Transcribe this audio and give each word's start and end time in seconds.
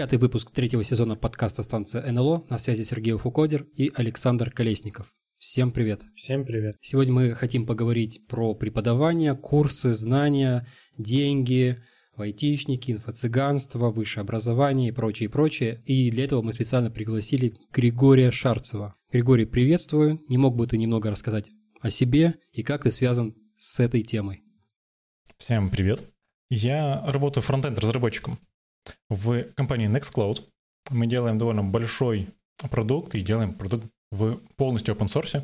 Пятый 0.00 0.18
выпуск 0.18 0.50
третьего 0.50 0.82
сезона 0.82 1.14
подкаста 1.14 1.60
«Станция 1.60 2.10
НЛО». 2.10 2.46
На 2.48 2.56
связи 2.56 2.84
Сергей 2.84 3.18
Фукодер 3.18 3.66
и 3.76 3.92
Александр 3.94 4.50
Колесников. 4.50 5.12
Всем 5.36 5.72
привет. 5.72 6.00
Всем 6.16 6.46
привет. 6.46 6.76
Сегодня 6.80 7.12
мы 7.12 7.34
хотим 7.34 7.66
поговорить 7.66 8.26
про 8.26 8.54
преподавание, 8.54 9.34
курсы, 9.36 9.92
знания, 9.92 10.66
деньги, 10.96 11.82
айтишники, 12.16 12.92
инфо-цыганство, 12.92 13.90
высшее 13.90 14.22
образование 14.22 14.88
и 14.88 14.92
прочее, 14.92 15.28
прочее. 15.28 15.82
И 15.84 16.10
для 16.10 16.24
этого 16.24 16.40
мы 16.40 16.54
специально 16.54 16.90
пригласили 16.90 17.52
Григория 17.70 18.30
Шарцева. 18.30 18.94
Григорий, 19.12 19.44
приветствую. 19.44 20.18
Не 20.30 20.38
мог 20.38 20.56
бы 20.56 20.66
ты 20.66 20.78
немного 20.78 21.10
рассказать 21.10 21.50
о 21.82 21.90
себе 21.90 22.36
и 22.52 22.62
как 22.62 22.84
ты 22.84 22.90
связан 22.90 23.34
с 23.58 23.78
этой 23.80 24.02
темой? 24.02 24.44
Всем 25.36 25.68
привет. 25.68 26.02
Я 26.48 27.04
работаю 27.06 27.44
фронтенд-разработчиком 27.44 28.38
в 29.08 29.44
компании 29.54 29.88
Nextcloud. 29.88 30.44
Мы 30.90 31.06
делаем 31.06 31.38
довольно 31.38 31.62
большой 31.62 32.28
продукт 32.70 33.14
и 33.14 33.20
делаем 33.20 33.54
продукт 33.54 33.86
в 34.10 34.40
полностью 34.56 34.94
open 34.94 35.06
source. 35.06 35.42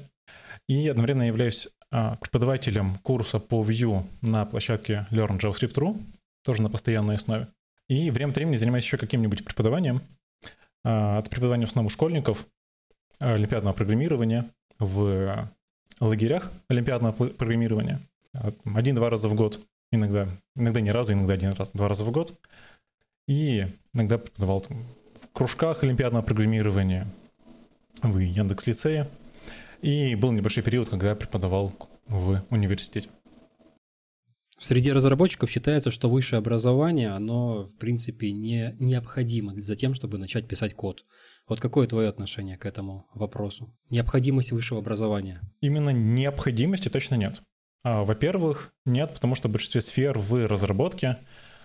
И 0.68 0.88
одновременно 0.88 1.24
являюсь 1.24 1.68
а, 1.90 2.16
преподавателем 2.16 2.96
курса 2.96 3.38
по 3.38 3.62
Vue 3.62 4.04
на 4.22 4.44
площадке 4.44 5.06
Learn 5.10 5.38
JavaScript.ru, 5.38 6.02
тоже 6.44 6.62
на 6.62 6.70
постоянной 6.70 7.14
основе. 7.14 7.48
И 7.88 8.10
время 8.10 8.30
от 8.30 8.36
времени 8.36 8.56
занимаюсь 8.56 8.84
еще 8.84 8.96
каким-нибудь 8.96 9.44
преподаванием. 9.44 10.02
А, 10.84 11.18
от 11.18 11.30
преподавания 11.30 11.66
в 11.66 11.68
основном 11.68 11.90
школьников, 11.90 12.46
олимпиадного 13.20 13.74
программирования 13.74 14.50
в 14.78 15.48
лагерях 16.00 16.52
олимпиадного 16.68 17.12
программирования. 17.12 18.00
Один-два 18.64 19.08
раза 19.08 19.28
в 19.28 19.34
год, 19.34 19.60
иногда, 19.90 20.28
иногда 20.54 20.80
ни 20.80 20.90
разу, 20.90 21.12
иногда 21.12 21.34
один 21.34 21.52
раз, 21.52 21.70
два 21.72 21.88
раза 21.88 22.04
в 22.04 22.10
год. 22.10 22.38
И 23.26 23.66
иногда 23.92 24.18
преподавал 24.18 24.60
там, 24.60 24.86
в 25.20 25.32
кружках 25.32 25.82
олимпиадного 25.82 26.22
программирования 26.22 27.12
в 28.02 28.18
Яндекс-лицее. 28.18 29.10
И 29.82 30.14
был 30.14 30.32
небольшой 30.32 30.62
период, 30.62 30.88
когда 30.88 31.10
я 31.10 31.16
преподавал 31.16 31.72
в 32.06 32.44
университете. 32.50 33.10
Среди 34.58 34.90
разработчиков 34.90 35.50
считается, 35.50 35.90
что 35.90 36.08
высшее 36.08 36.38
образование, 36.38 37.10
оно, 37.10 37.66
в 37.66 37.76
принципе, 37.76 38.32
не 38.32 38.74
необходимо 38.78 39.54
за 39.54 39.76
тем, 39.76 39.92
чтобы 39.92 40.16
начать 40.16 40.48
писать 40.48 40.74
код. 40.74 41.04
Вот 41.46 41.60
какое 41.60 41.86
твое 41.86 42.08
отношение 42.08 42.56
к 42.56 42.64
этому 42.64 43.06
вопросу? 43.14 43.76
Необходимость 43.90 44.52
высшего 44.52 44.80
образования? 44.80 45.42
Именно 45.60 45.90
необходимости 45.90 46.88
точно 46.88 47.16
нет. 47.16 47.42
А, 47.84 48.04
во-первых, 48.04 48.72
нет, 48.86 49.12
потому 49.12 49.34
что 49.34 49.48
в 49.48 49.52
большинстве 49.52 49.82
сфер 49.82 50.18
в 50.18 50.46
разработке 50.46 51.18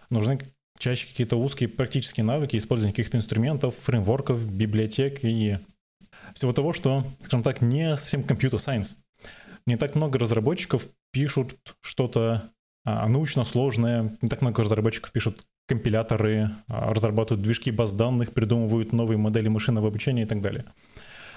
нужны 0.10 0.40
чаще 0.82 1.08
какие-то 1.08 1.38
узкие 1.38 1.70
практические 1.70 2.24
навыки, 2.24 2.58
использование 2.58 2.94
каких-то 2.94 3.18
инструментов, 3.18 3.76
фреймворков, 3.78 4.52
библиотек 4.52 5.24
и 5.24 5.60
всего 6.34 6.54
того, 6.54 6.74
что, 6.74 7.06
скажем 7.22 7.44
так, 7.44 7.62
не 7.62 7.96
совсем 7.96 8.24
компьютер-сайенс. 8.24 8.98
Не 9.68 9.78
так 9.78 9.96
много 9.96 10.18
разработчиков 10.18 10.88
пишут 11.12 11.56
что-то 11.82 12.50
а, 12.84 13.08
научно 13.08 13.46
сложное, 13.46 14.18
не 14.22 14.28
так 14.28 14.42
много 14.42 14.64
разработчиков 14.64 15.12
пишут 15.12 15.46
компиляторы, 15.68 16.50
а, 16.68 16.92
разрабатывают 16.94 17.44
движки 17.44 17.70
баз 17.70 17.94
данных, 17.94 18.34
придумывают 18.34 18.92
новые 18.92 19.20
модели 19.20 19.50
машинного 19.50 19.90
обучения 19.90 20.24
и 20.24 20.26
так 20.26 20.42
далее. 20.42 20.66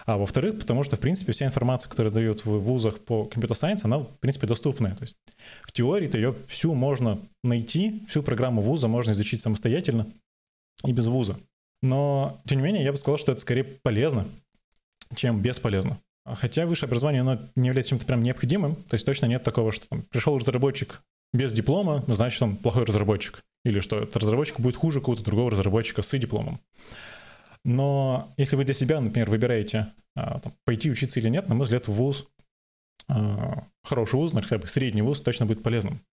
А 0.06 0.19
во-вторых, 0.19 0.58
потому 0.58 0.83
что, 0.83 0.97
в 0.97 1.00
принципе, 1.00 1.33
вся 1.33 1.47
информация, 1.47 1.88
которая 1.88 2.12
дают 2.12 2.45
в 2.45 2.58
вузах 2.58 3.01
по 3.01 3.24
компьютер-сайенс, 3.24 3.84
она, 3.84 3.98
в 4.01 4.18
принципе, 4.20 4.46
доступная. 4.46 4.95
То 4.95 5.02
есть 5.02 5.17
в 5.62 5.73
теории-то 5.73 6.18
ее 6.18 6.34
всю 6.46 6.74
можно 6.74 7.20
найти, 7.42 8.05
всю 8.08 8.23
программу 8.23 8.61
вуза 8.61 8.86
можно 8.89 9.12
изучить 9.12 9.40
самостоятельно 9.40 10.06
и 10.84 10.92
без 10.92 11.06
вуза. 11.06 11.39
Но, 11.83 12.40
тем 12.46 12.58
не 12.58 12.64
менее, 12.64 12.84
я 12.84 12.92
бы 12.92 12.98
сказал, 12.98 13.18
что 13.18 13.33
это 13.33 13.40
скорее 13.40 13.64
полезно, 13.64 14.29
чем 15.17 15.40
бесполезно. 15.40 15.98
Хотя 16.27 16.67
высшее 16.67 16.89
образование, 16.89 17.20
оно 17.20 17.40
не 17.55 17.68
является 17.68 17.90
чем-то 17.90 18.06
прям 18.06 18.23
необходимым, 18.23 18.77
то 18.77 18.95
есть 18.95 19.05
точно 19.05 19.27
нет 19.27 19.42
такого, 19.42 19.73
что 19.73 19.89
там, 19.89 20.02
пришел 20.02 20.39
разработчик 20.39 21.02
без 21.34 21.52
диплома, 21.52 22.05
значит, 22.06 22.40
он 22.40 22.56
плохой 22.56 22.84
разработчик. 22.84 23.42
Или 23.64 23.80
что 23.80 23.98
этот 23.98 24.17
разработчик 24.18 24.61
будет 24.61 24.77
хуже 24.77 25.00
какого-то 25.00 25.24
другого 25.24 25.50
разработчика 25.50 26.02
с 26.02 26.18
дипломом. 26.18 26.61
Но 27.64 28.35
если 28.36 28.57
вы 28.57 28.64
для 28.64 28.75
себя, 28.75 29.01
например, 29.01 29.30
выбираете 29.30 29.92
а, 30.14 30.41
там, 30.41 30.55
пойти 30.64 30.91
учиться 30.91 31.19
или 31.19 31.29
нет, 31.29 31.48
на 31.48 31.55
мой 31.55 31.64
взгляд, 31.64 31.89
вуз, 31.89 32.27
а, 33.08 33.67
хороший 33.83 34.17
вуз, 34.17 34.33
хотя 34.33 34.58
бы 34.58 34.67
средний 34.67 35.02
вуз, 35.02 35.20
точно 35.20 35.47
будет 35.47 35.63
полезным. 35.63 36.05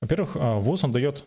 Во-первых, 0.00 0.36
а, 0.36 0.58
вуз, 0.58 0.84
он 0.84 0.92
дает 0.92 1.26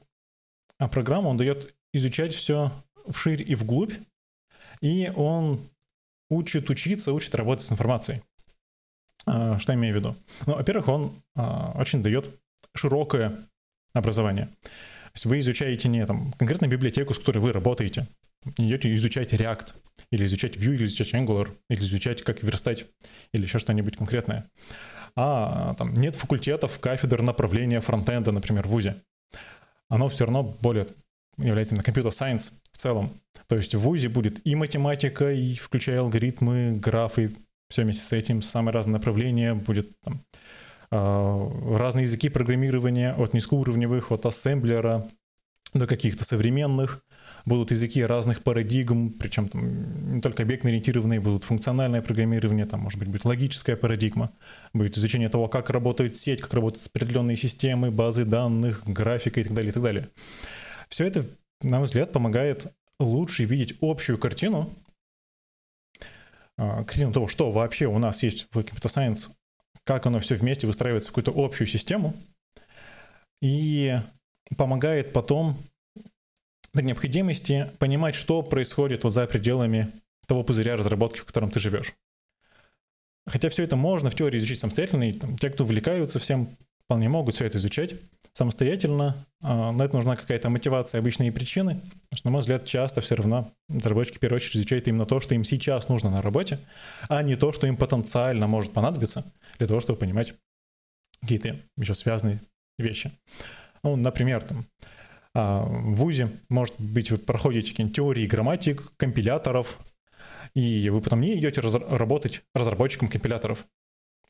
программу, 0.78 1.29
он 1.29 1.38
дает 1.38 1.73
изучать 1.91 2.35
все 2.35 2.72
вширь 3.07 3.41
и 3.41 3.56
вглубь, 3.56 3.94
и 4.81 5.12
он 5.16 5.69
учит 6.29 6.69
учиться, 6.69 7.13
учит 7.13 7.34
работать 7.34 7.66
с 7.66 7.72
информацией. 7.72 8.22
Что 9.23 9.72
я 9.72 9.73
имею 9.73 9.94
в 9.94 9.97
виду? 9.97 10.16
Ну, 10.46 10.56
во-первых, 10.56 10.88
он 10.88 11.23
очень 11.35 12.03
дает 12.03 12.29
широкое 12.75 13.50
образование. 13.94 14.46
То 14.62 15.12
есть 15.16 15.25
вы 15.25 15.40
изучаете 15.40 15.90
не 15.90 16.06
там 16.06 16.31
конкретно 16.34 16.67
библиотеку, 16.67 17.13
с 17.13 17.19
которой 17.19 17.40
вы 17.40 17.51
работаете, 17.51 18.07
идете 18.57 18.93
изучать 18.93 19.33
React, 19.33 19.75
или 20.11 20.25
изучать 20.25 20.57
Vue, 20.57 20.75
или 20.75 20.85
изучать 20.85 21.13
Angular, 21.13 21.55
или 21.69 21.81
изучать, 21.81 22.23
как 22.23 22.43
верстать, 22.43 22.87
или 23.33 23.43
еще 23.43 23.59
что-нибудь 23.59 23.97
конкретное. 23.97 24.49
А 25.15 25.73
там 25.75 25.93
нет 25.93 26.15
факультетов, 26.15 26.79
кафедр 26.79 27.21
направления 27.21 27.81
фронтенда, 27.81 28.31
например, 28.31 28.67
в 28.67 28.71
ВУЗе. 28.71 29.01
Оно 29.89 30.09
все 30.09 30.25
равно 30.25 30.43
более 30.43 30.87
является 31.37 31.75
именно 31.75 31.83
компьютер 31.83 32.11
сайенс 32.11 32.53
в 32.71 32.77
целом. 32.77 33.21
То 33.47 33.55
есть 33.55 33.73
в 33.73 33.79
ВУЗе 33.79 34.09
будет 34.09 34.45
и 34.45 34.55
математика, 34.55 35.31
и 35.31 35.55
включая 35.55 36.01
алгоритмы, 36.01 36.77
графы, 36.77 37.35
все 37.69 37.83
вместе 37.83 38.03
с 38.03 38.13
этим, 38.13 38.41
самые 38.41 38.73
разные 38.73 38.93
направления, 38.93 39.53
будет 39.53 39.99
там 40.01 40.23
а, 40.91 41.77
разные 41.77 42.03
языки 42.03 42.29
программирования, 42.29 43.13
от 43.13 43.33
низкоуровневых, 43.33 44.11
от 44.11 44.25
ассемблера 44.25 45.09
до 45.73 45.87
каких-то 45.87 46.23
современных. 46.23 47.03
Будут 47.47 47.72
языки 47.72 48.03
разных 48.03 48.44
парадигм, 48.44 49.13
причем 49.13 49.47
там 49.47 50.16
не 50.16 50.22
только 50.22 50.44
объектно-ориентированные, 50.44 51.22
будут 51.22 51.46
функциональное 51.46 52.02
программирование, 52.02 52.66
там 52.66 52.81
может 52.81 53.00
быть 53.00 53.08
будет 53.08 53.25
логическая 53.25 53.78
парадигма, 53.78 54.34
будет 54.74 54.97
изучение 54.97 55.30
того, 55.30 55.47
как 55.47 55.69
работает 55.69 56.16
сеть, 56.16 56.41
как 56.41 56.53
работают 56.53 56.85
определенные 56.85 57.38
системы, 57.38 57.90
базы 57.90 58.25
данных, 58.25 58.84
графика 58.85 59.40
и 59.40 59.44
так 59.44 59.53
далее, 59.53 59.69
и 59.69 59.74
так 59.74 59.81
далее. 59.81 60.09
Все 60.90 61.06
это, 61.06 61.25
на 61.62 61.78
мой 61.78 61.85
взгляд, 61.85 62.12
помогает 62.12 62.68
лучше 63.00 63.46
видеть 63.46 63.78
общую 63.81 64.18
картину, 64.18 64.75
а, 66.58 66.84
картину 66.84 67.14
того, 67.14 67.28
что 67.28 67.52
вообще 67.52 67.88
у 67.88 67.97
нас 67.97 68.24
есть 68.24 68.47
в 68.52 68.58
Computer 68.58 68.88
Science 68.88 69.29
как 69.88 70.06
оно 70.06 70.19
все 70.19 70.35
вместе 70.35 70.68
выстраивается 70.68 71.09
в 71.09 71.14
какую-то 71.14 71.34
общую 71.34 71.66
систему 71.66 72.14
и 73.41 73.96
помогает 74.58 75.14
потом 75.14 75.58
при 76.73 76.83
необходимости 76.83 77.72
понимать, 77.79 78.16
что 78.16 78.41
происходит 78.41 79.03
вот 79.03 79.11
за 79.11 79.25
пределами 79.28 79.94
того 80.28 80.44
пузыря 80.44 80.75
разработки, 80.75 81.19
в 81.19 81.25
котором 81.25 81.50
ты 81.50 81.59
живешь. 81.59 81.94
Хотя 83.25 83.50
все 83.50 83.63
это 83.63 83.75
можно 83.75 84.09
в 84.09 84.16
теории 84.16 84.38
изучить 84.38 84.59
самостоятельно, 84.59 85.09
и 85.09 85.13
там, 85.13 85.38
те, 85.38 85.50
кто 85.50 85.63
увлекаются 85.63 86.19
всем, 86.19 86.57
вполне 86.85 87.09
могут 87.09 87.35
все 87.35 87.45
это 87.45 87.57
изучать 87.57 87.95
самостоятельно. 88.31 89.25
На 89.41 89.81
это 89.81 89.95
нужна 89.95 90.16
какая-то 90.16 90.50
мотивация, 90.50 91.00
обычные 91.00 91.31
причины. 91.31 91.81
Потому 91.81 92.17
что, 92.17 92.28
на 92.28 92.31
мой 92.31 92.41
взгляд, 92.41 92.66
часто 92.66 93.02
все 93.02 93.16
равно 93.16 93.52
разработчики 93.67 94.17
в 94.17 94.19
первую 94.19 94.37
очередь 94.37 94.58
изучают 94.58 94.87
именно 94.87 95.05
то, 95.05 95.19
что 95.19 95.34
им 95.34 95.43
сейчас 95.43 95.90
нужно 95.90 96.11
на 96.11 96.22
работе, 96.22 96.59
а 97.09 97.23
не 97.23 97.35
то, 97.35 97.52
что 97.52 97.66
им 97.66 97.78
потенциально 97.78 98.47
может 98.47 98.73
понадобиться 98.73 99.34
для 99.58 99.67
того, 99.67 99.79
чтобы 99.79 99.99
понимать 99.99 100.35
какие-то 101.19 101.58
еще 101.78 101.96
связанные 101.96 102.41
вещи. 102.78 103.11
Ну, 103.81 103.96
например, 103.96 104.43
там, 104.43 104.67
в 105.37 105.95
ВУЗе, 105.95 106.31
может 106.49 106.75
быть, 106.79 107.11
вы 107.11 107.17
проходите 107.17 107.72
какие-нибудь 107.72 107.95
теории 107.95 108.25
грамматик, 108.25 108.91
компиляторов, 108.97 109.78
и 110.53 110.89
вы 110.89 111.01
потом 111.01 111.22
не 111.22 111.37
идете 111.37 111.61
раз- 111.61 111.75
работать 111.75 112.43
разработчиком 112.55 113.07
компиляторов. 113.07 113.66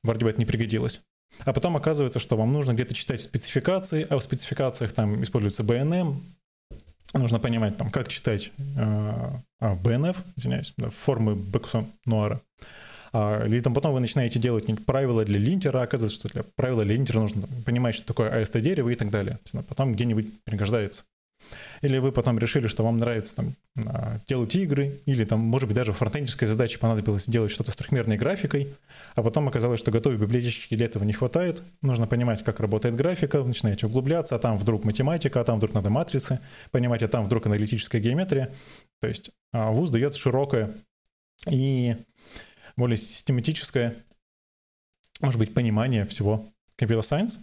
Вроде 0.03 0.25
бы 0.25 0.29
это 0.29 0.39
не 0.39 0.45
пригодилось. 0.45 1.01
А 1.45 1.53
потом 1.53 1.77
оказывается, 1.77 2.19
что 2.19 2.37
вам 2.37 2.51
нужно 2.53 2.73
где-то 2.73 2.93
читать 2.93 3.21
спецификации, 3.21 4.05
а 4.09 4.17
в 4.17 4.21
спецификациях 4.21 4.93
там 4.93 5.21
используется 5.23 5.63
BNM, 5.63 6.21
нужно 7.13 7.39
понимать, 7.39 7.77
там, 7.77 7.89
как 7.89 8.07
читать 8.07 8.51
э, 8.57 8.61
а, 8.79 9.41
BNF, 9.75 10.17
извиняюсь, 10.35 10.73
да, 10.77 10.89
формы 10.89 11.35
Бексон 11.35 11.93
Нуара. 12.05 12.41
А, 13.13 13.45
или 13.45 13.59
там 13.59 13.73
потом 13.73 13.93
вы 13.93 13.99
начинаете 13.99 14.39
делать 14.39 14.65
правила 14.85 15.23
для 15.25 15.39
линтера, 15.39 15.81
оказывается, 15.81 16.19
что 16.19 16.29
для 16.29 16.43
правила 16.55 16.83
для 16.83 16.95
линтера 16.95 17.19
нужно 17.19 17.47
понимать, 17.65 17.95
что 17.95 18.07
такое 18.07 18.41
AST-дерево 18.41 18.89
и 18.89 18.95
так 18.95 19.09
далее. 19.09 19.39
Потом 19.67 19.93
где-нибудь 19.93 20.43
пригождается. 20.43 21.03
или 21.81 21.97
вы 21.99 22.11
потом 22.11 22.39
решили, 22.39 22.67
что 22.67 22.83
вам 22.83 22.97
нравится 22.97 23.35
там 23.35 23.55
а, 23.85 24.19
делать 24.27 24.55
игры, 24.55 25.01
или 25.05 25.23
там, 25.23 25.39
может 25.39 25.67
быть, 25.67 25.75
даже 25.75 25.93
фронтендерской 25.93 26.47
задаче 26.47 26.79
понадобилось 26.79 27.27
делать 27.27 27.51
что-то 27.51 27.71
с 27.71 27.75
трехмерной 27.75 28.17
графикой, 28.17 28.75
а 29.15 29.23
потом 29.23 29.47
оказалось, 29.47 29.79
что 29.79 29.91
готовой 29.91 30.17
библиотечки 30.17 30.75
для 30.75 30.85
этого 30.85 31.03
не 31.03 31.13
хватает, 31.13 31.63
нужно 31.81 32.07
понимать, 32.07 32.43
как 32.43 32.59
работает 32.59 32.95
графика, 32.95 33.43
начинаете 33.43 33.85
углубляться, 33.85 34.35
а 34.35 34.39
там 34.39 34.57
вдруг 34.57 34.83
математика, 34.83 35.41
а 35.41 35.43
там 35.43 35.57
вдруг 35.57 35.73
надо 35.73 35.89
матрицы 35.89 36.39
понимать, 36.71 37.03
а 37.03 37.07
там 37.07 37.25
вдруг 37.25 37.45
аналитическая 37.45 37.99
геометрия. 37.99 38.53
То 39.01 39.07
есть 39.07 39.31
а, 39.53 39.71
ВУЗ 39.71 39.91
дает 39.91 40.15
широкое 40.15 40.73
и 41.47 41.95
более 42.77 42.97
систематическое, 42.97 44.05
может 45.19 45.39
быть, 45.39 45.53
понимание 45.53 46.05
всего 46.05 46.47
Computer 46.79 47.01
Science, 47.01 47.39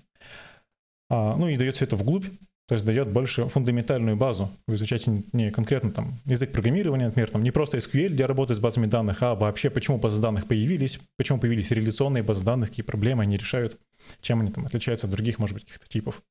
а, 1.10 1.36
ну 1.36 1.48
и 1.48 1.56
дает 1.56 1.76
все 1.76 1.84
это 1.84 1.96
вглубь, 1.96 2.26
то 2.66 2.74
есть 2.74 2.86
дает 2.86 3.08
больше 3.12 3.46
фундаментальную 3.48 4.16
базу. 4.16 4.50
Вы 4.66 4.76
изучаете 4.76 5.24
не 5.32 5.50
конкретно 5.50 5.90
там 5.90 6.20
язык 6.24 6.52
программирования, 6.52 7.06
например, 7.06 7.30
там 7.30 7.42
не 7.42 7.50
просто 7.50 7.76
SQL 7.76 8.08
для 8.08 8.26
работы 8.26 8.54
с 8.54 8.58
базами 8.58 8.86
данных, 8.86 9.22
а 9.22 9.34
вообще 9.34 9.68
почему 9.68 9.98
базы 9.98 10.22
данных 10.22 10.48
появились, 10.48 10.98
почему 11.18 11.38
появились 11.38 11.70
реляционные 11.72 12.22
базы 12.22 12.44
данных, 12.44 12.70
какие 12.70 12.84
проблемы 12.84 13.24
они 13.24 13.36
решают, 13.36 13.78
чем 14.22 14.40
они 14.40 14.50
там 14.50 14.64
отличаются 14.64 15.06
от 15.06 15.12
других, 15.12 15.38
может 15.38 15.54
быть, 15.54 15.64
каких-то 15.64 15.86
типов 15.86 16.22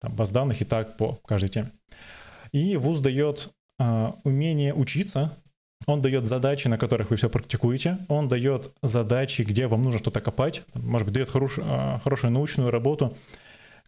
там, 0.00 0.14
баз 0.14 0.30
данных 0.30 0.60
и 0.60 0.64
так 0.64 0.96
по 0.96 1.14
каждой 1.26 1.48
теме. 1.48 1.72
И 2.52 2.76
ВУЗ 2.76 3.00
дает 3.00 3.52
а, 3.78 4.20
умение 4.22 4.72
учиться, 4.74 5.36
он 5.86 6.02
дает 6.02 6.24
задачи, 6.24 6.68
на 6.68 6.78
которых 6.78 7.10
вы 7.10 7.16
все 7.16 7.28
практикуете, 7.28 7.98
он 8.08 8.28
дает 8.28 8.72
задачи, 8.82 9.42
где 9.42 9.66
вам 9.66 9.82
нужно 9.82 10.00
что-то 10.00 10.20
копать, 10.20 10.62
может 10.74 11.06
быть, 11.06 11.14
дает 11.14 11.30
хорош, 11.30 11.58
а, 11.60 12.00
хорошую 12.00 12.32
научную 12.32 12.70
работу, 12.70 13.16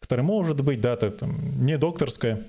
которая 0.00 0.24
может 0.24 0.60
быть, 0.60 0.80
да, 0.80 0.94
это 0.94 1.10
там, 1.10 1.64
не 1.64 1.78
докторская 1.78 2.46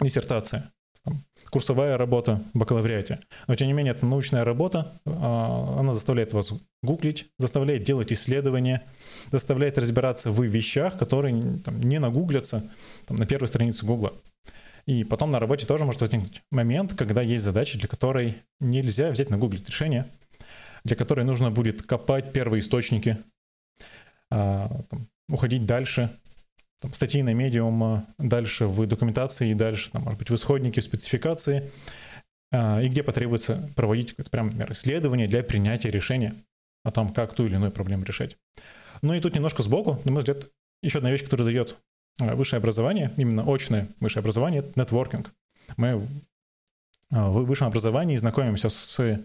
диссертация, 0.00 0.72
там, 1.04 1.24
курсовая 1.50 1.96
работа 1.96 2.42
бакалавриате. 2.54 3.20
Но, 3.46 3.54
тем 3.54 3.68
не 3.68 3.72
менее, 3.72 3.94
это 3.94 4.06
научная 4.06 4.44
работа, 4.44 5.00
а, 5.06 5.78
она 5.80 5.92
заставляет 5.92 6.32
вас 6.32 6.52
гуглить, 6.82 7.30
заставляет 7.38 7.84
делать 7.84 8.12
исследования, 8.12 8.86
заставляет 9.32 9.78
разбираться 9.78 10.30
в 10.30 10.42
вещах, 10.42 10.98
которые 10.98 11.58
там, 11.64 11.80
не 11.80 11.98
нагуглятся 11.98 12.70
там, 13.06 13.16
на 13.16 13.26
первой 13.26 13.48
странице 13.48 13.86
Гугла. 13.86 14.12
И 14.88 15.04
потом 15.04 15.30
на 15.30 15.38
работе 15.38 15.66
тоже 15.66 15.84
может 15.84 16.00
возникнуть 16.00 16.42
момент, 16.50 16.94
когда 16.94 17.20
есть 17.20 17.44
задача, 17.44 17.78
для 17.78 17.86
которой 17.86 18.38
нельзя 18.58 19.10
взять 19.10 19.28
на 19.28 19.36
нагуглить 19.36 19.68
решение, 19.68 20.10
для 20.82 20.96
которой 20.96 21.26
нужно 21.26 21.50
будет 21.50 21.82
копать 21.82 22.32
первые 22.32 22.60
источники, 22.60 23.18
а, 24.30 24.70
уходить 25.28 25.66
дальше, 25.66 26.18
там, 26.80 26.94
статьи 26.94 27.20
на 27.20 27.34
медиум, 27.34 28.06
дальше 28.16 28.66
в 28.66 28.86
документации 28.86 29.50
и 29.50 29.54
дальше, 29.54 29.90
там, 29.90 30.04
может 30.04 30.20
быть, 30.20 30.30
в 30.30 30.34
исходнике, 30.34 30.80
в 30.80 30.84
спецификации, 30.84 31.70
а, 32.50 32.80
и 32.80 32.88
где 32.88 33.02
потребуется 33.02 33.70
проводить 33.76 34.12
какое-то 34.12 34.30
прям, 34.30 34.46
например, 34.46 34.72
исследование 34.72 35.28
для 35.28 35.42
принятия 35.42 35.90
решения 35.90 36.34
о 36.82 36.92
том, 36.92 37.12
как 37.12 37.34
ту 37.34 37.44
или 37.44 37.56
иную 37.56 37.72
проблему 37.72 38.04
решать. 38.04 38.38
Ну 39.02 39.12
и 39.12 39.20
тут 39.20 39.34
немножко 39.34 39.62
сбоку, 39.62 40.00
на 40.04 40.12
мой 40.12 40.20
взгляд, 40.20 40.48
еще 40.82 40.96
одна 40.96 41.10
вещь, 41.10 41.24
которая 41.24 41.44
дает 41.44 41.76
а, 41.76 41.87
высшее 42.18 42.58
образование, 42.58 43.12
именно 43.16 43.44
очное 43.46 43.88
высшее 44.00 44.20
образование, 44.20 44.60
это 44.60 44.78
нетворкинг. 44.78 45.32
Мы 45.76 46.06
а, 47.10 47.30
в 47.30 47.44
высшем 47.44 47.68
образовании 47.68 48.16
знакомимся 48.16 48.68
с 48.68 49.22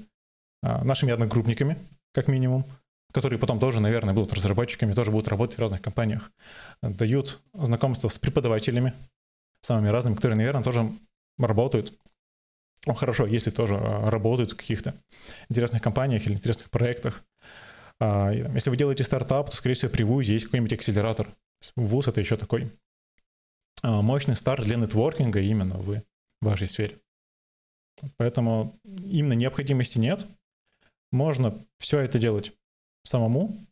нашими 0.62 1.12
одногруппниками, 1.12 1.78
как 2.14 2.30
минимум, 2.30 2.66
которые 3.12 3.38
потом 3.38 3.60
тоже, 3.60 3.82
наверное, 3.82 4.14
будут 4.14 4.34
разработчиками, 4.34 4.94
тоже 4.94 5.12
будут 5.12 5.28
работать 5.28 5.58
в 5.58 5.62
разных 5.62 5.82
компаниях, 5.82 6.32
дают 6.82 7.42
знакомство 7.54 8.08
с 8.08 8.18
преподавателями, 8.18 8.94
самыми 9.60 9.90
разными, 9.90 10.16
которые, 10.16 10.38
наверное, 10.38 10.64
тоже 10.64 10.90
работают. 11.38 11.94
Ну, 12.86 12.94
хорошо, 12.94 13.26
если 13.26 13.50
тоже 13.50 13.76
а, 13.76 14.10
работают 14.10 14.52
в 14.52 14.58
каких-то 14.58 14.94
интересных 15.50 15.82
компаниях 15.82 16.26
или 16.26 16.34
интересных 16.34 16.70
проектах. 16.70 17.24
А, 18.00 18.32
если 18.32 18.70
вы 18.70 18.78
делаете 18.78 19.04
стартап, 19.04 19.50
то, 19.50 19.56
скорее 19.56 19.76
всего, 19.76 19.92
при 19.92 20.04
ВУЗе 20.04 20.34
есть 20.34 20.46
какой-нибудь 20.46 20.74
акселератор. 20.74 21.30
ВУЗ— 21.78 22.08
это 22.10 22.20
еще 22.20 22.36
такой 22.36 22.64
а, 22.64 22.68
мощный 23.84 24.36
старт 24.36 24.66
для 24.66 24.78
нетворкинга 24.78 25.42
именно 25.42 25.78
в 25.78 26.02
вашей 26.42 26.68
сфере. 26.68 27.00
Поэтому 28.18 28.80
именно 28.84 29.34
необходимости 29.34 30.00
нет. 30.00 30.28
Можно 31.12 31.64
все 31.78 32.00
это 32.00 32.18
делать 32.18 32.54
самому, 33.04 33.68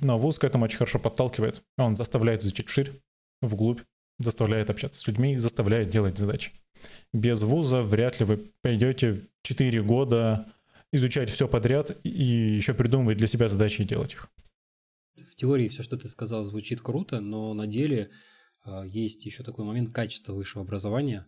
но 0.00 0.18
вуз 0.18 0.38
к 0.38 0.44
этому 0.44 0.64
очень 0.64 0.78
хорошо 0.78 0.98
подталкивает. 0.98 1.62
Он 1.78 1.94
заставляет 1.94 2.40
изучить 2.40 2.68
вширь, 2.68 3.00
вглубь, 3.40 3.82
заставляет 4.18 4.70
общаться 4.70 5.00
с 5.00 5.06
людьми, 5.06 5.36
заставляет 5.38 5.90
делать 5.90 6.18
задачи. 6.18 6.52
Без 7.12 7.42
вуза 7.42 7.82
вряд 7.82 8.18
ли 8.20 8.26
вы 8.26 8.52
пойдете 8.62 9.28
4 9.42 9.82
года 9.82 10.52
изучать 10.92 11.30
все 11.30 11.46
подряд 11.48 11.96
и 12.04 12.10
еще 12.56 12.74
придумывать 12.74 13.18
для 13.18 13.26
себя 13.26 13.48
задачи 13.48 13.82
и 13.82 13.84
делать 13.84 14.14
их. 14.14 14.28
В 15.30 15.36
теории 15.36 15.68
все, 15.68 15.82
что 15.82 15.96
ты 15.96 16.08
сказал, 16.08 16.42
звучит 16.42 16.80
круто, 16.80 17.20
но 17.20 17.54
на 17.54 17.66
деле 17.66 18.10
есть 18.84 19.24
еще 19.24 19.42
такой 19.42 19.64
момент 19.64 19.92
качества 19.92 20.32
высшего 20.32 20.64
образования. 20.64 21.26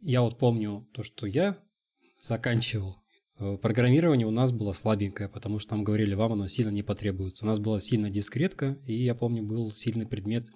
Я 0.00 0.22
вот 0.22 0.38
помню 0.38 0.88
то, 0.92 1.02
что 1.02 1.26
я 1.26 1.56
заканчивал 2.20 2.98
Э, 3.38 3.56
программирование 3.56 4.26
у 4.26 4.32
нас 4.32 4.52
было 4.52 4.72
слабенькое, 4.72 5.28
потому 5.28 5.58
что 5.58 5.70
там 5.70 5.84
говорили, 5.84 6.14
вам 6.14 6.32
оно 6.32 6.48
сильно 6.48 6.70
не 6.70 6.82
потребуется. 6.82 7.44
У 7.44 7.48
нас 7.48 7.58
была 7.58 7.80
сильная 7.80 8.10
дискретка, 8.10 8.78
и 8.84 8.94
я 8.94 9.14
помню, 9.14 9.42
был 9.44 9.72
сильный 9.72 10.06
предмет 10.06 10.48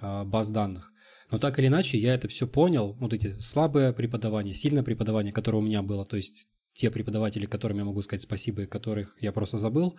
а, 0.00 0.24
баз 0.24 0.50
данных. 0.50 0.92
Но 1.30 1.38
так 1.38 1.58
или 1.58 1.66
иначе, 1.66 1.98
я 1.98 2.14
это 2.14 2.28
все 2.28 2.46
понял, 2.46 2.94
вот 3.00 3.12
эти 3.12 3.38
слабое 3.40 3.92
преподавание, 3.92 4.54
сильное 4.54 4.82
преподавание, 4.82 5.32
которое 5.32 5.58
у 5.58 5.62
меня 5.62 5.82
было, 5.82 6.06
то 6.06 6.16
есть 6.16 6.48
те 6.72 6.90
преподаватели, 6.90 7.44
которым 7.44 7.78
я 7.78 7.84
могу 7.84 8.00
сказать 8.02 8.22
спасибо, 8.22 8.62
и 8.62 8.66
которых 8.66 9.16
я 9.20 9.32
просто 9.32 9.58
забыл, 9.58 9.98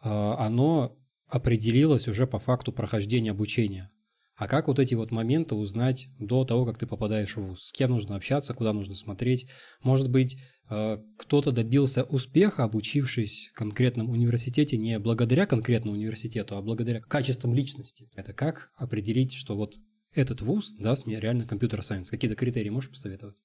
а, 0.00 0.36
оно 0.38 0.96
определилось 1.26 2.06
уже 2.06 2.26
по 2.26 2.38
факту 2.38 2.72
прохождения 2.72 3.32
обучения. 3.32 3.90
А 4.36 4.48
как 4.48 4.66
вот 4.66 4.80
эти 4.80 4.94
вот 4.94 5.12
моменты 5.12 5.54
узнать 5.54 6.08
до 6.18 6.44
того, 6.44 6.66
как 6.66 6.78
ты 6.78 6.86
попадаешь 6.86 7.36
в 7.36 7.40
ВУЗ? 7.40 7.66
С 7.66 7.72
кем 7.72 7.90
нужно 7.90 8.16
общаться, 8.16 8.52
куда 8.52 8.72
нужно 8.72 8.94
смотреть? 8.94 9.48
Может 9.82 10.10
быть, 10.10 10.38
э, 10.70 10.98
кто-то 11.18 11.52
добился 11.52 12.02
успеха, 12.02 12.64
обучившись 12.64 13.50
в 13.52 13.56
конкретном 13.56 14.10
университете 14.10 14.76
не 14.76 14.98
благодаря 14.98 15.46
конкретному 15.46 15.96
университету, 15.96 16.56
а 16.56 16.62
благодаря 16.62 17.00
качествам 17.00 17.54
личности. 17.54 18.10
Это 18.16 18.32
как 18.32 18.72
определить, 18.76 19.34
что 19.34 19.56
вот 19.56 19.74
этот 20.12 20.40
вуз 20.42 20.72
даст 20.78 21.06
мне 21.06 21.20
реально 21.20 21.46
computer 21.46 21.78
science? 21.78 22.10
Какие-то 22.10 22.36
критерии 22.36 22.70
можешь 22.70 22.90
посоветовать? 22.90 23.36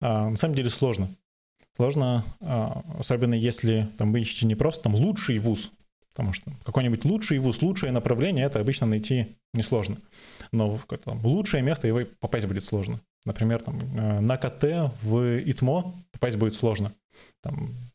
А, 0.00 0.30
на 0.30 0.36
самом 0.36 0.54
деле 0.54 0.70
сложно. 0.70 1.14
Сложно, 1.76 2.24
а, 2.40 2.82
особенно 2.98 3.34
если 3.34 3.90
там 3.98 4.12
вы 4.12 4.22
ищете 4.22 4.46
не 4.46 4.54
просто 4.54 4.84
там 4.84 4.94
лучший 4.94 5.38
вуз, 5.38 5.72
Потому 6.10 6.32
что 6.32 6.52
какой-нибудь 6.64 7.04
лучший 7.04 7.38
вуз, 7.38 7.62
лучшее 7.62 7.92
направление, 7.92 8.44
это 8.44 8.60
обычно 8.60 8.86
найти 8.86 9.36
несложно. 9.54 9.98
Но 10.52 10.76
в 10.76 10.86
там, 11.04 11.24
лучшее 11.24 11.62
место 11.62 11.86
его 11.86 12.00
попасть 12.18 12.46
будет 12.46 12.64
сложно. 12.64 13.00
Например, 13.24 13.62
там, 13.62 13.78
э, 13.78 14.20
на 14.20 14.36
КТ 14.36 14.92
в 15.02 15.40
ИТМО 15.40 15.94
попасть 16.10 16.36
будет 16.36 16.54
сложно. 16.54 16.92
Там, 17.42 17.92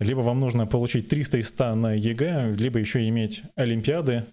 либо 0.00 0.20
вам 0.20 0.40
нужно 0.40 0.66
получить 0.66 1.08
300 1.08 1.38
из 1.38 1.48
100 1.50 1.74
на 1.74 1.92
ЕГЭ, 1.94 2.54
либо 2.56 2.78
еще 2.78 3.06
иметь 3.08 3.42
Олимпиады, 3.56 4.26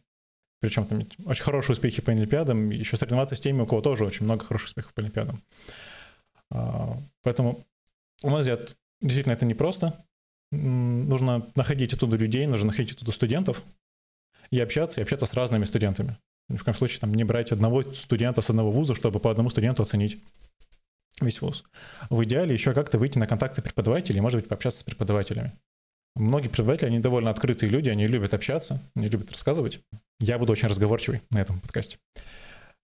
причем 0.61 0.85
там 0.85 1.07
очень 1.25 1.43
хорошие 1.43 1.73
успехи 1.73 2.01
по 2.01 2.11
Олимпиадам, 2.11 2.69
еще 2.69 2.95
соревноваться 2.95 3.35
с 3.35 3.41
теми, 3.41 3.61
у 3.61 3.65
кого 3.65 3.81
тоже 3.81 4.05
очень 4.05 4.25
много 4.25 4.45
хороших 4.45 4.67
успехов 4.67 4.93
по 4.93 5.01
Олимпиадам. 5.01 5.43
А, 6.51 6.97
поэтому, 7.23 7.65
на 8.23 8.29
мой 8.29 8.41
взгляд, 8.41 8.75
действительно 9.01 9.33
это 9.33 9.45
непросто 9.45 10.05
нужно 10.51 11.51
находить 11.55 11.93
оттуда 11.93 12.17
людей, 12.17 12.45
нужно 12.45 12.67
находить 12.67 12.93
оттуда 12.93 13.11
студентов 13.11 13.63
и 14.49 14.59
общаться, 14.59 14.99
и 14.99 15.03
общаться 15.03 15.25
с 15.25 15.33
разными 15.33 15.65
студентами. 15.65 16.17
Ни 16.49 16.57
в 16.57 16.63
коем 16.63 16.75
случае 16.75 16.99
там 16.99 17.13
не 17.13 17.23
брать 17.23 17.51
одного 17.51 17.81
студента 17.93 18.41
с 18.41 18.49
одного 18.49 18.71
вуза, 18.71 18.93
чтобы 18.93 19.19
по 19.19 19.31
одному 19.31 19.49
студенту 19.49 19.83
оценить 19.83 20.21
весь 21.21 21.41
вуз. 21.41 21.63
В 22.09 22.23
идеале 22.23 22.53
еще 22.53 22.73
как-то 22.73 22.97
выйти 22.97 23.17
на 23.17 23.27
контакты 23.27 23.61
преподавателей, 23.61 24.19
может 24.19 24.41
быть, 24.41 24.49
пообщаться 24.49 24.79
с 24.79 24.83
преподавателями. 24.83 25.53
Многие 26.15 26.49
преподаватели, 26.49 26.87
они 26.87 26.99
довольно 26.99 27.29
открытые 27.29 27.69
люди, 27.69 27.89
они 27.89 28.05
любят 28.05 28.33
общаться, 28.33 28.81
они 28.95 29.07
любят 29.07 29.31
рассказывать. 29.31 29.79
Я 30.19 30.37
буду 30.37 30.51
очень 30.51 30.67
разговорчивый 30.67 31.21
на 31.29 31.39
этом 31.39 31.61
подкасте. 31.61 31.99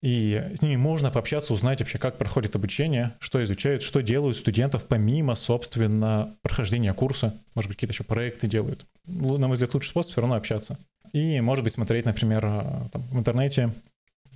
И 0.04 0.52
с 0.60 0.62
ними 0.62 0.76
можно 0.76 1.12
пообщаться, 1.12 1.54
узнать 1.54 1.80
вообще, 1.80 1.98
как 1.98 2.18
проходит 2.18 2.58
обучение, 2.58 3.16
что 3.22 3.42
изучают, 3.42 3.82
что 3.84 4.02
делают 4.02 4.36
студентов 4.36 4.86
помимо, 4.86 5.34
собственно, 5.34 6.36
прохождения 6.42 6.94
курса. 6.94 7.40
Может 7.56 7.70
быть, 7.70 7.78
какие-то 7.78 7.94
еще 7.94 8.04
проекты 8.04 8.48
делают. 8.48 8.86
На 9.06 9.48
мой 9.48 9.54
взгляд, 9.54 9.74
лучший 9.74 9.92
способ 9.92 10.12
все 10.12 10.20
равно 10.20 10.36
общаться. 10.36 10.78
И, 11.14 11.40
может 11.40 11.64
быть, 11.64 11.72
смотреть, 11.72 12.04
например, 12.04 12.46
а, 12.46 12.90
там, 12.92 13.04
в 13.04 13.18
интернете, 13.18 13.74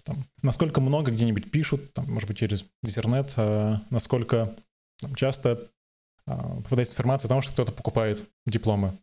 там, 0.06 0.24
насколько 0.42 0.80
много 0.80 1.12
где-нибудь 1.12 1.52
пишут, 1.52 1.94
там, 1.94 2.10
может 2.14 2.30
быть, 2.30 2.38
через 2.38 2.64
интернет, 2.82 3.34
а, 3.36 3.82
насколько 3.90 4.56
там, 5.02 5.16
часто 5.16 5.70
а, 6.26 6.62
попадается 6.62 6.94
информация 6.94 7.28
о 7.28 7.30
том, 7.30 7.42
что 7.42 7.52
кто-то 7.52 7.74
покупает 7.74 8.26
дипломы. 8.46 8.98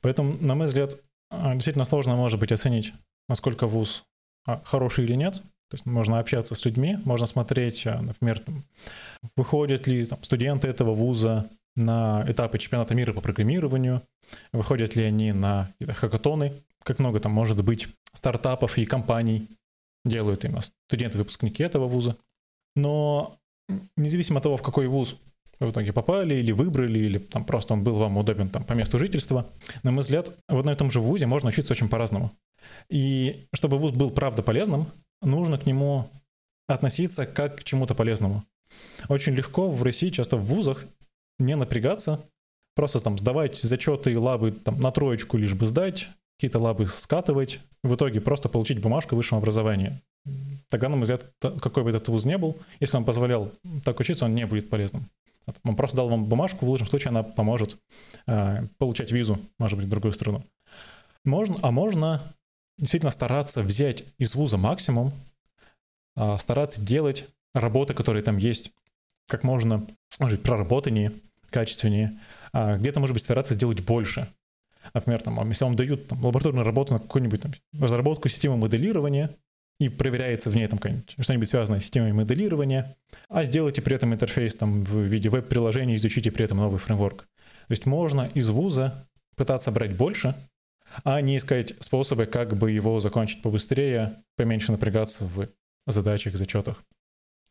Поэтому, 0.00 0.32
на 0.40 0.54
мой 0.54 0.66
взгляд, 0.66 0.96
действительно 1.30 1.84
сложно, 1.84 2.16
может 2.16 2.40
быть, 2.40 2.52
оценить, 2.52 2.94
насколько 3.28 3.66
вуз 3.66 4.02
хороший 4.64 5.04
или 5.04 5.14
нет— 5.14 5.42
То 5.68 5.74
есть 5.74 5.86
можно 5.86 6.20
общаться 6.20 6.54
с 6.54 6.64
людьми, 6.64 6.98
можно 7.04 7.26
смотреть, 7.26 7.86
а, 7.86 8.00
например, 8.00 8.38
там, 8.38 8.64
выходят 9.36 9.86
ли 9.86 10.06
там, 10.06 10.22
студенты 10.22 10.68
этого 10.68 10.94
вуза 10.94 11.50
на 11.74 12.24
этапы 12.28 12.58
чемпионата 12.58 12.94
мира 12.94 13.12
по 13.12 13.20
программированию, 13.20 14.02
выходят 14.52 14.94
ли 14.96 15.04
они 15.04 15.32
на 15.32 15.72
хакатоны, 15.88 16.62
как 16.84 16.98
много 17.00 17.18
там 17.20 17.32
может 17.32 17.62
быть 17.64 17.88
стартапов 18.12 18.78
и 18.78 18.86
компаний 18.86 19.48
делают 20.04 20.44
именно 20.44 20.62
студенты-выпускники 20.88 21.62
этого 21.62 21.86
вуза. 21.86 22.16
Но 22.76 23.38
независимо 23.96 24.38
от 24.38 24.44
того, 24.44 24.56
в 24.56 24.62
какой 24.62 24.86
вуз 24.86 25.16
вы 25.58 25.68
в 25.68 25.70
итоге 25.70 25.92
попали 25.92 26.34
или 26.34 26.52
выбрали, 26.52 26.98
или 26.98 27.18
там 27.18 27.44
просто 27.44 27.74
он 27.74 27.82
был 27.82 27.96
вам 27.96 28.16
удобен 28.18 28.50
там 28.50 28.64
по 28.64 28.74
месту 28.74 28.98
жительства, 28.98 29.50
на 29.82 29.90
мой 29.90 30.02
взгляд, 30.02 30.36
в 30.48 30.58
одном 30.58 30.74
и 30.74 30.78
том 30.78 30.90
же 30.90 31.00
вузе 31.00 31.26
можно 31.26 31.48
учиться 31.48 31.72
очень 31.72 31.88
по-разному. 31.88 32.30
И 32.88 33.48
чтобы 33.52 33.78
вуз 33.78 33.92
был 33.92 34.10
правда 34.10 34.42
полезным, 34.42 34.88
нужно 35.22 35.58
к 35.58 35.66
нему 35.66 36.10
относиться 36.68 37.26
как 37.26 37.60
к 37.60 37.64
чему-то 37.64 37.94
полезному. 37.94 38.44
Очень 39.08 39.34
легко 39.34 39.70
в 39.70 39.82
России, 39.82 40.10
часто 40.10 40.36
в 40.36 40.44
вузах, 40.44 40.84
не 41.38 41.54
напрягаться, 41.54 42.28
просто 42.74 43.00
там 43.00 43.18
сдавать 43.18 43.56
зачеты 43.56 44.12
и 44.12 44.16
лабы 44.16 44.52
там, 44.52 44.80
на 44.80 44.90
троечку 44.90 45.36
лишь 45.36 45.54
бы 45.54 45.66
сдать, 45.66 46.08
какие-то 46.36 46.58
лабы 46.58 46.86
скатывать, 46.86 47.60
в 47.82 47.94
итоге 47.94 48.20
просто 48.20 48.48
получить 48.48 48.80
бумажку 48.80 49.16
высшего 49.16 49.40
образования. 49.40 50.02
Тогда, 50.68 50.88
на 50.88 50.96
мой 50.96 51.02
взгляд, 51.02 51.32
какой 51.40 51.84
бы 51.84 51.90
этот 51.90 52.08
вуз 52.08 52.24
не 52.24 52.36
был, 52.36 52.56
если 52.80 52.96
он 52.96 53.04
позволял 53.04 53.52
так 53.84 54.00
учиться, 54.00 54.24
он 54.24 54.34
не 54.34 54.46
будет 54.46 54.68
полезным. 54.68 55.08
Он 55.62 55.76
просто 55.76 55.98
дал 55.98 56.08
вам 56.08 56.24
бумажку, 56.24 56.66
в 56.66 56.68
лучшем 56.68 56.88
случае 56.88 57.10
она 57.10 57.22
поможет 57.22 57.78
э, 58.26 58.66
получать 58.78 59.12
визу, 59.12 59.38
может 59.58 59.78
быть, 59.78 59.86
в 59.86 59.90
другую 59.90 60.12
страну. 60.12 60.44
Можно, 61.24 61.56
а 61.62 61.70
можно 61.70 62.34
действительно 62.78 63.10
стараться 63.10 63.62
взять 63.62 64.04
из 64.18 64.34
вуза 64.34 64.56
максимум, 64.56 65.12
э, 66.16 66.36
стараться 66.38 66.80
делать 66.80 67.28
работы, 67.54 67.94
которые 67.94 68.22
там 68.22 68.36
есть, 68.36 68.72
как 69.28 69.44
можно, 69.44 69.86
может 70.18 70.38
быть, 70.38 70.46
проработаннее, 70.46 71.12
качественнее. 71.50 72.18
А 72.52 72.76
где-то, 72.76 73.00
может 73.00 73.14
быть, 73.14 73.22
стараться 73.22 73.54
сделать 73.54 73.80
больше. 73.80 74.28
Например, 74.94 75.20
там, 75.20 75.48
если 75.48 75.64
вам 75.64 75.76
дают 75.76 76.08
там, 76.08 76.24
лабораторную 76.24 76.64
работу 76.64 76.94
на 76.94 77.00
какую-нибудь 77.00 77.42
там, 77.42 77.52
разработку 77.78 78.28
системы 78.28 78.56
моделирования, 78.56 79.36
и 79.78 79.88
проверяется 79.88 80.50
в 80.50 80.56
ней 80.56 80.66
там 80.66 80.78
что-нибудь 80.78 81.48
связанное 81.48 81.80
с 81.80 81.84
системой 81.84 82.12
моделирования, 82.12 82.96
а 83.28 83.44
сделайте 83.44 83.82
при 83.82 83.94
этом 83.94 84.14
интерфейс 84.14 84.56
там 84.56 84.84
в 84.84 85.00
виде 85.00 85.28
веб-приложения, 85.28 85.96
изучите 85.96 86.30
при 86.30 86.44
этом 86.44 86.58
новый 86.58 86.78
фреймворк. 86.78 87.22
То 87.22 87.72
есть 87.72 87.84
можно 87.84 88.30
из 88.32 88.48
вуза 88.48 89.06
пытаться 89.34 89.70
брать 89.70 89.96
больше, 89.96 90.34
а 91.04 91.20
не 91.20 91.36
искать 91.36 91.74
способы, 91.80 92.26
как 92.26 92.54
бы 92.54 92.70
его 92.70 92.98
закончить 93.00 93.42
побыстрее, 93.42 94.22
поменьше 94.36 94.72
напрягаться 94.72 95.24
в 95.24 95.48
задачах, 95.86 96.36
зачетах. 96.36 96.82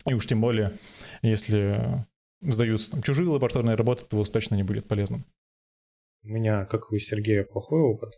И 0.07 0.13
уж 0.13 0.27
тем 0.27 0.41
более, 0.41 0.77
если 1.21 2.05
сдаются 2.41 2.91
там, 2.91 3.01
чужие 3.01 3.27
лабораторные 3.29 3.75
работы, 3.75 4.05
то 4.05 4.23
точно 4.23 4.55
не 4.55 4.63
будет 4.63 4.87
полезным. 4.87 5.25
У 6.23 6.27
меня, 6.27 6.65
как 6.65 6.91
и 6.91 6.95
у 6.95 6.99
Сергея, 6.99 7.43
плохой 7.43 7.81
опыт 7.81 8.13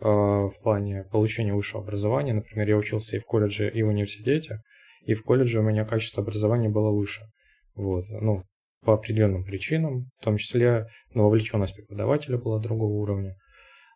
э, 0.00 0.04
в 0.04 0.54
плане 0.62 1.04
получения 1.04 1.54
высшего 1.54 1.82
образования. 1.82 2.32
Например, 2.32 2.68
я 2.68 2.76
учился 2.76 3.16
и 3.16 3.20
в 3.20 3.24
колледже, 3.24 3.70
и 3.70 3.82
в 3.82 3.88
университете, 3.88 4.62
и 5.04 5.14
в 5.14 5.22
колледже 5.22 5.60
у 5.60 5.62
меня 5.62 5.84
качество 5.84 6.22
образования 6.22 6.68
было 6.68 6.90
выше. 6.90 7.22
Вот, 7.74 8.04
ну, 8.20 8.42
по 8.84 8.94
определенным 8.94 9.44
причинам, 9.44 10.06
в 10.20 10.24
том 10.24 10.36
числе 10.36 10.86
ну, 11.12 11.24
вовлеченность 11.24 11.74
преподавателя 11.74 12.38
была 12.38 12.58
другого 12.60 12.92
уровня. 12.92 13.36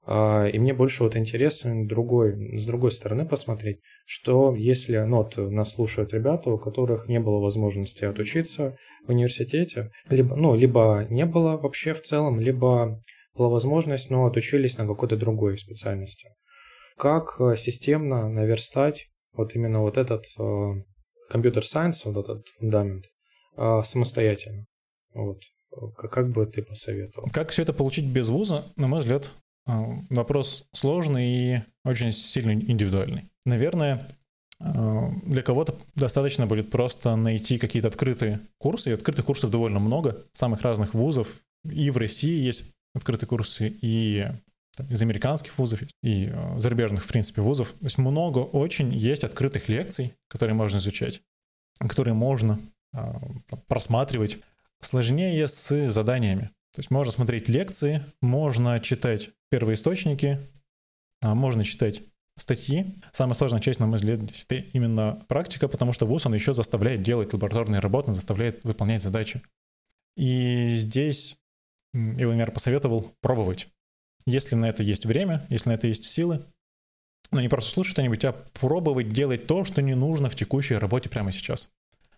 А, 0.06 0.46
и 0.46 0.58
мне 0.58 0.72
больше 0.72 1.02
вот 1.02 1.16
интересно 1.16 1.86
другой, 1.86 2.58
с 2.58 2.66
другой 2.66 2.90
стороны 2.90 3.26
посмотреть, 3.26 3.80
что 4.06 4.54
если, 4.54 4.98
ну 4.98 5.18
вот 5.18 5.36
нас 5.36 5.72
слушают 5.72 6.12
ребята, 6.12 6.50
у 6.50 6.58
которых 6.58 7.06
не 7.08 7.20
было 7.20 7.40
возможности 7.40 8.04
отучиться 8.04 8.76
в 9.06 9.10
университете, 9.10 9.90
либо, 10.08 10.36
ну, 10.36 10.54
либо 10.54 11.06
не 11.10 11.26
было 11.26 11.56
вообще 11.56 11.92
в 11.94 12.02
целом, 12.02 12.40
либо 12.40 13.00
была 13.34 13.48
возможность, 13.48 14.10
но 14.10 14.26
отучились 14.26 14.78
на 14.78 14.86
какой-то 14.86 15.16
другой 15.16 15.58
специальности. 15.58 16.30
Как 16.96 17.40
э, 17.40 17.56
системно 17.56 18.28
наверстать 18.28 19.08
вот 19.32 19.54
именно 19.54 19.80
вот 19.80 19.96
этот 19.96 20.24
компьютер-сайенс, 21.30 22.04
вот 22.06 22.16
этот 22.16 22.48
фундамент 22.58 23.04
э, 23.56 23.80
самостоятельно? 23.84 24.66
Вот. 25.14 25.38
Как 25.96 26.30
бы 26.30 26.46
ты 26.46 26.62
посоветовал? 26.62 27.28
Как 27.32 27.50
все 27.50 27.62
это 27.62 27.72
получить 27.72 28.06
без 28.06 28.28
вуза, 28.28 28.72
на 28.76 28.88
мой 28.88 29.00
взгляд, 29.00 29.30
э, 29.30 29.49
вопрос 29.66 30.68
сложный 30.72 31.28
и 31.28 31.62
очень 31.84 32.12
сильно 32.12 32.52
индивидуальный. 32.52 33.30
Наверное, 33.44 34.16
для 34.58 35.42
кого-то 35.42 35.78
достаточно 35.94 36.46
будет 36.46 36.70
просто 36.70 37.16
найти 37.16 37.58
какие-то 37.58 37.88
открытые 37.88 38.40
курсы, 38.58 38.90
и 38.90 38.92
открытых 38.92 39.24
курсов 39.24 39.50
довольно 39.50 39.80
много, 39.80 40.26
самых 40.32 40.60
разных 40.62 40.92
вузов. 40.94 41.40
И 41.64 41.90
в 41.90 41.96
России 41.96 42.40
есть 42.40 42.70
открытые 42.94 43.28
курсы 43.28 43.68
и 43.80 44.26
там, 44.76 44.88
из 44.88 45.02
американских 45.02 45.58
вузов, 45.58 45.80
и 46.02 46.24
э, 46.26 46.58
зарубежных, 46.58 47.04
в 47.04 47.08
принципе, 47.08 47.42
вузов. 47.42 47.68
То 47.68 47.84
есть 47.84 47.98
много 47.98 48.38
очень 48.38 48.92
есть 48.94 49.24
открытых 49.24 49.68
лекций, 49.68 50.14
которые 50.28 50.54
можно 50.54 50.78
изучать, 50.78 51.22
которые 51.78 52.14
можно 52.14 52.60
э, 52.92 52.98
просматривать. 53.66 54.38
Сложнее 54.80 55.46
с 55.46 55.90
заданиями. 55.90 56.50
То 56.72 56.78
есть 56.80 56.90
можно 56.90 57.12
смотреть 57.12 57.48
лекции, 57.48 58.04
можно 58.22 58.78
читать 58.80 59.30
первоисточники, 59.50 60.48
а 61.20 61.34
можно 61.34 61.64
читать 61.64 62.02
статьи. 62.38 62.98
Самая 63.12 63.34
сложная 63.34 63.60
часть, 63.60 63.80
на 63.80 63.86
мой 63.86 63.96
взгляд, 63.96 64.20
это 64.22 64.54
именно 64.54 65.24
практика, 65.28 65.68
потому 65.68 65.92
что 65.92 66.06
ВУЗ, 66.06 66.26
он 66.26 66.34
еще 66.34 66.52
заставляет 66.52 67.02
делать 67.02 67.32
лабораторные 67.32 67.80
работы, 67.80 68.08
он 68.08 68.14
заставляет 68.14 68.64
выполнять 68.64 69.02
задачи. 69.02 69.42
И 70.16 70.70
здесь 70.74 71.38
Иломер 71.92 72.52
посоветовал 72.52 73.14
пробовать. 73.20 73.68
Если 74.26 74.54
на 74.54 74.68
это 74.68 74.82
есть 74.82 75.06
время, 75.06 75.46
если 75.50 75.70
на 75.70 75.74
это 75.74 75.86
есть 75.86 76.04
силы, 76.04 76.46
но 77.30 77.40
не 77.40 77.48
просто 77.48 77.70
слушать 77.70 77.92
что-нибудь, 77.92 78.24
а 78.24 78.32
пробовать 78.32 79.12
делать 79.12 79.46
то, 79.46 79.64
что 79.64 79.82
не 79.82 79.94
нужно 79.94 80.28
в 80.28 80.34
текущей 80.34 80.76
работе 80.76 81.08
прямо 81.08 81.32
сейчас. 81.32 81.70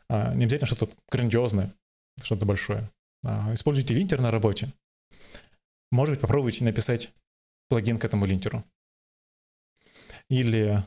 А, 0.09 0.35
не 0.35 0.45
обязательно 0.45 0.67
что-то 0.67 0.97
грандиозное, 1.11 1.75
что-то 2.23 2.47
большое. 2.47 2.91
А, 3.25 3.53
используйте 3.53 3.95
линтер 3.95 4.21
на 4.21 4.31
работе. 4.31 4.73
Может 5.91 6.15
быть, 6.15 6.21
попробуйте 6.21 6.65
написать 6.65 7.13
плагин 7.73 7.99
к 7.99 8.05
этому 8.05 8.27
линтеру. 8.27 8.65
Или 10.29 10.85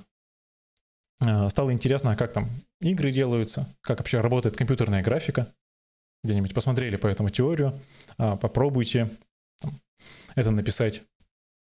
а, 1.19 1.49
стало 1.49 1.73
интересно, 1.73 2.15
как 2.15 2.31
там 2.31 2.51
игры 2.79 3.11
делаются, 3.11 3.75
как 3.81 3.97
вообще 3.97 4.21
работает 4.21 4.55
компьютерная 4.55 5.01
графика 5.01 5.51
где-нибудь 6.23 6.53
посмотрели 6.53 6.95
по 6.95 7.07
этому 7.07 7.29
теорию, 7.31 7.81
а, 8.19 8.37
попробуйте 8.37 9.17
там, 9.59 9.81
это 10.35 10.51
написать, 10.51 11.01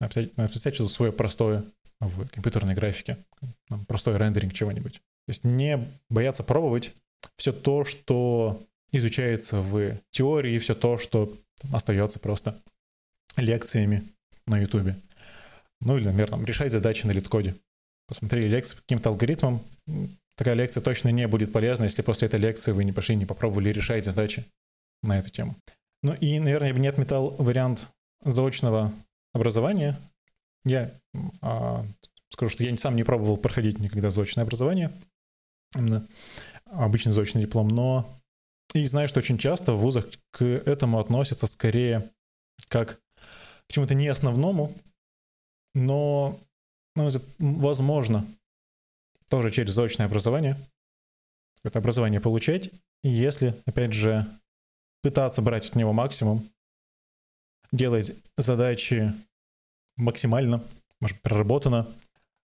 написать, 0.01 0.37
написать 0.37 0.75
что-то 0.75 0.93
свое 0.93 1.13
простое 1.13 1.65
в 2.01 2.27
компьютерной 2.27 2.75
графике, 2.75 3.19
там, 3.69 3.87
простой 3.87 4.17
рендеринг 4.17 4.53
чего-нибудь. 4.53 4.95
То 4.95 5.29
есть 5.29 5.45
не 5.45 5.97
бояться 6.11 6.43
пробовать 6.43 6.93
все 7.37 7.53
то, 7.53 7.85
что 7.85 8.67
изучается 8.91 9.61
в 9.61 10.01
теории, 10.11 10.59
все 10.59 10.75
то, 10.75 10.99
что 10.99 11.39
там, 11.61 11.77
остается 11.77 12.19
просто 12.19 12.61
лекциями 13.37 14.14
на 14.47 14.59
YouTube. 14.59 14.97
Ну 15.81 15.97
или, 15.97 16.05
например, 16.05 16.31
там, 16.31 16.45
решать 16.45 16.73
задачи 16.73 17.07
на 17.07 17.13
литкоде. 17.13 17.57
Посмотрели 18.07 18.49
лекции 18.49 18.77
по 18.77 18.83
каким-то 18.83 19.11
алгоритмам, 19.11 19.63
такая 20.37 20.55
лекция 20.55 20.83
точно 20.83 21.09
не 21.09 21.27
будет 21.27 21.53
полезна, 21.53 21.85
если 21.85 22.03
после 22.03 22.29
этой 22.29 22.41
лекции 22.41 22.73
вы 22.73 22.85
не 22.85 22.93
пошли, 22.93 23.17
не 23.17 23.27
попробовали 23.27 23.71
решать 23.71 24.05
задачи 24.05 24.45
на 25.03 25.19
эту 25.19 25.31
тему. 25.31 25.57
Ну 26.03 26.15
и, 26.15 26.39
наверное, 26.39 26.69
я 26.69 26.75
бы 26.75 26.81
не 26.81 26.89
отметал 26.89 27.31
вариант 27.37 27.89
заочного 28.23 28.93
образования. 29.33 29.99
Я 30.65 30.93
а, 31.41 31.87
скажу, 32.31 32.51
что 32.51 32.65
я 32.65 32.77
сам 32.77 32.97
не 32.97 33.05
пробовал 33.05 33.37
проходить 33.37 33.79
никогда 33.79 34.11
заочное 34.11 34.45
образование, 34.45 34.93
именно 35.77 36.07
обычный 36.67 37.13
заочный 37.13 37.43
диплом, 37.43 37.69
но 37.69 38.21
и 38.75 38.85
знаю, 38.87 39.09
что 39.09 39.21
очень 39.21 39.39
часто 39.39 39.73
в 39.73 39.81
вузах 39.81 40.09
к 40.31 40.43
этому 40.45 40.99
относятся 40.99 41.47
скорее 41.47 42.11
как 42.69 43.01
к 43.69 43.73
чему-то 43.73 43.95
не 43.95 44.09
основному, 44.09 44.75
но, 45.75 46.41
ну, 46.97 47.09
возможно, 47.39 48.27
тоже 49.29 49.51
через 49.51 49.73
заочное 49.73 50.07
образование, 50.07 50.57
это 51.65 51.79
образование 51.79 52.21
получать, 52.21 52.71
если, 53.03 53.61
опять 53.67 53.93
же, 53.93 54.27
пытаться 55.03 55.43
брать 55.43 55.69
от 55.69 55.77
него 55.77 55.93
максимум, 55.93 56.51
делать 57.73 58.15
задачи 58.37 59.13
максимально, 59.97 60.65
может, 61.01 61.21
проработано, 61.23 61.95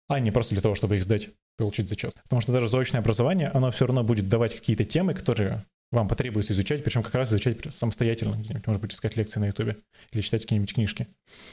а 0.07 0.19
не 0.19 0.31
просто 0.31 0.55
для 0.55 0.61
того, 0.61 0.75
чтобы 0.75 0.97
их 0.97 1.03
сдать, 1.03 1.29
получить 1.57 1.89
зачет. 1.89 2.15
Потому 2.23 2.41
что 2.41 2.51
даже 2.51 2.67
заочное 2.67 3.01
образование, 3.01 3.49
оно 3.49 3.71
все 3.71 3.85
равно 3.85 4.03
будет 4.03 4.27
давать 4.27 4.55
какие-то 4.55 4.85
темы, 4.85 5.13
которые 5.13 5.65
вам 5.91 6.07
потребуется 6.07 6.53
изучать, 6.53 6.83
причем 6.83 7.03
как 7.03 7.15
раз 7.15 7.29
изучать 7.29 7.57
самостоятельно, 7.73 8.35
где-нибудь, 8.35 8.65
может 8.67 8.81
быть, 8.81 8.93
искать 8.93 9.17
лекции 9.17 9.39
на 9.39 9.47
ютубе 9.47 9.77
или 10.11 10.21
читать 10.21 10.43
какие-нибудь 10.43 10.73
книжки. 10.73 11.07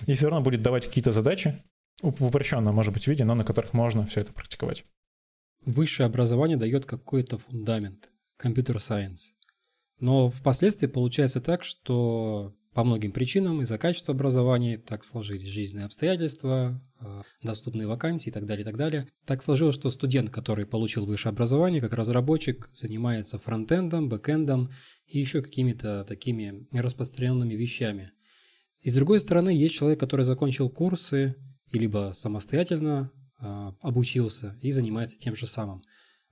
И 0.06 0.14
все 0.14 0.28
равно 0.28 0.42
будет 0.42 0.62
давать 0.62 0.86
какие-то 0.86 1.12
задачи 1.12 1.62
в 2.00 2.24
упрощенном, 2.24 2.74
может 2.74 2.94
быть, 2.94 3.06
виде, 3.06 3.24
но 3.24 3.34
на 3.34 3.44
которых 3.44 3.72
можно 3.72 4.06
все 4.06 4.20
это 4.20 4.32
практиковать. 4.32 4.84
высшее 5.64 6.06
образование 6.06 6.56
дает 6.56 6.86
какой-то 6.86 7.38
фундамент, 7.38 8.10
компьютер-сайенс. 8.36 9.34
Но 10.00 10.30
впоследствии 10.30 10.86
получается 10.86 11.40
так, 11.40 11.64
что 11.64 12.54
по 12.78 12.84
многим 12.84 13.10
причинам 13.10 13.60
из-за 13.62 13.76
качества 13.76 14.14
образования 14.14 14.78
так 14.78 15.02
сложились 15.02 15.48
жизненные 15.48 15.86
обстоятельства, 15.86 16.80
э, 17.00 17.22
доступные 17.42 17.88
вакансии 17.88 18.28
и 18.28 18.32
так 18.32 18.46
далее, 18.46 18.62
и 18.62 18.64
так 18.64 18.76
далее. 18.76 19.08
Так 19.26 19.42
сложилось, 19.42 19.74
что 19.74 19.90
студент, 19.90 20.30
который 20.30 20.64
получил 20.64 21.04
высшее 21.04 21.32
образование 21.32 21.80
как 21.80 21.92
разработчик, 21.94 22.70
занимается 22.72 23.40
фронтендом, 23.40 24.08
бэкэндом 24.08 24.70
и 25.08 25.18
еще 25.18 25.42
какими-то 25.42 26.04
такими 26.04 26.68
распространенными 26.70 27.54
вещами. 27.54 28.12
И 28.80 28.90
с 28.90 28.94
другой 28.94 29.18
стороны, 29.18 29.50
есть 29.50 29.74
человек, 29.74 29.98
который 29.98 30.24
закончил 30.24 30.70
курсы 30.70 31.34
и 31.72 31.80
либо 31.80 32.12
самостоятельно 32.14 33.10
э, 33.40 33.72
обучился 33.80 34.56
и 34.62 34.70
занимается 34.70 35.18
тем 35.18 35.34
же 35.34 35.48
самым. 35.48 35.82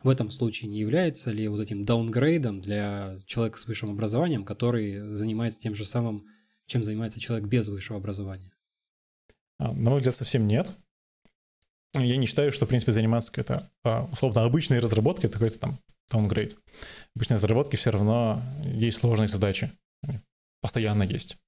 В 0.00 0.08
этом 0.08 0.30
случае 0.30 0.70
не 0.70 0.78
является 0.78 1.32
ли 1.32 1.48
вот 1.48 1.60
этим 1.60 1.84
даунгрейдом 1.84 2.60
для 2.60 3.18
человека 3.26 3.58
с 3.58 3.66
высшим 3.66 3.90
образованием, 3.90 4.44
который 4.44 5.16
занимается 5.16 5.58
тем 5.58 5.74
же 5.74 5.84
самым 5.84 6.24
чем 6.66 6.82
занимается 6.84 7.20
человек 7.20 7.48
без 7.48 7.68
высшего 7.68 7.98
образования? 7.98 8.52
А, 9.58 9.72
на 9.72 9.90
мой 9.90 9.98
взгляд, 9.98 10.14
совсем 10.14 10.46
нет. 10.46 10.72
Я 11.94 12.16
не 12.16 12.26
считаю, 12.26 12.52
что, 12.52 12.66
в 12.66 12.68
принципе, 12.68 12.92
заниматься 12.92 13.32
какой-то, 13.32 13.70
а, 13.84 14.04
условно, 14.12 14.44
обычной 14.44 14.80
разработкой, 14.80 15.30
это 15.30 15.38
какой-то 15.38 15.58
там 15.58 15.78
downgrade. 16.12 16.56
Обычной 17.14 17.36
разработке 17.36 17.76
все 17.76 17.90
равно 17.90 18.42
есть 18.64 18.98
сложные 18.98 19.28
задачи. 19.28 19.72
Постоянно 20.60 21.04
есть. 21.04 21.38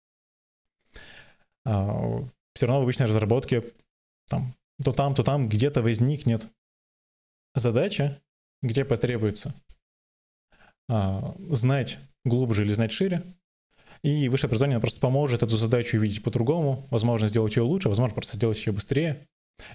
А, 1.66 2.24
все 2.54 2.66
равно 2.66 2.80
в 2.80 2.82
обычной 2.84 3.06
разработке 3.06 3.64
там, 4.28 4.54
то 4.82 4.92
там, 4.92 5.14
то 5.14 5.22
там 5.22 5.48
где-то 5.48 5.82
возникнет 5.82 6.48
задача, 7.54 8.22
где 8.62 8.84
потребуется 8.84 9.54
знать 11.50 11.98
глубже 12.24 12.64
или 12.64 12.72
знать 12.72 12.92
шире, 12.92 13.22
и 14.02 14.28
высшее 14.28 14.48
образование 14.48 14.80
просто 14.80 15.00
поможет 15.00 15.42
эту 15.42 15.56
задачу 15.56 15.96
увидеть 15.96 16.22
по-другому, 16.22 16.86
возможно, 16.90 17.28
сделать 17.28 17.56
ее 17.56 17.62
лучше, 17.62 17.88
возможно, 17.88 18.14
просто 18.14 18.36
сделать 18.36 18.64
ее 18.64 18.72
быстрее, 18.72 19.26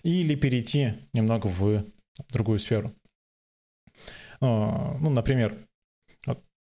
или 0.04 0.36
перейти 0.36 0.94
немного 1.14 1.48
в 1.48 1.86
другую 2.32 2.60
сферу. 2.60 2.94
А, 4.42 4.98
ну, 5.00 5.10
например, 5.10 5.58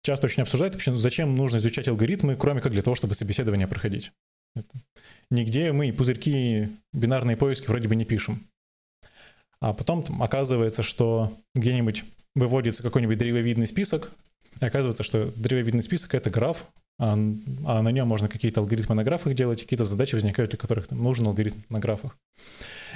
часто 0.04 0.28
очень 0.28 0.44
обсуждают, 0.44 0.74
вообще, 0.76 0.96
зачем 0.98 1.36
нужно 1.36 1.58
изучать 1.58 1.88
алгоритмы, 1.88 2.36
кроме 2.36 2.62
как 2.62 2.72
для 2.72 2.82
того, 2.82 2.96
чтобы 2.96 3.16
собеседование 3.16 3.68
проходить. 3.68 4.12
Нигде 5.32 5.72
мы 5.72 5.92
пузырьки, 5.92 6.70
бинарные 6.92 7.38
поиски 7.38 7.68
вроде 7.68 7.88
бы 7.88 7.96
не 7.96 8.06
пишем. 8.06 8.48
А 9.60 9.74
потом 9.74 10.04
там, 10.04 10.22
оказывается, 10.22 10.84
что 10.84 11.40
где-нибудь 11.56 12.04
выводится 12.36 12.84
какой-нибудь 12.84 13.18
древовидный 13.18 13.66
список, 13.66 14.12
и 14.62 14.66
оказывается, 14.66 15.04
что 15.04 15.32
древовидный 15.36 15.82
список— 15.82 16.14
это 16.16 16.30
граф, 16.30 16.68
а, 17.00 17.14
а 17.14 17.82
на 17.82 17.92
нем 17.92 18.08
можно 18.08 18.30
какие-то 18.30 18.62
алгоритмы 18.62 18.96
на 18.96 19.04
графах 19.04 19.34
делать, 19.34 19.62
какие-то 19.62 19.84
задачи 19.84 20.16
возникают, 20.16 20.52
для 20.52 20.60
которых 20.60 20.88
там, 20.88 21.02
нужен 21.02 21.28
алгоритм 21.28 21.60
на 21.70 21.80
графах. 21.80 22.18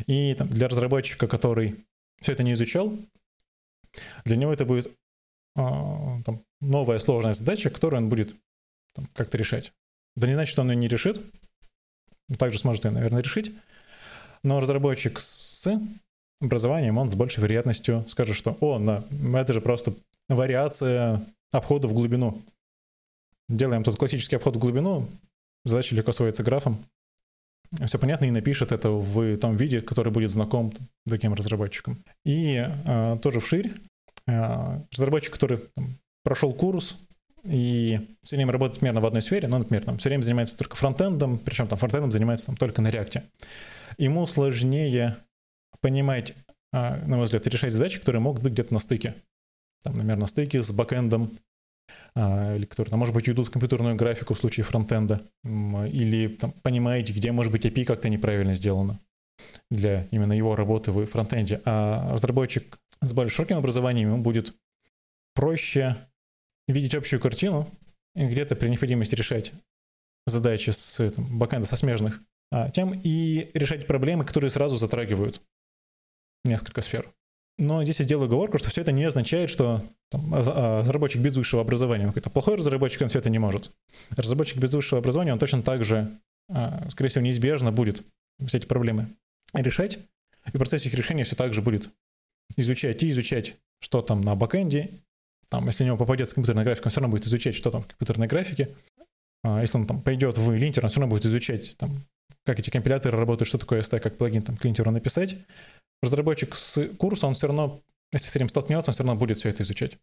И 0.06 0.34
там, 0.36 0.50
для 0.50 0.68
разработчика, 0.68 1.28
который 1.28 1.86
все 2.22 2.34
это 2.34 2.44
не 2.44 2.54
изучал, 2.54 2.98
для 4.26 4.38
него 4.38 4.54
это 4.54 4.66
будет 4.66 4.92
а, 5.56 6.22
там, 6.24 6.44
новая 6.62 7.00
сложная 7.00 7.34
задача, 7.34 7.70
которую 7.70 8.04
он 8.04 8.10
будет 8.10 8.36
там, 8.94 9.08
как-то 9.14 9.38
решать. 9.38 9.74
Да 10.16 10.28
не 10.28 10.34
значит, 10.34 10.52
что 10.52 10.62
он 10.62 10.72
ее 10.72 10.76
не 10.76 10.88
решит, 10.88 11.22
также 12.38 12.60
сможет 12.60 12.86
ее, 12.86 12.92
наверное, 12.92 13.22
решить, 13.22 13.54
но 14.44 14.60
разработчик 14.60 15.20
с 15.20 15.68
образованием, 16.42 16.98
он 16.98 17.10
с 17.10 17.16
большей 17.16 17.42
вероятностью 17.42 18.06
скажет, 18.08 18.36
что 18.36 18.58
«О, 18.60 18.80
да, 18.80 19.04
это 19.40 19.54
же 19.54 19.62
просто 19.62 19.96
вариация 20.30 21.26
обхода 21.52 21.88
в 21.88 21.94
глубину». 21.94 22.44
Делаем 23.50 23.84
тут 23.84 23.98
классический 23.98 24.36
обход 24.36 24.56
в 24.56 24.60
глубину, 24.60 25.10
задача 25.64 25.96
легко 25.96 26.12
сводится 26.12 26.44
графом. 26.44 26.86
Все 27.86 28.00
понятно, 28.00 28.26
и 28.26 28.32
напишет 28.32 28.72
это 28.72 28.90
в 28.90 29.38
том 29.38 29.58
виде, 29.58 29.82
который 29.82 30.12
будет 30.12 30.30
знаком 30.30 30.72
таким 31.08 31.34
разработчикам. 31.34 32.04
И 32.26 32.56
э, 32.56 33.18
тоже 33.22 33.42
вширь. 33.42 33.74
Э, 34.26 34.82
разработчик, 34.92 35.34
который 35.34 35.60
там, 35.76 35.98
прошел 36.24 36.54
курс 36.54 36.98
и 37.44 38.18
все 38.22 38.36
время 38.36 38.52
работает 38.52 38.80
примерно 38.80 39.00
в 39.00 39.06
одной 39.06 39.22
сфере, 39.22 39.48
ну, 39.48 39.58
например, 39.58 39.84
там 39.84 39.98
все 39.98 40.10
время 40.10 40.22
занимается 40.22 40.58
только 40.58 40.76
фронтендом, 40.76 41.38
причем 41.38 41.68
там 41.68 41.80
фронтендом 41.80 42.12
занимается 42.12 42.48
там, 42.48 42.58
только 42.58 42.82
на 42.82 42.90
реакте. 42.90 43.24
Ему 43.98 44.26
сложнее 44.26 45.18
понимать, 45.80 46.36
э, 46.74 47.06
на 47.06 47.16
мой 47.16 47.26
взгляд, 47.26 47.48
решать 47.48 47.72
задачи, 47.72 48.00
которые 48.00 48.22
могут 48.22 48.44
быть 48.44 48.54
где-то 48.54 48.74
на 48.74 48.80
стыке. 48.80 49.16
Там, 49.84 49.94
например, 49.94 50.18
на 50.18 50.28
стыке 50.28 50.62
с 50.62 50.72
бэкэндом, 50.72 51.24
а, 51.24 51.38
или 52.16 52.66
которые, 52.66 52.90
там, 52.90 53.00
может 53.00 53.14
быть, 53.14 53.28
уйдут 53.28 53.48
в 53.48 53.52
компьютерную 53.52 53.96
графику 53.96 54.34
в 54.34 54.38
случае 54.38 54.64
фронтенда, 54.64 55.22
или 55.44 56.28
там, 56.28 56.52
понимаете, 56.64 57.14
где, 57.14 57.32
может 57.32 57.52
быть, 57.52 57.66
API 57.66 57.86
как-то 57.86 58.10
неправильно 58.10 58.54
сделано 58.54 59.00
для 59.70 60.08
именно 60.12 60.34
его 60.34 60.56
работы 60.56 60.92
в 60.92 61.06
фронтенде. 61.06 61.62
А 61.66 62.12
разработчик 62.12 62.80
с 63.02 63.14
более 63.14 63.30
широким 63.30 63.58
образованием 63.58 64.10
ему 64.10 64.24
будет 64.24 64.56
проще 65.36 65.96
видеть 66.68 66.96
общую 66.96 67.20
картину 67.20 67.72
и 68.16 68.26
где-то 68.26 68.56
при 68.56 68.70
необходимости 68.70 69.16
решать 69.16 69.54
задачи 70.26 70.72
с 70.72 71.12
там, 71.12 71.38
бэкэнда, 71.38 71.68
со 71.68 71.76
смежных 71.76 72.22
а, 72.52 72.70
тем 72.70 73.00
и 73.04 73.52
решать 73.54 73.88
проблемы, 73.88 74.26
которые 74.26 74.50
сразу 74.50 74.78
затрагивают 74.78 75.42
несколько 76.44 76.82
сфер. 76.82 77.14
Но 77.58 77.84
здесь 77.84 78.00
я 78.00 78.06
сделаю 78.06 78.28
оговорку, 78.28 78.60
что 78.60 78.70
все 78.70 78.82
это 78.82 78.92
не 78.92 79.04
означает, 79.04 79.50
что 79.50 79.84
там, 80.10 80.34
а, 80.34 80.44
а, 80.46 80.82
разработчик 80.82 81.22
без 81.22 81.36
высшего 81.36 81.62
образования, 81.62 82.04
он 82.04 82.12
какой-то 82.12 82.30
плохой 82.30 82.56
разработчик, 82.56 83.02
он 83.02 83.10
все 83.10 83.20
это 83.20 83.32
не 83.32 83.40
может. 83.40 83.72
Разработчик 84.12 84.58
без 84.58 84.74
высшего 84.74 85.00
образования, 85.00 85.34
он 85.34 85.40
точно 85.40 85.64
так 85.64 85.84
же, 85.84 86.20
а, 86.50 86.88
скорее 86.92 87.10
всего, 87.10 87.24
неизбежно 87.24 87.72
будет 87.72 88.04
все 88.46 88.60
эти 88.60 88.68
проблемы 88.68 89.16
решать, 89.54 89.98
и 90.46 90.50
в 90.50 90.60
процессе 90.60 90.88
их 90.88 90.94
решения 90.94 91.24
все 91.24 91.36
так 91.36 91.54
же 91.54 91.64
будет 91.64 91.90
изучать 92.56 93.02
и 93.02 93.10
изучать, 93.10 93.56
что 93.80 94.04
там 94.04 94.22
на 94.22 94.36
бэкэнде, 94.36 94.92
там, 95.50 95.66
если 95.66 95.84
у 95.84 95.88
него 95.88 95.98
попадется 95.98 96.36
компьютерная 96.36 96.64
графика, 96.64 96.88
он 96.88 96.92
все 96.92 97.00
равно 97.00 97.12
будет 97.12 97.26
изучать, 97.26 97.56
что 97.56 97.72
там 97.72 97.84
в 97.84 97.88
компьютерной 97.88 98.28
графике. 98.28 98.76
Если 99.44 99.78
он 99.78 99.88
там 99.88 100.02
пойдет 100.02 100.38
в 100.38 100.52
линтер, 100.52 100.84
он 100.84 100.90
все 100.90 101.00
равно 101.00 101.16
будет 101.16 101.26
изучать, 101.26 101.78
там, 101.78 102.04
как 102.48 102.60
эти 102.60 102.70
компиляторы 102.70 103.18
работают, 103.18 103.50
что 103.50 103.58
такое 103.58 103.82
ST, 103.82 104.00
как 104.00 104.18
плагин 104.18 104.42
там, 104.42 104.56
к 104.56 104.64
линтеру 104.64 104.90
написать 104.90 105.38
разработчик 106.02 106.56
с 106.56 106.88
курса, 106.98 107.28
он 107.28 107.34
все 107.34 107.48
равно, 107.48 107.82
если 108.14 108.30
с 108.30 108.36
этим 108.36 108.48
столкнется, 108.48 108.92
он 108.92 108.94
все 108.94 109.04
равно 109.04 109.20
будет 109.20 109.38
все 109.38 109.50
это 109.50 109.64
изучать. 109.64 109.98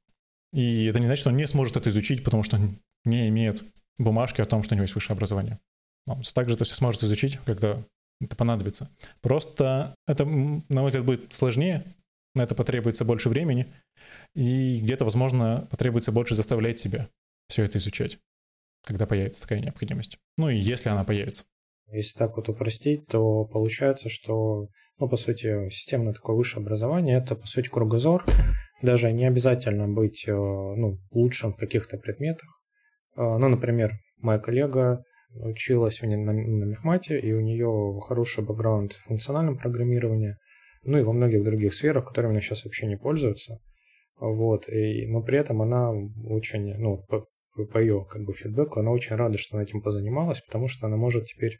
И 0.52 0.84
это 0.84 1.00
не 1.00 1.06
значит, 1.06 1.20
что 1.20 1.30
он 1.30 1.36
не 1.36 1.48
сможет 1.48 1.76
это 1.76 1.88
изучить, 1.88 2.22
потому 2.22 2.42
что 2.42 2.56
он 2.56 2.78
не 3.04 3.28
имеет 3.28 3.64
бумажки 3.98 4.42
о 4.42 4.44
том, 4.44 4.62
что 4.62 4.74
у 4.74 4.76
него 4.76 4.82
есть 4.82 4.94
высшее 4.94 5.14
образование. 5.14 5.58
Он 6.06 6.22
также 6.22 6.54
это 6.54 6.64
все 6.64 6.74
сможет 6.74 7.02
изучить, 7.02 7.38
когда 7.46 7.82
это 8.20 8.36
понадобится. 8.36 8.90
Просто 9.22 9.94
это, 10.06 10.26
на 10.26 10.82
мой 10.82 10.88
взгляд, 10.88 11.06
будет 11.06 11.32
сложнее, 11.32 11.84
на 12.34 12.42
это 12.42 12.54
потребуется 12.54 13.06
больше 13.06 13.30
времени, 13.30 13.72
и 14.34 14.80
где-то, 14.82 15.04
возможно, 15.04 15.66
потребуется 15.70 16.12
больше 16.12 16.34
заставлять 16.34 16.78
себя 16.78 17.08
все 17.48 17.64
это 17.64 17.78
изучать, 17.78 18.18
когда 18.84 19.06
появится 19.06 19.42
такая 19.42 19.60
необходимость. 19.60 20.18
Ну 20.36 20.50
и 20.50 20.56
если 20.56 20.90
она 20.90 21.04
появится. 21.04 21.44
Если 21.92 22.18
так 22.18 22.36
вот 22.36 22.48
упростить, 22.48 23.06
то 23.06 23.44
получается, 23.44 24.08
что, 24.08 24.68
ну, 24.98 25.08
по 25.08 25.16
сути, 25.16 25.68
системное 25.70 26.14
такое 26.14 26.36
высшее 26.36 26.62
образование– 26.62 27.18
это, 27.22 27.36
по 27.36 27.46
сути, 27.46 27.68
кругозор. 27.68 28.24
Даже 28.82 29.12
не 29.12 29.26
обязательно 29.26 29.88
быть, 29.88 30.24
э, 30.26 30.32
ну, 30.32 30.98
лучшим 31.10 31.52
в 31.52 31.56
каких-то 31.56 31.98
предметах. 31.98 32.48
Э, 33.16 33.36
ну, 33.38 33.48
например, 33.48 33.92
моя 34.18 34.38
коллега 34.38 35.04
училась 35.34 36.00
на, 36.02 36.16
на, 36.16 36.32
на 36.32 36.64
мехмате, 36.64 37.18
и 37.18 37.32
у 37.32 37.40
нее 37.40 38.00
хороший 38.00 38.44
бэкграунд 38.44 38.92
в 38.92 39.04
функциональном 39.04 39.58
программировании, 39.58 40.36
ну 40.82 40.98
и 40.98 41.02
во 41.02 41.12
многих 41.12 41.44
других 41.44 41.74
сферах, 41.74 42.06
которыми 42.06 42.32
она 42.32 42.40
сейчас 42.40 42.64
вообще 42.64 42.86
не 42.86 42.96
пользуется. 42.96 43.58
Вот, 44.18 44.68
и, 44.68 45.06
но 45.06 45.22
при 45.22 45.38
этом 45.38 45.60
она 45.60 45.90
очень, 45.90 46.74
ну, 46.76 47.04
ее 47.56 48.06
как 48.08 48.22
бы 48.22 48.32
фидбэку, 48.32 48.80
она 48.80 48.90
очень 48.90 49.16
рада, 49.16 49.38
что 49.38 49.56
она 49.56 49.64
этим 49.64 49.80
позанималась, 49.80 50.40
потому 50.40 50.68
что 50.68 50.86
она 50.86 50.96
может 50.96 51.26
теперь 51.26 51.58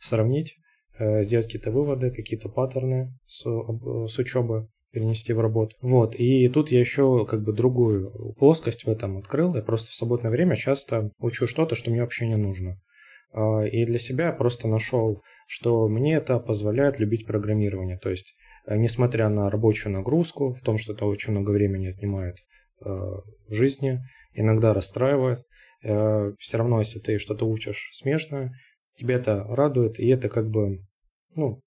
сравнить, 0.00 0.56
э, 0.98 1.22
сделать 1.22 1.46
какие-то 1.46 1.70
выводы, 1.70 2.10
какие-то 2.10 2.48
паттерны 2.48 3.16
с, 3.26 3.44
с 3.44 4.18
учебы 4.18 4.68
перенести 4.94 5.32
в 5.32 5.40
работу. 5.40 5.76
Вот, 5.80 6.14
и 6.14 6.48
тут 6.48 6.70
я 6.70 6.80
еще 6.80 7.26
как 7.26 7.42
бы 7.42 7.52
другую 7.52 8.34
плоскость 8.34 8.84
в 8.84 8.88
этом 8.88 9.18
открыл. 9.18 9.54
Я 9.54 9.62
просто 9.62 9.90
в 9.90 9.94
свободное 9.94 10.30
время 10.30 10.56
часто 10.56 11.10
учу 11.18 11.46
что-то, 11.46 11.74
что 11.74 11.90
мне 11.90 12.00
вообще 12.00 12.26
не 12.26 12.36
нужно. 12.36 12.78
А, 13.34 13.64
и 13.66 13.84
для 13.84 13.98
себя 13.98 14.26
я 14.26 14.32
просто 14.32 14.68
нашел, 14.68 15.20
что 15.48 15.88
мне 15.88 16.14
это 16.14 16.38
позволяет 16.38 17.00
любить 17.00 17.26
программирование. 17.26 17.98
То 17.98 18.10
есть, 18.10 18.34
э, 18.66 18.76
несмотря 18.76 19.28
на 19.28 19.50
рабочую 19.50 19.92
нагрузку, 19.92 20.54
в 20.54 20.60
том, 20.60 20.78
что 20.78 20.92
это 20.92 21.04
очень 21.06 21.32
много 21.32 21.50
времени 21.50 21.88
отнимает 21.88 22.36
э, 22.84 22.88
в 22.88 23.52
жизни, 23.52 24.00
иногда 24.34 24.74
расстраивает. 24.74 25.40
Э, 25.82 26.32
Все 26.38 26.58
равно, 26.58 26.80
если 26.80 26.98
ты 26.98 27.18
что-то 27.18 27.46
учишь 27.46 27.90
смешное, 27.92 28.52
тебя 28.94 29.16
это 29.16 29.44
радует, 29.48 29.98
и 29.98 30.06
это 30.08 30.28
как 30.28 30.48
бы, 30.48 30.80
ну, 31.34 31.60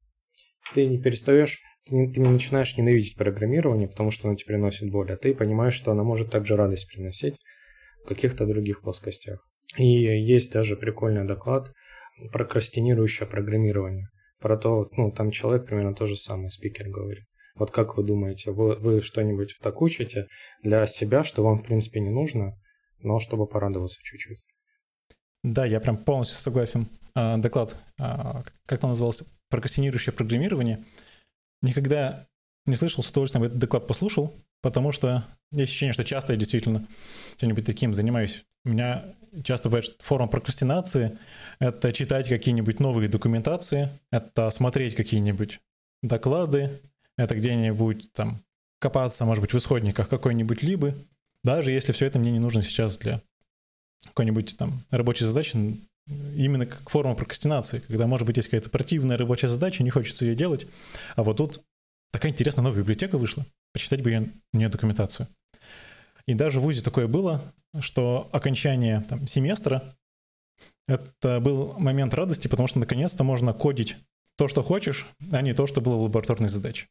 ты 0.73 0.86
не 0.86 1.01
перестаешь 1.01 1.62
ты 1.88 1.95
не, 1.95 2.12
ты 2.12 2.19
не 2.19 2.30
начинаешь 2.30 2.75
ненавидеть 2.77 3.15
программирование, 3.15 3.88
потому 3.88 4.12
что 4.12 4.27
оно 4.27 4.36
тебе 4.36 4.47
приносит 4.47 4.91
боль, 4.91 5.12
а 5.12 5.17
ты 5.17 5.34
понимаешь, 5.34 5.73
что 5.73 5.91
оно 5.91 6.03
может 6.03 6.32
также 6.32 6.56
радость 6.56 6.89
приносить 6.89 7.39
в 8.03 8.08
каких-то 8.08 8.45
других 8.45 8.82
плоскостях. 8.82 9.39
И 9.77 9.86
есть 9.86 10.51
даже 10.51 10.75
прикольный 10.75 11.25
доклад 11.25 11.71
прокрастинирующее 12.32 13.27
программирование. 13.27 14.08
Про 14.39 14.58
то, 14.58 14.89
ну, 14.97 15.12
там 15.12 15.32
человек 15.32 15.65
примерно 15.65 15.93
то 15.93 16.08
же 16.08 16.15
самое, 16.15 16.49
спикер 16.49 16.89
говорит. 16.89 17.25
Вот 17.58 17.72
как 17.72 17.98
вы 17.98 18.04
думаете, 18.04 18.52
вы, 18.52 18.76
вы 18.76 19.02
что-нибудь 19.02 19.58
так 19.62 19.82
учите 19.82 20.28
для 20.63 20.86
себя, 20.86 21.24
что 21.24 21.43
вам, 21.43 21.60
в 21.60 21.63
принципе, 21.63 22.00
не 22.00 22.10
нужно, 22.10 22.58
но 23.00 23.20
чтобы 23.20 23.48
порадоваться 23.48 24.00
чуть-чуть? 24.04 24.39
Да, 25.43 25.65
я 25.65 25.80
прям 25.80 25.98
полностью 25.98 26.38
согласен. 26.38 26.88
А, 27.15 27.38
доклад, 27.38 27.76
а, 28.00 28.43
как 28.65 28.84
он 28.84 28.89
назывался? 28.89 29.26
Прокрастинирующее 29.50 30.13
программирование. 30.13 30.84
Никогда 31.62 32.28
не 32.65 32.76
слышал, 32.76 33.04
с 33.04 33.10
удовольствием 33.10 33.46
этот 33.46 33.58
доклад 33.58 33.88
послушал, 33.88 34.36
потому 34.62 34.91
что 34.91 35.26
есть 35.52 35.72
ощущение, 35.72 35.93
что 35.93 36.04
часто 36.04 36.34
я 36.34 36.39
действительно 36.39 36.88
чем-нибудь 37.38 37.65
таким 37.65 37.93
занимаюсь. 37.93 38.43
У 38.65 38.70
меня 38.70 39.15
часто 39.43 39.70
бывает 39.70 39.96
форма 40.00 40.28
прокрастинации— 40.28 41.17
это 41.60 41.93
читать 41.93 42.28
какие-нибудь 42.28 42.80
новые 42.80 43.08
документации, 43.08 43.89
это 44.12 44.50
смотреть 44.50 44.96
какие-нибудь 44.96 45.60
доклады, 46.02 46.82
это 47.17 47.36
где-нибудь 47.36 48.12
там 48.13 48.43
копаться, 48.80 49.25
может 49.25 49.41
быть, 49.41 49.53
в 49.53 49.58
исходниках 49.58 50.08
какой-нибудь 50.10 50.63
либо, 50.63 50.95
даже 51.43 51.71
если 51.71 51.91
все 51.91 52.06
это 52.06 52.19
мне 52.19 52.32
не 52.32 52.39
нужно 52.39 52.62
сейчас 52.62 52.97
для 52.97 53.21
какой-нибудь 54.06 54.58
там 54.58 54.84
рабочей 54.91 55.25
задачи, 55.25 55.58
именно 56.08 56.65
как 56.65 56.89
форма 56.89 57.15
прокрастинации, 57.15 57.80
когда, 57.80 58.08
может 58.08 58.25
быть, 58.25 58.38
есть 58.38 58.49
какая-то 58.49 58.69
противная 58.69 59.17
рабочая 59.17 59.47
задача, 59.47 59.84
не 59.84 59.89
хочется 59.89 60.25
ее 60.25 60.36
делать, 60.36 60.67
а 61.15 61.23
вот 61.23 61.38
тут 61.38 61.62
такая 62.12 62.32
интересная 62.32 62.63
новая 62.63 62.82
библиотека 62.82 63.17
вышла, 63.17 63.45
почитать 63.73 64.01
бы 64.01 64.12
ее, 64.12 64.34
у 64.53 64.58
нее 64.58 64.69
документацию. 64.69 65.27
И 66.25 66.34
даже 66.34 66.60
в 66.60 66.63
ВУЗе 66.63 66.82
такое 66.82 67.08
было, 67.08 67.53
что 67.80 68.30
окончание 68.32 69.01
там, 69.10 69.27
семестра— 69.27 69.95
это 70.88 71.39
был 71.39 71.73
момент 71.80 72.13
радости, 72.13 72.47
потому 72.47 72.67
что 72.67 72.80
наконец-то 72.80 73.23
можно 73.23 73.53
кодить 73.53 73.97
то, 74.38 74.47
что 74.47 74.62
хочешь, 74.62 75.08
а 75.32 75.41
не 75.41 75.53
то, 75.53 75.67
что 75.67 75.82
было 75.82 75.95
в 75.95 76.03
лабораторной 76.03 76.49
задаче. 76.49 76.88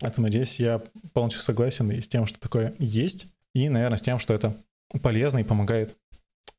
Поэтому 0.00 0.28
здесь 0.28 0.58
я 0.58 0.82
полностью 1.12 1.42
согласен 1.42 1.90
и 1.90 2.00
с 2.00 2.08
тем, 2.08 2.26
что 2.26 2.40
такое 2.40 2.74
есть, 2.78 3.26
и, 3.54 3.68
наверное, 3.68 3.98
с 3.98 4.02
тем, 4.02 4.18
что 4.18 4.34
это 4.34 4.56
полезно 5.02 5.38
и 5.38 5.44
помогает 5.44 5.96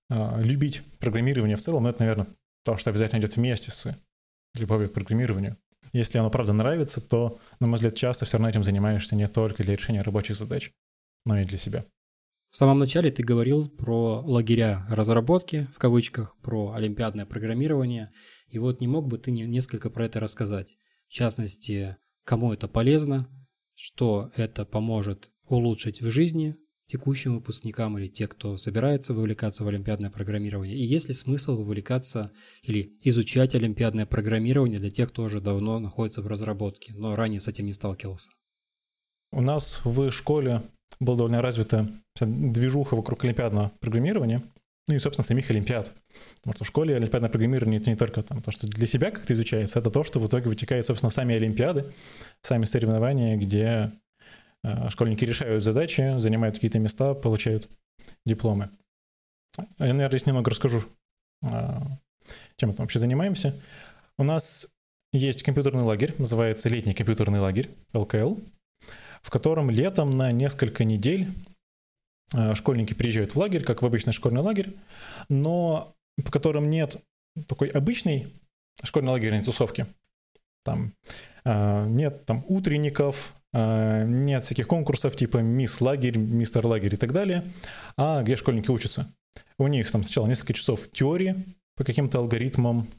э, 0.10 0.44
любить 0.44 0.84
программирование 1.00 1.58
в 1.58 1.62
целом. 1.62 1.84
Но 1.84 1.90
это, 1.90 2.02
наверное, 2.02 2.28
то, 2.64 2.78
что 2.78 2.90
обязательно 2.90 3.20
идет 3.20 3.36
вместе 3.36 3.72
с 3.72 3.98
любовью 4.54 4.90
к 4.90 4.94
программированию. 4.94 5.58
Если 5.94 6.18
оно 6.18 6.30
правда 6.30 6.54
нравится, 6.54 7.02
то, 7.02 7.40
на 7.60 7.68
мой 7.68 7.76
взгляд, 7.76 7.96
часто 7.96 8.26
все 8.26 8.38
равно 8.38 8.50
этим 8.50 8.64
занимаешься 8.64 9.16
не 9.16 9.28
только 9.28 9.64
для 9.64 9.76
решения 9.76 10.02
рабочих 10.02 10.38
задач 10.38 10.72
но 11.26 11.40
и 11.40 11.46
для 11.46 11.58
себя. 11.58 11.86
В 12.50 12.58
самом 12.58 12.80
начале 12.80 13.12
ты 13.12 13.24
говорил 13.24 13.70
про 13.70 14.20
лагеря 14.20 14.86
разработки, 14.90 15.68
в 15.74 15.80
кавычках, 15.80 16.36
про 16.42 16.74
олимпиадное 16.74 17.26
программирование. 17.26 18.12
И 18.50 18.60
вот 18.60 18.82
не 18.82 18.88
мог 18.88 19.08
бы 19.08 19.18
ты 19.18 19.32
несколько 19.32 19.90
про 19.90 20.06
это 20.06 20.20
рассказать? 20.20 20.76
В 21.08 21.14
частности, 21.14 21.98
кому 22.24 22.54
это 22.54 22.68
полезно, 22.68 23.28
что 23.76 24.32
это 24.36 24.66
поможет 24.66 25.30
улучшить 25.48 26.02
в 26.02 26.10
жизни 26.10 26.56
текущим 26.86 27.36
выпускникам 27.36 27.98
или 27.98 28.08
те, 28.08 28.28
кто 28.28 28.58
собирается 28.58 29.14
вовлекаться 29.14 29.64
в 29.64 29.68
олимпиадное 29.68 30.10
программирование? 30.10 30.76
И 30.76 30.84
есть 30.84 31.08
ли 31.08 31.14
смысл 31.14 31.58
вовлекаться 31.58 32.32
или 32.64 32.98
изучать 33.02 33.56
олимпиадное 33.56 34.06
программирование 34.06 34.80
для 34.80 34.92
тех, 34.92 35.10
кто 35.10 35.24
уже 35.24 35.40
давно 35.40 35.80
находится 35.80 36.22
в 36.22 36.28
разработке, 36.28 36.94
но 36.96 37.16
ранее 37.16 37.40
с 37.40 37.48
этим 37.48 37.66
не 37.66 37.74
сталкивался? 37.74 38.30
У 39.32 39.42
нас 39.42 39.80
в 39.86 40.12
школе 40.12 40.64
была 41.00 41.18
довольно 41.18 41.42
развита 41.42 41.90
движуха 42.20 42.96
вокруг 42.96 43.24
олимпиадного 43.24 43.72
программирования, 43.80 44.44
ну 44.88 44.96
и, 44.96 45.00
собственно, 45.00 45.26
самих 45.26 45.50
олимпиад. 45.52 45.94
Потому 46.38 46.56
что 46.56 46.64
в 46.64 46.68
школе 46.68 46.96
олимпиадное 46.96 47.30
программирование— 47.30 47.80
это 47.82 47.90
не 47.90 47.96
только 47.96 48.24
там, 48.24 48.42
то, 48.42 48.52
что 48.52 48.68
для 48.68 48.88
себя 48.88 49.12
как-то 49.12 49.34
изучается, 49.34 49.80
это 49.80 49.92
то, 49.92 50.04
что 50.04 50.20
в 50.20 50.28
итоге 50.28 50.50
вытекает, 50.50 50.86
собственно, 50.86 51.10
в 51.10 51.14
сами 51.14 51.36
олимпиады, 51.36 51.94
сами 52.42 52.66
соревнования, 52.66 53.38
где 53.38 53.92
э, 54.64 54.90
школьники 54.90 55.24
решают 55.26 55.64
задачи, 55.64 56.20
занимают 56.20 56.56
какие-то 56.56 56.80
места, 56.80 57.14
получают 57.14 57.70
дипломы. 58.26 58.70
Я, 59.58 59.66
наверное, 59.80 60.10
здесь 60.10 60.26
немного 60.26 60.52
расскажу, 60.52 60.84
э, 61.44 61.48
чем 62.58 62.70
мы 62.70 62.76
там 62.76 62.86
вообще 62.86 63.00
занимаемся. 63.00 63.60
У 64.18 64.24
нас 64.24 64.68
есть 65.14 65.44
компьютерный 65.44 65.84
лагерь, 65.84 66.16
называется 66.18 66.70
летний 66.70 66.94
компьютерный 66.94 67.40
лагерь, 67.40 67.70
ЛКЛ 67.94 68.36
в 69.22 69.30
котором 69.30 69.70
летом 69.70 70.10
на 70.10 70.32
несколько 70.32 70.84
недель 70.84 71.30
школьники 72.54 72.94
приезжают 72.94 73.36
в 73.36 73.40
лагерь, 73.40 73.64
как 73.64 73.82
в 73.82 73.86
обычный 73.86 74.14
школьный 74.14 74.42
лагерь, 74.42 74.76
но 75.30 75.94
по 76.24 76.32
которым 76.32 76.70
нет 76.70 77.04
такой 77.48 77.70
обычной 77.70 78.34
школьной 78.84 79.12
лагерной 79.12 79.44
тусовки. 79.44 79.88
Там 80.64 80.94
э, 81.46 81.86
нет 81.88 82.26
там 82.26 82.46
утренников, 82.48 83.34
э, 83.54 84.06
нет 84.06 84.44
всяких 84.44 84.68
конкурсов 84.68 85.16
типа 85.16 85.38
мисс 85.38 85.82
лагерь, 85.82 86.18
мистер 86.18 86.66
лагерь 86.66 86.94
и 86.94 86.98
так 86.98 87.12
далее, 87.14 87.46
а 87.98 88.22
где 88.22 88.36
школьники 88.36 88.70
учатся. 88.70 89.14
У 89.58 89.68
них 89.68 89.90
там 89.92 90.04
сначала 90.04 90.28
несколько 90.28 90.54
часов 90.54 90.90
теории 90.92 91.46
по 91.76 91.84
каким-то 91.84 92.20
алгоритмам, 92.20 92.90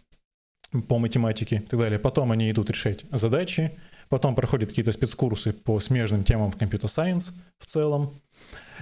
по 0.89 0.99
математике 0.99 1.57
и 1.57 1.61
так 1.61 1.79
далее. 1.79 1.99
Потом 1.99 2.33
они 2.33 2.51
идут 2.51 2.71
решать 2.71 3.05
задачи, 3.11 3.79
потом 4.13 4.35
проходят 4.35 4.69
какие-то 4.69 4.93
спецкурсы 4.93 5.55
по 5.55 5.81
смежным 5.81 6.23
темам 6.23 6.51
в 6.51 6.59
Computer 6.59 6.85
Science 6.85 7.33
в 7.59 7.65
целом, 7.65 8.21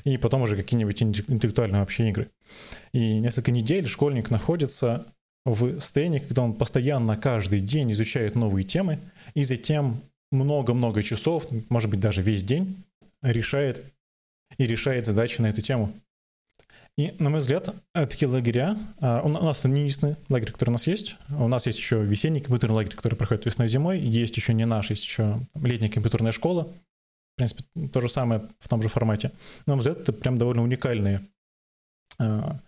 и 0.03 0.19
потом 0.19 0.43
уже 0.43 0.57
какие-нибудь 0.57 1.01
интеллектуальные 1.05 1.79
вообще 1.79 2.09
игры. 2.09 2.33
И 2.91 3.21
несколько 3.21 3.53
недель 3.53 3.87
школьник 3.87 4.29
находится 4.31 5.07
в 5.45 5.79
состоянии, 5.79 6.19
когда 6.19 6.43
он 6.43 6.55
постоянно 6.55 7.17
каждый 7.17 7.61
день 7.61 7.93
изучает 7.93 8.35
новые 8.35 8.65
темы, 8.65 8.99
и 9.35 9.45
затем 9.45 10.03
много-много 10.33 11.01
часов, 11.05 11.47
может 11.69 11.89
быть 11.91 12.01
даже 12.01 12.23
весь 12.23 12.43
день, 12.43 12.83
решает 13.23 13.85
и 14.59 14.67
решает 14.67 15.07
задачи 15.07 15.41
на 15.41 15.47
эту 15.47 15.63
тему. 15.63 15.95
И, 17.01 17.15
на 17.19 17.31
мой 17.31 17.41
взгляд, 17.41 17.75
э, 17.95 18.07
такие 18.07 18.29
лагеря, 18.29 18.77
а, 19.01 19.23
у 19.23 19.29
нас 19.29 19.65
не 19.65 19.81
единственный 19.81 20.17
лагерь, 20.29 20.53
который 20.53 20.69
у 20.69 20.73
нас 20.73 20.87
есть. 20.87 21.17
У 21.31 21.49
нас 21.49 21.65
есть 21.65 21.79
еще 21.79 22.05
весенний 22.05 22.41
компьютерный 22.41 22.75
лагерь, 22.75 22.95
который 22.95 23.15
проходит 23.15 23.47
весной 23.47 23.69
и 23.69 23.71
зимой. 23.71 24.01
Есть 24.01 24.37
еще 24.37 24.53
не 24.53 24.67
наш, 24.67 24.91
есть 24.91 25.05
еще 25.05 25.41
летняя 25.55 25.89
компьютерная 25.89 26.33
школа. 26.33 26.65
В 26.65 27.37
принципе, 27.37 27.65
то 27.91 28.03
же 28.03 28.11
самое 28.11 28.51
в 28.59 28.69
том 28.69 28.83
же 28.83 28.91
формате. 28.91 29.33
На 29.65 29.77
мой 29.77 29.79
взгляд, 29.79 30.01
это 30.01 30.13
прям 30.13 30.37
довольно 30.37 30.63
уникальные, 30.63 31.27
а, 32.19 32.61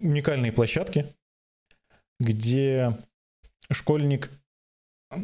уникальные 0.00 0.50
площадки, 0.50 1.14
где 2.18 2.98
школьник 3.70 4.28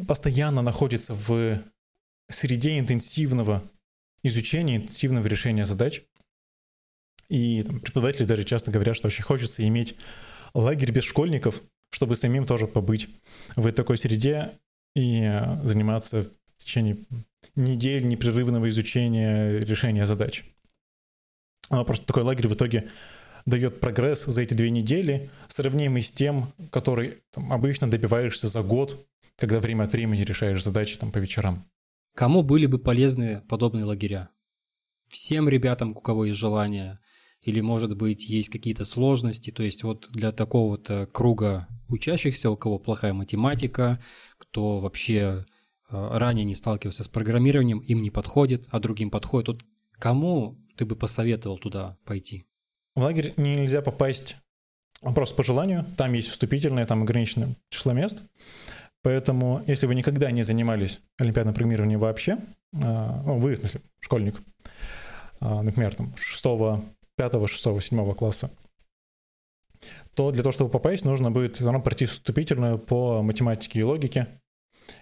постоянно 0.07 0.61
находится 0.61 1.13
в 1.13 1.61
среде 2.29 2.79
интенсивного 2.79 3.63
изучения, 4.23 4.77
интенсивного 4.77 5.27
решения 5.27 5.65
задач. 5.65 6.03
И 7.29 7.63
там, 7.63 7.79
преподаватели 7.79 8.25
даже 8.25 8.43
часто 8.43 8.71
говорят, 8.71 8.95
что 8.95 9.07
очень 9.07 9.23
хочется 9.23 9.67
иметь 9.67 9.95
лагерь 10.53 10.91
без 10.91 11.03
школьников, 11.03 11.61
чтобы 11.91 12.15
самим 12.15 12.45
тоже 12.45 12.67
побыть 12.67 13.09
в 13.55 13.71
такой 13.71 13.97
среде 13.97 14.59
и 14.95 15.21
э, 15.21 15.65
заниматься 15.65 16.31
в 16.57 16.63
течение 16.63 16.97
недель 17.55 18.07
непрерывного 18.07 18.69
изучения 18.69 19.59
решения 19.59 20.05
задач. 20.05 20.43
А 21.69 21.83
просто 21.83 22.05
такой 22.05 22.23
лагерь 22.23 22.47
в 22.47 22.53
итоге 22.53 22.89
дает 23.45 23.79
прогресс 23.79 24.25
за 24.25 24.41
эти 24.41 24.53
две 24.53 24.69
недели, 24.69 25.29
сравнимый 25.47 26.01
с 26.01 26.11
тем, 26.11 26.53
который 26.71 27.19
там, 27.31 27.53
обычно 27.53 27.89
добиваешься 27.89 28.47
за 28.47 28.61
год, 28.61 29.07
когда 29.37 29.59
время 29.59 29.83
от 29.83 29.93
времени 29.93 30.23
решаешь 30.23 30.63
задачи 30.63 30.97
там, 30.97 31.11
по 31.11 31.19
вечерам. 31.19 31.65
Кому 32.15 32.43
были 32.43 32.65
бы 32.65 32.79
полезны 32.79 33.41
подобные 33.47 33.85
лагеря? 33.85 34.29
Всем 35.07 35.47
ребятам, 35.47 35.91
у 35.91 36.01
кого 36.01 36.25
есть 36.25 36.37
желание, 36.37 36.99
или, 37.41 37.61
может 37.61 37.95
быть, 37.95 38.27
есть 38.27 38.49
какие-то 38.49 38.85
сложности. 38.85 39.51
То 39.51 39.63
есть 39.63 39.83
вот 39.83 40.09
для 40.11 40.31
такого-то 40.31 41.07
круга 41.07 41.67
учащихся, 41.87 42.49
у 42.49 42.57
кого 42.57 42.79
плохая 42.79 43.13
математика, 43.13 43.99
кто 44.37 44.79
вообще 44.79 45.45
э, 45.89 46.17
ранее 46.17 46.45
не 46.45 46.55
сталкивался 46.55 47.03
с 47.03 47.07
программированием, 47.07 47.79
им 47.79 48.01
не 48.01 48.11
подходит, 48.11 48.67
а 48.69 48.79
другим 48.79 49.09
подходит. 49.09 49.47
Вот 49.47 49.65
кому 49.93 50.57
ты 50.75 50.85
бы 50.85 50.95
посоветовал 50.95 51.57
туда 51.57 51.97
пойти? 52.05 52.45
В 52.95 53.01
лагерь 53.01 53.33
нельзя 53.37 53.81
попасть 53.81 54.37
просто 55.01 55.35
по 55.35 55.43
желанию. 55.43 55.85
Там 55.97 56.13
есть 56.13 56.29
вступительное, 56.29 56.85
там 56.85 57.03
ограниченное 57.03 57.55
число 57.69 57.93
мест. 57.93 58.23
Поэтому, 59.01 59.63
если 59.65 59.87
вы 59.87 59.95
никогда 59.95 60.29
не 60.29 60.43
занимались 60.43 60.99
олимпиадным 61.17 61.55
программированием 61.55 61.99
вообще, 61.99 62.33
э, 62.33 62.77
ну, 62.81 63.39
вы, 63.39 63.55
в 63.55 63.59
смысле, 63.59 63.81
школьник, 64.01 64.41
э, 65.39 65.61
например, 65.61 65.95
там, 65.95 66.13
6 66.17 66.45
5, 67.19 67.49
6, 67.49 67.81
7 67.81 68.13
класса, 68.13 68.49
то 70.13 70.31
для 70.31 70.41
того, 70.41 70.53
чтобы 70.53 70.71
попасть, 70.71 71.03
нужно 71.03 71.31
будет 71.31 71.57
все 71.57 71.65
равно 71.65 71.81
пройти 71.81 72.05
вступительную 72.05 72.79
по 72.79 73.21
математике 73.21 73.79
и 73.79 73.83
логике. 73.83 74.41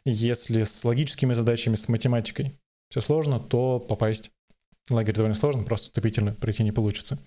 Если 0.04 0.64
с 0.64 0.84
логическими 0.84 1.34
задачами, 1.34 1.76
с 1.76 1.88
математикой 1.88 2.60
все 2.90 3.02
сложно, 3.02 3.40
то 3.40 3.80
попасть 3.80 4.32
в 4.90 4.94
лагерь 4.94 5.14
довольно 5.14 5.36
сложно, 5.36 5.64
просто 5.64 5.90
вступительно 5.90 6.34
пройти 6.34 6.64
не 6.64 6.72
получится. 6.72 7.20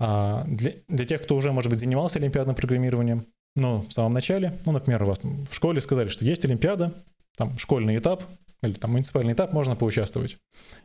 А 0.00 0.44
для, 0.46 0.74
для 0.88 1.04
тех, 1.04 1.22
кто 1.22 1.36
уже, 1.36 1.52
может 1.52 1.70
быть, 1.70 1.78
занимался 1.78 2.18
олимпиадным 2.18 2.56
программированием, 2.56 3.26
ну, 3.54 3.82
в 3.82 3.92
самом 3.92 4.12
начале, 4.12 4.58
ну, 4.66 4.72
например, 4.72 5.04
у 5.04 5.06
вас 5.06 5.20
там 5.20 5.46
в 5.46 5.54
школе 5.54 5.80
сказали, 5.80 6.08
что 6.08 6.24
есть 6.24 6.44
олимпиада, 6.44 7.04
там 7.36 7.56
школьный 7.58 7.96
этап 7.96 8.24
или 8.62 8.74
там 8.74 8.92
муниципальный 8.92 9.34
этап, 9.34 9.52
можно 9.52 9.76
поучаствовать. 9.76 10.38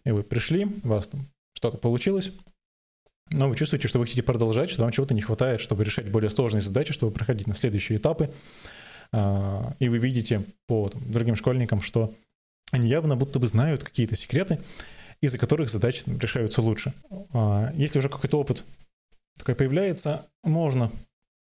И 0.06 0.12
вы 0.12 0.24
пришли, 0.24 0.66
у 0.66 0.88
вас 0.88 1.08
там 1.08 1.28
что-то 1.54 1.78
получилось, 1.78 2.32
но 3.32 3.50
вы 3.50 3.56
чувствуете, 3.56 3.88
что 3.88 4.00
вы 4.00 4.06
хотите 4.06 4.24
продолжать, 4.24 4.70
что 4.70 4.82
вам 4.84 4.92
чего-то 4.92 5.14
не 5.14 5.22
хватает, 5.22 5.62
чтобы 5.62 5.84
решать 5.84 6.10
более 6.10 6.30
сложные 6.30 6.62
задачи, 6.62 6.94
чтобы 6.94 7.14
проходить 7.14 7.48
на 7.48 7.54
следующие 7.54 7.98
этапы. 7.98 8.34
А, 9.14 9.74
и 9.80 9.90
вы 9.90 9.98
видите 9.98 10.46
по 10.68 10.90
там, 10.90 11.10
другим 11.10 11.36
школьникам, 11.36 11.82
что 11.82 12.14
они 12.72 12.90
явно 12.90 13.16
будто 13.16 13.40
бы 13.40 13.48
знают 13.48 13.84
какие-то 13.84 14.16
секреты, 14.16 14.60
из-за 15.22 15.38
которых 15.38 15.70
задачи 15.70 16.04
решаются 16.08 16.62
лучше. 16.62 16.94
А, 17.34 17.72
если 17.76 18.00
уже 18.00 18.10
какой-то 18.10 18.40
опыт 18.40 18.66
такой 19.38 19.56
появляется, 19.56 20.28
можно 20.44 20.92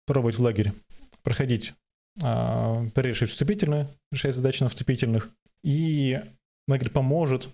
пробовать 0.06 0.36
в 0.36 0.42
лагере 0.42 0.74
проходить, 1.22 1.74
а, 2.22 2.84
решить 2.96 3.30
вступительную, 3.30 3.88
решать 4.10 4.34
задачи 4.34 4.62
на 4.62 4.68
вступительных. 4.68 5.30
И 5.62 6.20
лагерь 6.68 6.90
поможет 6.90 7.48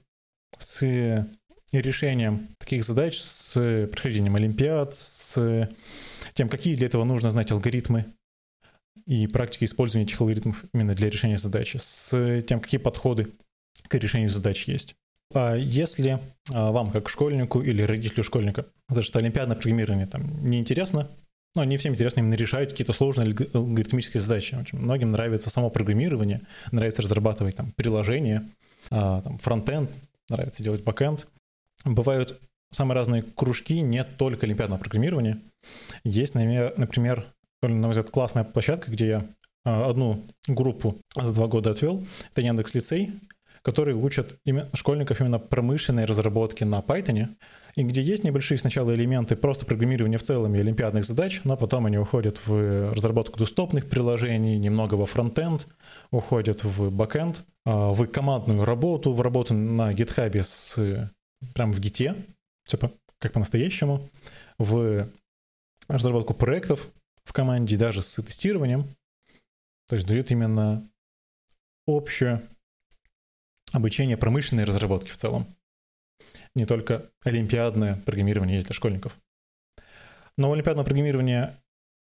с 0.59 1.27
решением 1.81 2.49
таких 2.59 2.85
задач, 2.85 3.19
с 3.19 3.89
прохождением 3.91 4.37
олимпиад, 4.37 4.95
с 4.95 5.69
тем, 6.35 6.49
какие 6.49 6.77
для 6.77 6.87
этого 6.87 7.05
нужно 7.05 7.31
знать 7.31 7.51
алгоритмы 7.53 8.07
и 9.07 9.27
практики 9.27 9.65
использования 9.65 10.07
этих 10.07 10.21
алгоритмов 10.21 10.65
именно 10.75 10.95
для 10.95 11.11
решения 11.11 11.39
задачи, 11.39 11.79
с 11.81 12.43
тем, 12.43 12.61
какие 12.61 12.79
подходы 12.79 13.29
к 13.89 13.95
решению 13.95 14.29
задач 14.29 14.69
есть. 14.69 14.95
А 15.35 15.55
если 15.55 16.21
а, 16.53 16.73
вам, 16.73 16.91
как 16.91 17.09
школьнику 17.09 17.63
или 17.63 17.83
родителю 17.83 18.23
школьника, 18.23 18.67
это 18.89 19.03
что 19.03 19.19
олимпиадное 19.19 19.57
программирование 19.57 20.07
там 20.07 20.45
неинтересно, 20.49 21.11
но 21.55 21.65
не 21.65 21.77
всем 21.77 21.93
интересно 21.93 22.21
именно 22.21 22.35
решать 22.35 22.71
какие-то 22.71 22.93
сложные 22.93 23.35
алгоритмические 23.55 24.21
задачи. 24.21 24.55
Очень 24.55 24.79
многим 24.79 25.11
нравится 25.11 25.51
само 25.51 25.71
программирование, 25.71 26.43
нравится 26.71 27.03
разрабатывать 27.03 27.57
там 27.57 27.73
приложения, 27.73 28.49
а, 28.91 29.23
там, 29.23 29.39
фронтенд, 29.39 29.91
нравится 30.29 30.63
делать 30.63 30.83
бэкенд. 30.83 31.27
Бывают 31.85 32.41
самые 32.73 32.97
разные 32.97 33.23
кружки, 33.23 33.81
не 33.81 34.05
только 34.05 34.47
олимпиадного 34.47 34.81
программирования. 34.81 35.41
Есть, 36.05 36.35
например, 36.35 37.27
на 37.63 37.69
мой 37.69 37.91
взгляд, 37.91 38.11
классная 38.11 38.45
площадка, 38.45 38.91
где 38.91 39.09
я 39.09 39.29
одну 39.65 40.25
группу 40.49 40.97
за 41.15 41.33
два 41.33 41.47
года 41.47 41.71
отвел. 41.71 42.03
Это 42.33 42.43
Яндекс 42.43 42.75
Лицей 42.75 43.21
которые 43.63 43.97
учат 43.97 44.37
именно, 44.45 44.69
школьников 44.75 45.21
именно 45.21 45.39
промышленной 45.39 46.05
разработки 46.05 46.65
на 46.65 46.81
Python, 46.81 47.29
и 47.77 47.83
где 47.85 48.03
есть 48.03 48.25
небольшие 48.25 48.59
сначала 48.59 48.95
элементы 48.95 49.37
просто 49.37 49.65
программирования 49.65 50.19
в 50.19 50.23
целом 50.23 50.55
и 50.55 50.61
олимпиадных 50.61 51.05
задач, 51.05 51.41
но 51.45 51.57
потом 51.57 51.87
они 51.87 51.97
уходят 51.97 52.41
в 52.45 52.93
разработку 52.93 53.39
доступных 53.39 53.89
приложений, 53.89 54.59
немного 54.59 54.97
во 54.97 55.07
фронтенд, 55.07 55.69
уходят 56.11 56.65
в 56.65 56.91
бэкенд, 56.91 57.45
а, 57.65 57.93
в 57.93 58.07
командную 58.09 58.65
работу, 58.65 59.15
в 59.15 59.21
работу 59.21 59.55
на 59.55 59.93
GitHub 59.93 60.43
с 60.43 61.11
прям 61.55 61.73
в 61.73 61.81
гите, 61.81 62.27
типа 62.65 62.93
как 63.19 63.33
по-настоящему, 63.33 64.11
в 64.59 65.09
разработку 65.89 66.35
проектов 66.35 66.89
в 67.25 67.33
команде, 67.33 67.77
даже 67.77 68.03
с 68.03 68.21
тестированием. 68.21 68.89
То 69.87 69.95
есть 69.95 70.07
дают 70.07 70.31
именно 70.31 70.89
общее 71.87 72.49
обучение 73.73 74.17
промышленной 74.17 74.65
разработки 74.65 75.11
в 75.11 75.17
целом. 75.17 75.47
Не 76.55 76.67
только 76.67 77.11
олимпиадное 77.25 77.97
программирование 77.97 78.57
есть 78.57 78.67
для 78.67 78.75
школьников. 78.75 79.17
Но 80.37 80.51
у 80.51 80.53
олимпиадного 80.53 80.85
программирования 80.85 81.63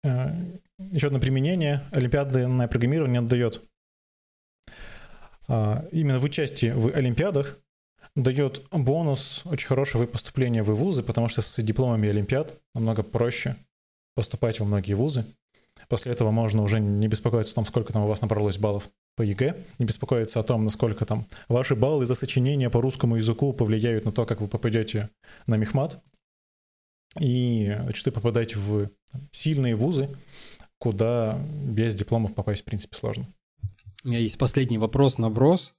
э, 0.04 0.60
еще 0.92 1.08
одно 1.08 1.20
применение. 1.20 1.88
Олимпиадное 1.92 2.68
программирование 2.68 3.22
дает 3.22 3.62
э, 5.48 5.90
именно 5.92 6.20
в 6.20 6.24
участии 6.24 6.72
в 6.72 6.96
олимпиадах 6.96 7.60
дает 8.16 8.66
бонус 8.72 9.42
очень 9.46 9.68
хорошего 9.68 10.06
поступления 10.06 10.64
в 10.64 10.74
вузы, 10.74 11.04
потому 11.04 11.28
что 11.28 11.42
с 11.42 11.62
дипломами 11.62 12.10
олимпиад 12.10 12.60
намного 12.76 13.04
проще 13.04 13.58
поступать 14.16 14.60
во 14.60 14.66
многие 14.66 14.94
вузы. 14.94 15.26
После 15.90 16.12
этого 16.12 16.32
можно 16.32 16.62
уже 16.62 16.80
не 16.80 17.08
беспокоиться 17.08 17.54
о 17.54 17.56
том, 17.56 17.66
сколько 17.66 17.92
там 17.92 18.04
у 18.04 18.08
вас 18.08 18.22
набралось 18.22 18.58
баллов 18.58 18.90
по 19.16 19.22
ЕГЭ, 19.22 19.58
не 19.80 19.86
беспокоиться 19.86 20.40
о 20.40 20.44
том, 20.44 20.64
насколько 20.64 21.06
там 21.06 21.26
ваши 21.48 21.76
баллы 21.76 22.06
за 22.06 22.16
сочинение 22.16 22.70
по 22.70 22.82
русскому 22.82 23.18
языку 23.18 23.54
повлияют 23.54 24.06
на 24.06 24.12
то, 24.12 24.26
как 24.26 24.42
вы 24.42 24.48
попадете 24.48 25.10
на 25.48 25.56
мехмат. 25.56 26.02
И 27.20 27.76
зачастую 27.86 28.14
попадать 28.14 28.56
в 28.56 28.90
сильные 29.32 29.76
вузы, 29.76 30.10
куда 30.80 31.40
без 31.66 31.96
дипломов 31.96 32.34
попасть, 32.34 32.64
в 32.64 32.66
принципе, 32.66 32.96
сложно. 32.96 33.26
У 34.04 34.10
меня 34.10 34.20
есть 34.20 34.38
последний 34.38 34.78
вопрос, 34.78 35.18
наброс 35.18 35.76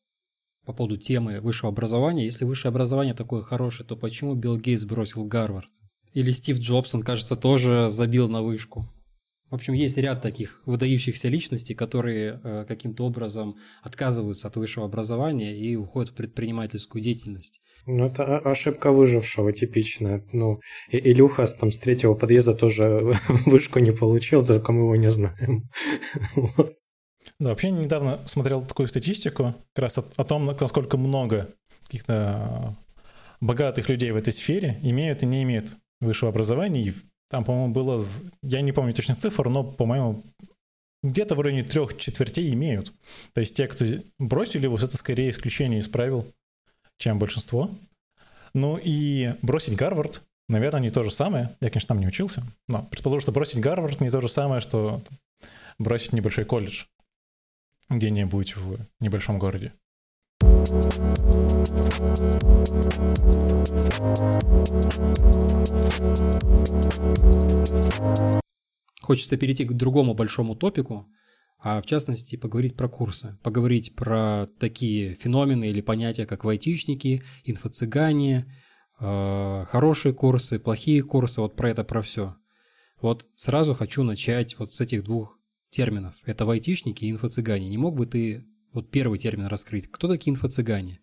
по 0.65 0.73
поводу 0.73 0.97
темы 0.97 1.41
высшего 1.41 1.71
образования. 1.71 2.25
Если 2.25 2.45
высшее 2.45 2.71
образование 2.71 3.15
такое 3.15 3.43
хорошее, 3.43 3.87
то 3.87 3.97
почему 3.97 4.35
Билл 4.35 4.59
Гейтс 4.59 4.85
бросил 4.85 5.25
Гарвард? 5.25 5.71
Или 6.13 6.31
Стив 6.31 6.59
Джобсон, 6.59 7.03
кажется, 7.03 7.37
тоже 7.37 7.89
забил 7.91 8.29
на 8.29 8.43
вышку? 8.43 8.89
В 9.51 9.55
общем, 9.55 9.75
есть 9.75 9.97
ряд 9.99 10.23
таких 10.23 10.63
выдающихся 10.67 11.29
личностей, 11.29 11.75
которые 11.75 12.41
э, 12.43 12.65
каким-то 12.67 13.05
образом 13.05 13.57
отказываются 13.83 14.49
от 14.49 14.57
высшего 14.57 14.87
образования 14.87 15.57
и 15.57 15.77
уходят 15.77 16.11
в 16.11 16.15
предпринимательскую 16.15 17.03
деятельность. 17.03 17.61
Ну, 17.87 18.07
это 18.07 18.39
ошибка 18.39 18.91
выжившего 18.91 19.53
типичная. 19.53 20.25
Ну, 20.33 20.61
и 20.91 20.99
Илюха 20.99 21.47
там 21.47 21.71
с 21.71 21.79
третьего 21.79 22.15
подъезда 22.15 22.55
тоже 22.55 23.17
вышку 23.47 23.79
не 23.79 23.93
получил, 23.93 24.45
только 24.45 24.73
мы 24.73 24.81
его 24.81 24.97
не 24.97 25.11
знаем. 25.11 25.69
Да, 27.39 27.51
вообще 27.51 27.71
недавно 27.71 28.21
смотрел 28.27 28.63
такую 28.63 28.89
статистику 28.89 29.55
как 29.75 29.83
раз 29.83 29.99
о, 29.99 30.05
о 30.17 30.25
том, 30.25 30.47
насколько 30.47 30.97
много 30.97 31.55
каких-то 31.85 32.77
богатых 33.41 33.89
людей 33.89 34.11
в 34.11 34.17
этой 34.17 34.33
сфере 34.33 34.79
имеют 34.83 35.23
и 35.23 35.27
не 35.27 35.43
имеют 35.43 35.77
высшего 36.01 36.31
образования, 36.31 36.83
и 36.83 36.95
там, 37.31 37.45
по-моему, 37.45 37.73
было, 37.73 38.01
я 38.43 38.61
не 38.61 38.73
помню 38.73 38.93
точных 38.93 39.19
цифр, 39.19 39.49
но, 39.49 39.65
по-моему, 39.65 40.23
где-то 41.03 41.35
в 41.35 41.41
районе 41.41 41.63
трех 41.63 41.97
четвертей 41.99 42.53
имеют. 42.55 42.93
То 43.33 43.41
есть 43.41 43.57
те, 43.57 43.67
кто 43.67 43.85
бросили 44.19 44.65
его, 44.65 44.77
это 44.77 44.97
скорее 44.97 45.31
исключение 45.31 45.81
из 45.81 45.89
правил, 45.89 46.33
чем 46.99 47.19
большинство. 47.19 47.71
Ну 48.55 48.79
и 48.83 49.35
бросить 49.43 49.77
Гарвард, 49.77 50.23
наверное, 50.49 50.81
не 50.81 50.91
то 50.91 51.03
же 51.03 51.11
самое. 51.11 51.57
Я, 51.61 51.71
конечно, 51.71 51.89
там 51.89 51.99
не 51.99 52.07
учился, 52.07 52.45
но 52.69 52.85
предположу, 52.85 53.21
что 53.21 53.33
бросить 53.33 53.61
Гарвард 53.61 54.01
не 54.01 54.11
то 54.11 54.21
же 54.21 54.29
самое, 54.29 54.61
что 54.61 55.03
бросить 55.79 56.13
небольшой 56.13 56.45
колледж 56.45 56.85
где-нибудь 57.91 58.57
в 58.57 58.79
небольшом 59.01 59.39
городе. 59.39 59.73
Хочется 69.01 69.37
перейти 69.37 69.65
к 69.65 69.73
другому 69.73 70.15
большому 70.15 70.57
топику, 70.57 71.07
а 71.59 71.81
в 71.81 71.87
частности 71.87 72.37
поговорить 72.37 72.77
про 72.77 72.89
курсы, 72.89 73.39
поговорить 73.43 73.95
про 73.95 74.47
такие 74.59 75.15
феномены 75.15 75.67
или 75.67 75.81
понятия, 75.81 76.27
как 76.27 76.45
вайтичники, 76.45 77.23
инфо-цыгане, 77.45 78.47
э, 79.01 79.65
хорошие 79.69 80.15
курсы, 80.15 80.59
плохие 80.59 81.03
курсы, 81.03 81.41
вот 81.41 81.55
про 81.57 81.71
это, 81.71 81.85
про 81.85 82.03
все. 82.03 82.37
Вот 83.01 83.27
сразу 83.35 83.75
хочу 83.75 84.03
начать 84.03 84.59
вот 84.59 84.73
с 84.73 84.81
этих 84.81 85.05
двух 85.05 85.39
терминов. 85.75 86.15
Это 86.25 86.47
вайтичники 86.47 87.05
и 87.05 87.11
инфо-цыгане. 87.11 87.69
Не 87.69 87.79
мог 87.79 87.97
бы 87.97 88.07
ты 88.07 88.47
вот 88.73 88.91
первый 88.91 89.19
термин 89.19 89.47
раскрыть. 89.47 89.91
Кто 89.91 90.09
такие 90.09 90.35
инфо-цыгане? 90.35 91.01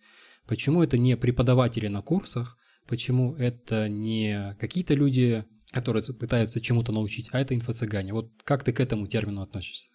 Почему 0.48 0.82
это 0.82 0.98
не 0.98 1.18
преподаватели 1.18 1.88
на 1.88 2.02
курсах? 2.02 2.58
Почему 2.88 3.36
это 3.36 3.88
не 3.88 4.56
какие-то 4.60 4.94
люди, 4.94 5.46
которые 5.72 6.04
пытаются 6.14 6.62
чему-то 6.62 6.92
научить, 6.92 7.30
а 7.32 7.40
это 7.40 7.54
инфо-цыгане? 7.54 8.14
Вот 8.14 8.32
как 8.44 8.64
ты 8.64 8.74
к 8.74 8.80
этому 8.80 9.08
термину 9.08 9.42
относишься? 9.42 9.90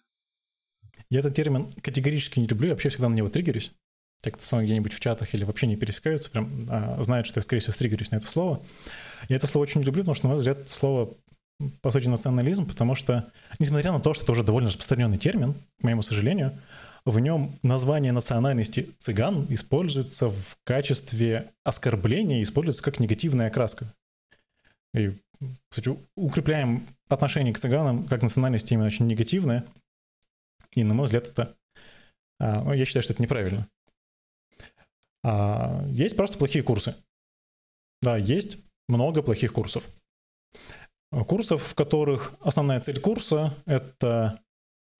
Я 1.09 1.19
этот 1.19 1.35
термин 1.35 1.71
категорически 1.81 2.39
не 2.39 2.47
люблю, 2.47 2.69
вообще 2.69 2.89
всегда 2.89 3.09
на 3.09 3.15
него 3.15 3.27
триггерюсь. 3.27 3.71
Те, 4.23 4.31
кто 4.31 4.43
со 4.43 4.63
где-нибудь 4.63 4.93
в 4.93 4.99
чатах 4.99 5.35
или 5.35 5.43
вообще 5.43 5.67
не 5.67 5.75
пересекаются, 5.75 6.31
прям 6.31 6.59
а, 6.69 7.01
знают, 7.03 7.27
что 7.27 7.37
я, 7.37 7.43
скорее 7.43 7.61
всего, 7.61 7.73
стриггерюсь 7.73 8.09
на 8.09 8.17
это 8.17 8.25
слово. 8.25 8.65
Я 9.29 9.35
это 9.35 9.45
слово 9.45 9.63
очень 9.63 9.81
не 9.81 9.85
люблю, 9.85 10.01
потому 10.01 10.15
что, 10.15 10.25
на 10.25 10.29
мой 10.29 10.37
взгляд, 10.39 10.59
это 10.61 10.69
слово 10.69 11.17
по 11.81 11.91
сути, 11.91 12.07
национализм, 12.07 12.67
потому 12.67 12.95
что, 12.95 13.31
несмотря 13.59 13.91
на 13.91 13.99
то, 13.99 14.13
что 14.13 14.23
это 14.23 14.31
уже 14.33 14.43
довольно 14.43 14.69
распространенный 14.69 15.17
термин, 15.17 15.55
к 15.79 15.83
моему 15.83 16.01
сожалению, 16.01 16.59
в 17.05 17.19
нем 17.19 17.57
название 17.63 18.11
национальности 18.11 18.93
цыган 18.99 19.45
используется 19.49 20.29
в 20.29 20.57
качестве 20.63 21.51
оскорбления, 21.63 22.43
используется 22.43 22.83
как 22.83 22.99
негативная 22.99 23.47
окраска. 23.47 23.93
И, 24.93 25.17
кстати, 25.69 25.97
укрепляем 26.15 26.87
отношение 27.07 27.53
к 27.53 27.59
цыганам 27.59 28.07
как 28.07 28.21
национальности 28.21 28.73
именно 28.73 28.87
очень 28.87 29.07
негативное. 29.07 29.65
И, 30.71 30.83
на 30.83 30.93
мой 30.93 31.05
взгляд, 31.05 31.27
это 31.27 31.55
А, 32.39 32.63
ну, 32.63 32.73
я 32.73 32.85
считаю, 32.85 33.03
что 33.03 33.13
это 33.13 33.21
неправильно. 33.21 33.67
А, 35.23 35.85
есть 35.87 36.15
просто 36.15 36.37
плохие 36.37 36.63
курсы. 36.63 36.95
Да, 38.01 38.17
есть 38.17 38.57
много 38.87 39.23
плохих 39.23 39.53
курсов. 39.53 39.83
Курсов, 41.11 41.63
в 41.63 41.75
которых 41.75 42.33
основная 42.41 42.79
цель 42.81 42.99
курса— 42.99 43.55
это 43.65 44.41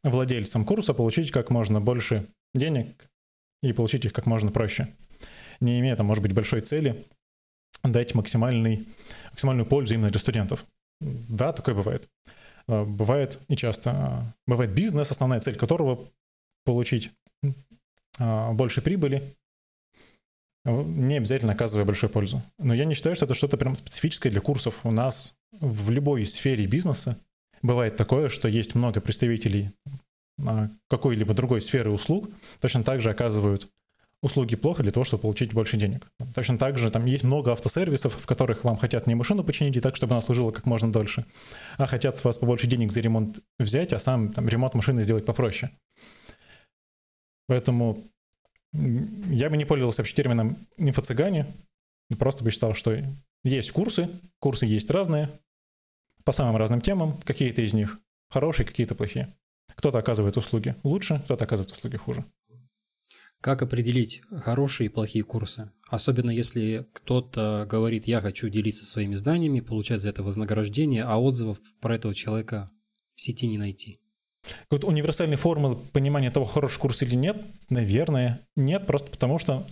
владельцам 0.04 0.66
курса 0.66 0.94
получить 0.94 1.32
как 1.32 1.50
можно 1.50 1.82
больше 1.82 2.28
денег 2.54 3.10
и 3.62 3.74
получить 3.74 4.06
их 4.06 4.14
как 4.14 4.26
можно 4.26 4.52
проще, 4.52 4.96
не 5.60 5.80
имея 5.80 5.96
там, 5.96 6.06
может 6.06 6.24
быть, 6.24 6.34
большой 6.34 6.62
цели 6.62 7.06
дать 7.84 8.16
максимальный, 8.16 8.88
максимальную 9.32 9.66
пользу 9.66 9.96
именно 9.96 10.10
для 10.10 10.20
студентов. 10.20 10.66
Да, 11.00 11.54
такое 11.54 11.76
бывает. 11.76 12.10
А, 12.68 12.86
бывает 12.86 13.40
и 13.48 13.56
часто. 13.56 13.92
А, 13.92 14.34
бывает 14.46 14.74
бизнес, 14.74 15.12
основная 15.12 15.40
цель 15.40 15.56
которого 15.56 16.10
получить 16.66 17.12
больше 18.20 18.82
прибыли, 18.82 19.38
не 20.66 21.18
обязательно 21.18 21.54
оказывая 21.54 21.86
большую 21.86 22.10
пользу. 22.10 22.42
Но 22.58 22.74
я 22.74 22.84
не 22.86 22.96
считаю, 22.96 23.16
что 23.16 23.26
это 23.26 23.36
что-то 23.36 23.58
прям 23.58 23.76
специфическое 23.76 24.32
для 24.32 24.42
курсов. 24.42 24.80
У 24.84 24.92
нас 24.92 25.37
в 25.52 25.90
любой 25.90 26.26
сфере 26.26 26.66
бизнеса 26.66 27.18
бывает 27.62 27.96
такое, 27.96 28.30
что 28.30 28.48
есть 28.48 28.76
много 28.76 29.02
представителей 29.02 29.72
какой-либо 30.90 31.34
другой 31.34 31.62
сферы 31.62 31.90
услуг, 31.90 32.30
точно 32.62 32.84
так 32.84 33.02
же 33.02 33.10
оказывают 33.10 33.68
услуги 34.22 34.56
плохо 34.56 34.84
для 34.84 34.92
того, 34.92 35.04
чтобы 35.04 35.22
получить 35.22 35.54
больше 35.54 35.78
денег. 35.78 36.12
Точно 36.34 36.58
так 36.58 36.78
же 36.78 36.92
там 36.92 37.06
есть 37.06 37.24
много 37.24 37.52
автосервисов, 37.52 38.16
в 38.20 38.26
которых 38.26 38.64
вам 38.64 38.78
хотят 38.78 39.08
не 39.08 39.16
машину 39.16 39.44
починить 39.44 39.78
и 39.78 39.80
так, 39.80 39.96
чтобы 39.96 40.14
она 40.14 40.22
служила 40.22 40.52
как 40.52 40.66
можно 40.66 40.92
дольше, 40.92 41.26
а 41.78 41.86
хотят 41.86 42.16
с 42.18 42.24
вас 42.24 42.38
побольше 42.38 42.68
денег 42.68 42.92
за 42.92 43.02
ремонт 43.02 43.40
взять, 43.60 43.94
а 43.94 44.00
сам 44.00 44.34
там 44.34 44.48
ремонт 44.48 44.74
машины 44.74 45.04
сделать 45.04 45.26
попроще. 45.26 45.72
Поэтому 47.48 48.04
я 48.74 49.50
бы 49.50 49.58
не 49.58 49.66
пользовался 49.66 50.02
вообще 50.02 50.16
термином 50.16 50.68
инфо-цыгане, 50.78 51.54
просто 52.20 52.44
бы 52.44 52.52
считал, 52.52 52.74
что 52.74 52.96
есть 53.44 53.72
курсы, 53.72 54.10
курсы 54.40 54.66
есть 54.66 54.92
разные, 54.92 55.40
по 56.24 56.32
самым 56.32 56.58
разным 56.58 56.82
темам, 56.82 57.22
какие-то 57.22 57.62
из 57.62 57.74
них 57.74 58.00
хорошие, 58.30 58.66
какие-то 58.66 58.96
плохие. 58.96 59.34
Кто-то 59.76 60.00
оказывает 60.00 60.36
услуги 60.38 60.76
лучше, 60.84 61.22
кто-то 61.26 61.46
оказывает 61.46 61.72
услуги 61.72 61.98
хуже. 61.98 62.26
Как 63.40 63.62
определить 63.62 64.22
хорошие 64.32 64.88
и 64.88 64.90
плохие 64.90 65.24
курсы? 65.24 65.72
Особенно 65.88 66.32
если 66.32 66.88
кто-то 66.92 67.68
говорит, 67.70 68.08
я 68.08 68.20
хочу 68.20 68.50
делиться 68.50 68.86
своими 68.86 69.14
знаниями, 69.14 69.60
получать 69.60 70.02
за 70.02 70.10
это 70.10 70.24
вознаграждение, 70.24 71.04
а 71.04 71.18
отзывов 71.18 71.60
про 71.80 71.96
этого 71.96 72.16
человека 72.16 72.72
в 73.16 73.22
сети 73.22 73.48
не 73.48 73.58
найти. 73.58 74.00
Какой-то 74.64 74.88
универсальной 74.88 75.36
формулы 75.38 75.76
понимания 75.94 76.32
того, 76.32 76.46
хороший 76.46 76.80
курс 76.80 77.02
или 77.04 77.16
нет, 77.16 77.38
наверное, 77.70 78.48
нет, 78.56 78.88
просто 78.88 79.10
потому 79.12 79.38
что 79.38 79.68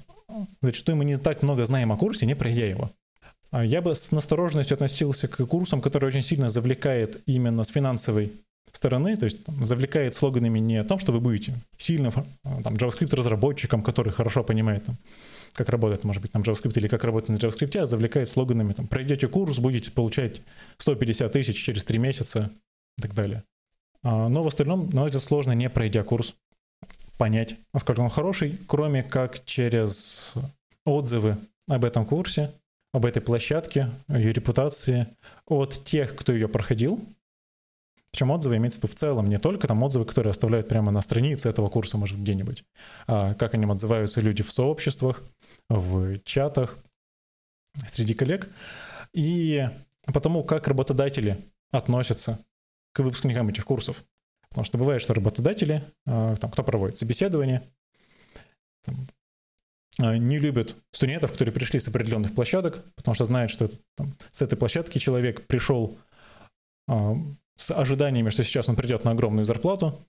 зачастую 0.61 0.97
мы 0.97 1.05
не 1.05 1.17
так 1.17 1.41
много 1.41 1.65
знаем 1.65 1.91
о 1.91 1.97
курсе, 1.97 2.25
не 2.25 2.35
пройдя 2.35 2.65
его. 2.65 2.91
А 3.55 3.63
я 3.63 3.81
бы 3.81 3.95
с 3.95 4.11
настороженностью 4.11 4.75
относился 4.75 5.29
к 5.29 5.37
курсам, 5.45 5.81
которые 5.81 6.09
очень 6.09 6.23
сильно 6.23 6.49
завлекает 6.49 7.21
именно 7.25 7.63
с 7.63 7.69
финансовой 7.69 8.33
стороны, 8.69 9.15
то 9.15 9.23
есть 9.23 9.45
там, 9.45 9.63
завлекает 9.63 10.13
слоганами 10.13 10.59
не 10.59 10.75
о 10.75 10.83
том, 10.83 10.99
что 10.99 11.13
вы 11.13 11.21
будете 11.21 11.55
сильным 11.77 12.11
там, 12.43 12.75
JavaScript-разработчиком, 12.75 13.81
который 13.81 14.11
хорошо 14.11 14.43
понимает, 14.43 14.83
там, 14.83 14.97
как 15.53 15.69
работает, 15.69 16.03
может 16.03 16.21
быть, 16.21 16.33
там 16.33 16.41
JavaScript 16.41 16.73
или 16.75 16.89
как 16.89 17.05
работает 17.05 17.29
на 17.29 17.47
JavaScript, 17.47 17.77
а 17.77 17.85
завлекает 17.85 18.27
слоганами, 18.27 18.73
там, 18.73 18.87
пройдете 18.87 19.29
курс, 19.29 19.59
будете 19.59 19.89
получать 19.89 20.41
150 20.79 21.31
тысяч 21.31 21.63
через 21.63 21.85
3 21.85 21.97
месяца 21.97 22.51
и 22.97 23.03
так 23.03 23.13
далее. 23.13 23.45
А, 24.03 24.27
но 24.27 24.43
в 24.43 24.47
остальном, 24.47 24.89
на 24.89 25.07
это 25.07 25.21
сложно, 25.21 25.53
не 25.53 25.69
пройдя 25.69 26.03
курс, 26.03 26.35
понять, 27.17 27.55
насколько 27.73 28.01
он 28.01 28.09
хороший, 28.09 28.59
кроме 28.67 29.01
как 29.01 29.45
через 29.45 30.33
отзывы 30.83 31.37
об 31.69 31.85
этом 31.85 32.05
курсе, 32.05 32.51
об 32.95 33.05
этой 33.05 33.21
площадке, 33.21 33.89
ее 34.07 34.31
репутации 34.31 35.07
от 35.45 35.83
тех, 35.83 36.15
кто 36.15 36.31
ее 36.31 36.47
проходил, 36.47 37.05
причем 38.11 38.31
отзывы 38.31 38.55
имеется 38.55 38.87
в 38.87 38.89
в 38.89 38.95
целом, 38.95 39.27
не 39.27 39.37
только 39.37 39.67
там 39.67 39.83
отзывы, 39.83 40.05
которые 40.05 40.31
оставляют 40.31 40.69
прямо 40.69 40.93
на 40.93 41.01
странице 41.01 41.49
этого 41.49 41.67
курса, 41.67 41.97
может, 41.97 42.17
где-нибудь, 42.17 42.63
а 43.07 43.33
как 43.33 43.53
о 43.53 43.57
нем 43.57 43.71
отзываются 43.71 44.21
люди 44.21 44.43
в 44.43 44.51
сообществах, 44.53 45.21
в 45.67 46.19
чатах, 46.19 46.77
среди 47.85 48.13
коллег. 48.13 48.49
И 49.11 49.67
потому, 50.05 50.45
как 50.45 50.69
работодатели 50.69 51.51
относятся 51.71 52.39
к 52.93 52.99
выпускникам 52.99 53.49
этих 53.49 53.65
курсов. 53.65 54.05
Потому 54.47 54.63
что 54.63 54.77
бывает, 54.77 55.01
что 55.01 55.13
работодатели, 55.13 55.83
а, 56.05 56.37
там, 56.37 56.49
кто 56.49 56.63
проводит 56.63 56.95
собеседование, 56.95 57.69
там, 58.85 59.09
не 59.99 60.39
любят 60.39 60.75
студентов, 60.91 61.31
которые 61.31 61.53
пришли 61.53 61.79
с 61.79 61.87
определенных 61.87 62.35
площадок, 62.35 62.83
потому 62.95 63.15
что 63.15 63.25
знают, 63.25 63.51
что 63.51 63.65
это, 63.65 63.77
там, 63.95 64.15
с 64.31 64.41
этой 64.41 64.57
площадки 64.57 64.99
человек 64.99 65.47
пришел 65.47 65.97
а, 66.87 67.15
с 67.55 67.71
ожиданиями, 67.71 68.29
что 68.29 68.43
сейчас 68.43 68.67
он 68.67 68.75
придет 68.75 69.05
на 69.05 69.11
огромную 69.11 69.45
зарплату, 69.45 70.05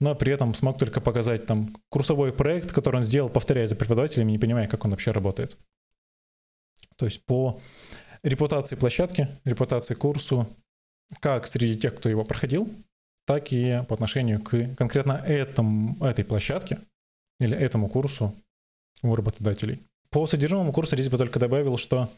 но 0.00 0.14
при 0.14 0.32
этом 0.32 0.54
смог 0.54 0.78
только 0.78 1.00
показать 1.00 1.46
там 1.46 1.76
курсовой 1.90 2.32
проект, 2.32 2.72
который 2.72 2.96
он 2.96 3.02
сделал, 3.02 3.28
повторяя 3.28 3.66
за 3.66 3.76
преподавателями, 3.76 4.32
не 4.32 4.38
понимая, 4.38 4.68
как 4.68 4.84
он 4.84 4.92
вообще 4.92 5.10
работает. 5.10 5.58
То 6.96 7.04
есть 7.04 7.24
по 7.24 7.60
репутации 8.22 8.76
площадки, 8.76 9.28
репутации 9.44 9.94
курсу, 9.94 10.48
как 11.20 11.46
среди 11.46 11.76
тех, 11.78 11.94
кто 11.94 12.08
его 12.08 12.24
проходил, 12.24 12.72
так 13.26 13.52
и 13.52 13.84
по 13.88 13.94
отношению 13.94 14.42
к 14.42 14.74
конкретно 14.74 15.12
этому, 15.12 16.02
этой 16.04 16.24
площадке 16.24 16.78
или 17.40 17.56
этому 17.56 17.88
курсу 17.88 18.34
у 19.02 19.14
работодателей. 19.14 19.80
По 20.10 20.26
содержимому 20.26 20.72
курса 20.72 20.96
здесь 20.96 21.08
только 21.08 21.38
добавил, 21.38 21.76
что 21.76 22.10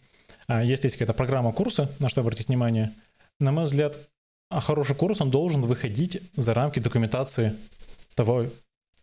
а, 0.46 0.62
если 0.62 0.86
есть 0.86 0.96
какая-то 0.96 1.14
программа 1.14 1.52
курса, 1.52 1.90
на 1.98 2.08
что 2.08 2.20
обратить 2.20 2.48
внимание, 2.48 2.94
на 3.38 3.52
мой 3.52 3.64
взгляд, 3.64 3.98
а 4.48 4.60
хороший 4.60 4.96
курс, 4.96 5.20
он 5.20 5.30
должен 5.30 5.62
выходить 5.62 6.22
за 6.36 6.54
рамки 6.54 6.78
документации 6.78 7.56
того, 8.14 8.46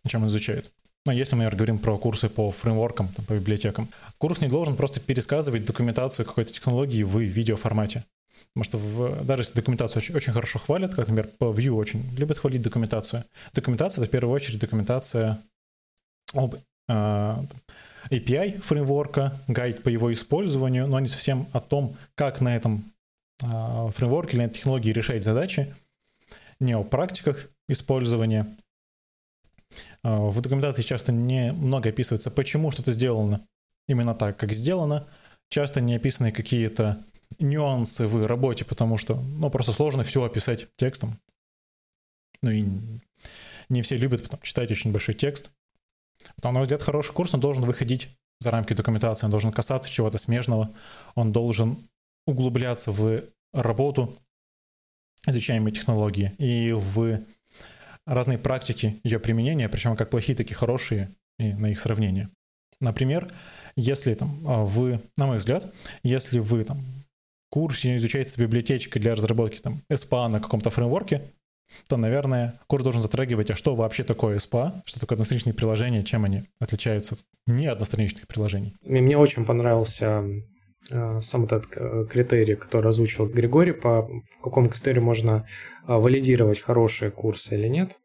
о 0.02 0.08
чем 0.08 0.22
он 0.22 0.28
изучает. 0.28 0.72
Ну, 1.06 1.12
если 1.12 1.36
мы 1.36 1.48
говорим 1.48 1.78
про 1.78 1.96
курсы 1.96 2.28
по 2.28 2.50
фреймворкам, 2.50 3.08
там, 3.08 3.24
по 3.24 3.34
библиотекам, 3.34 3.88
курс 4.18 4.40
не 4.40 4.48
должен 4.48 4.76
просто 4.76 5.00
пересказывать 5.00 5.64
документацию 5.64 6.26
какой-то 6.26 6.52
технологии 6.52 7.02
в 7.02 7.18
видеоформате. 7.18 8.04
Потому 8.52 8.64
что 8.64 8.78
в, 8.78 9.24
даже 9.24 9.42
если 9.42 9.54
документацию 9.54 9.98
очень, 10.02 10.14
очень 10.14 10.32
хорошо 10.32 10.58
хвалят, 10.58 10.94
как, 10.94 11.08
например, 11.08 11.28
по 11.38 11.46
Vue 11.46 11.70
очень 11.70 12.02
любят 12.16 12.38
хвалить 12.38 12.62
документацию. 12.62 13.24
Документация— 13.54 14.00
это 14.02 14.08
в 14.08 14.12
первую 14.12 14.34
очередь 14.34 14.58
документация 14.58 15.42
об 16.34 16.56
API 16.88 18.60
фреймворка, 18.60 19.40
гайд 19.48 19.82
по 19.82 19.88
его 19.88 20.12
использованию, 20.12 20.86
но 20.86 20.98
не 21.00 21.08
совсем 21.08 21.48
о 21.52 21.60
том, 21.60 21.96
как 22.14 22.40
на 22.40 22.56
этом 22.56 22.92
а, 23.42 23.90
фреймворк 23.90 24.34
или 24.34 24.48
технологии 24.48 24.90
решать 24.92 25.22
задачи, 25.22 25.74
не 26.60 26.74
о 26.74 26.82
практиках 26.82 27.48
использования. 27.68 28.56
А, 30.02 30.18
в 30.18 30.40
документации 30.40 30.82
часто 30.82 31.12
не 31.12 31.52
много 31.52 31.90
описывается, 31.90 32.30
почему 32.30 32.70
что-то 32.70 32.92
сделано 32.92 33.46
именно 33.88 34.14
так, 34.14 34.36
как 34.36 34.52
сделано. 34.52 35.08
Часто 35.50 35.80
не 35.80 35.94
описаны 35.94 36.30
какие-то 36.30 37.04
нюансы 37.38 38.06
в 38.06 38.26
работе, 38.26 38.64
потому 38.64 38.98
что 38.98 39.16
ну, 39.16 39.50
просто 39.50 39.72
сложно 39.72 40.02
все 40.02 40.22
описать 40.22 40.68
текстом. 40.76 41.18
Ну 42.42 42.50
и 42.50 42.66
не 43.68 43.82
все 43.82 43.96
любят 43.96 44.22
потом 44.22 44.40
читать 44.42 44.70
очень 44.70 44.92
большой 44.92 45.14
текст. 45.14 45.50
Потому, 46.38 46.52
на 46.52 46.58
мой 46.60 46.64
взгляд, 46.66 46.82
хороший 46.82 47.12
курс, 47.12 47.34
он 47.34 47.40
должен 47.40 47.64
выходить 47.64 48.16
за 48.38 48.52
рамки 48.52 48.72
документации, 48.72 49.24
он 49.24 49.32
должен 49.32 49.50
касаться 49.50 49.90
чего-то 49.90 50.18
смежного, 50.18 50.72
он 51.16 51.32
должен 51.32 51.88
углубляться 52.28 52.92
в 52.92 53.24
работу 53.52 54.16
изучаемой 55.26 55.72
технологии 55.72 56.32
и 56.38 56.70
в 56.70 57.22
разные 58.06 58.38
практики 58.38 59.00
ее 59.02 59.18
применения, 59.18 59.68
причем 59.68 59.96
как 59.96 60.10
плохие, 60.10 60.36
так 60.36 60.48
и 60.48 60.54
хорошие, 60.54 61.10
и 61.40 61.52
на 61.54 61.72
их 61.72 61.80
сравнение. 61.80 62.30
Например, 62.80 63.34
если 63.74 64.14
там 64.14 64.46
а, 64.46 64.64
вы, 64.64 65.00
на 65.16 65.26
мой 65.26 65.38
взгляд, 65.38 65.74
если 66.04 66.38
вы 66.38 66.62
там 66.62 66.78
в 66.78 67.50
курсе 67.50 67.96
изучаете 67.96 68.40
библиотечкой 68.40 69.02
для 69.02 69.16
разработки 69.16 69.58
там 69.58 69.82
SPA 69.90 70.28
на 70.28 70.38
каком-то 70.38 70.70
фреймворке, 70.70 71.32
то, 71.88 71.96
наверное, 71.96 72.60
курс 72.66 72.82
должен 72.82 73.02
затрагивать, 73.02 73.50
а 73.50 73.56
что 73.56 73.74
вообще 73.74 74.02
такое 74.02 74.38
SPA, 74.38 74.82
что 74.84 75.00
такое 75.00 75.16
одностраничные 75.16 75.54
приложения, 75.54 76.04
чем 76.04 76.24
они 76.24 76.44
отличаются 76.60 77.14
от 77.14 77.20
неодностраничных 77.46 78.26
приложений. 78.26 78.74
Мне 78.84 79.16
очень 79.16 79.44
понравился 79.44 80.24
Э, 80.90 81.20
сам 81.20 81.44
этот 81.44 81.66
э, 81.76 82.06
критерий, 82.08 82.54
который 82.54 82.88
озвучил 82.88 83.26
Григорий, 83.26 83.72
по 83.72 84.08
какому 84.42 84.68
критерию 84.68 85.02
можно 85.02 85.46
э, 85.86 85.92
валидировать 85.92 86.60
хорошие 86.60 87.10
курсы 87.10 87.54
или 87.54 87.68
нет, 87.68 87.98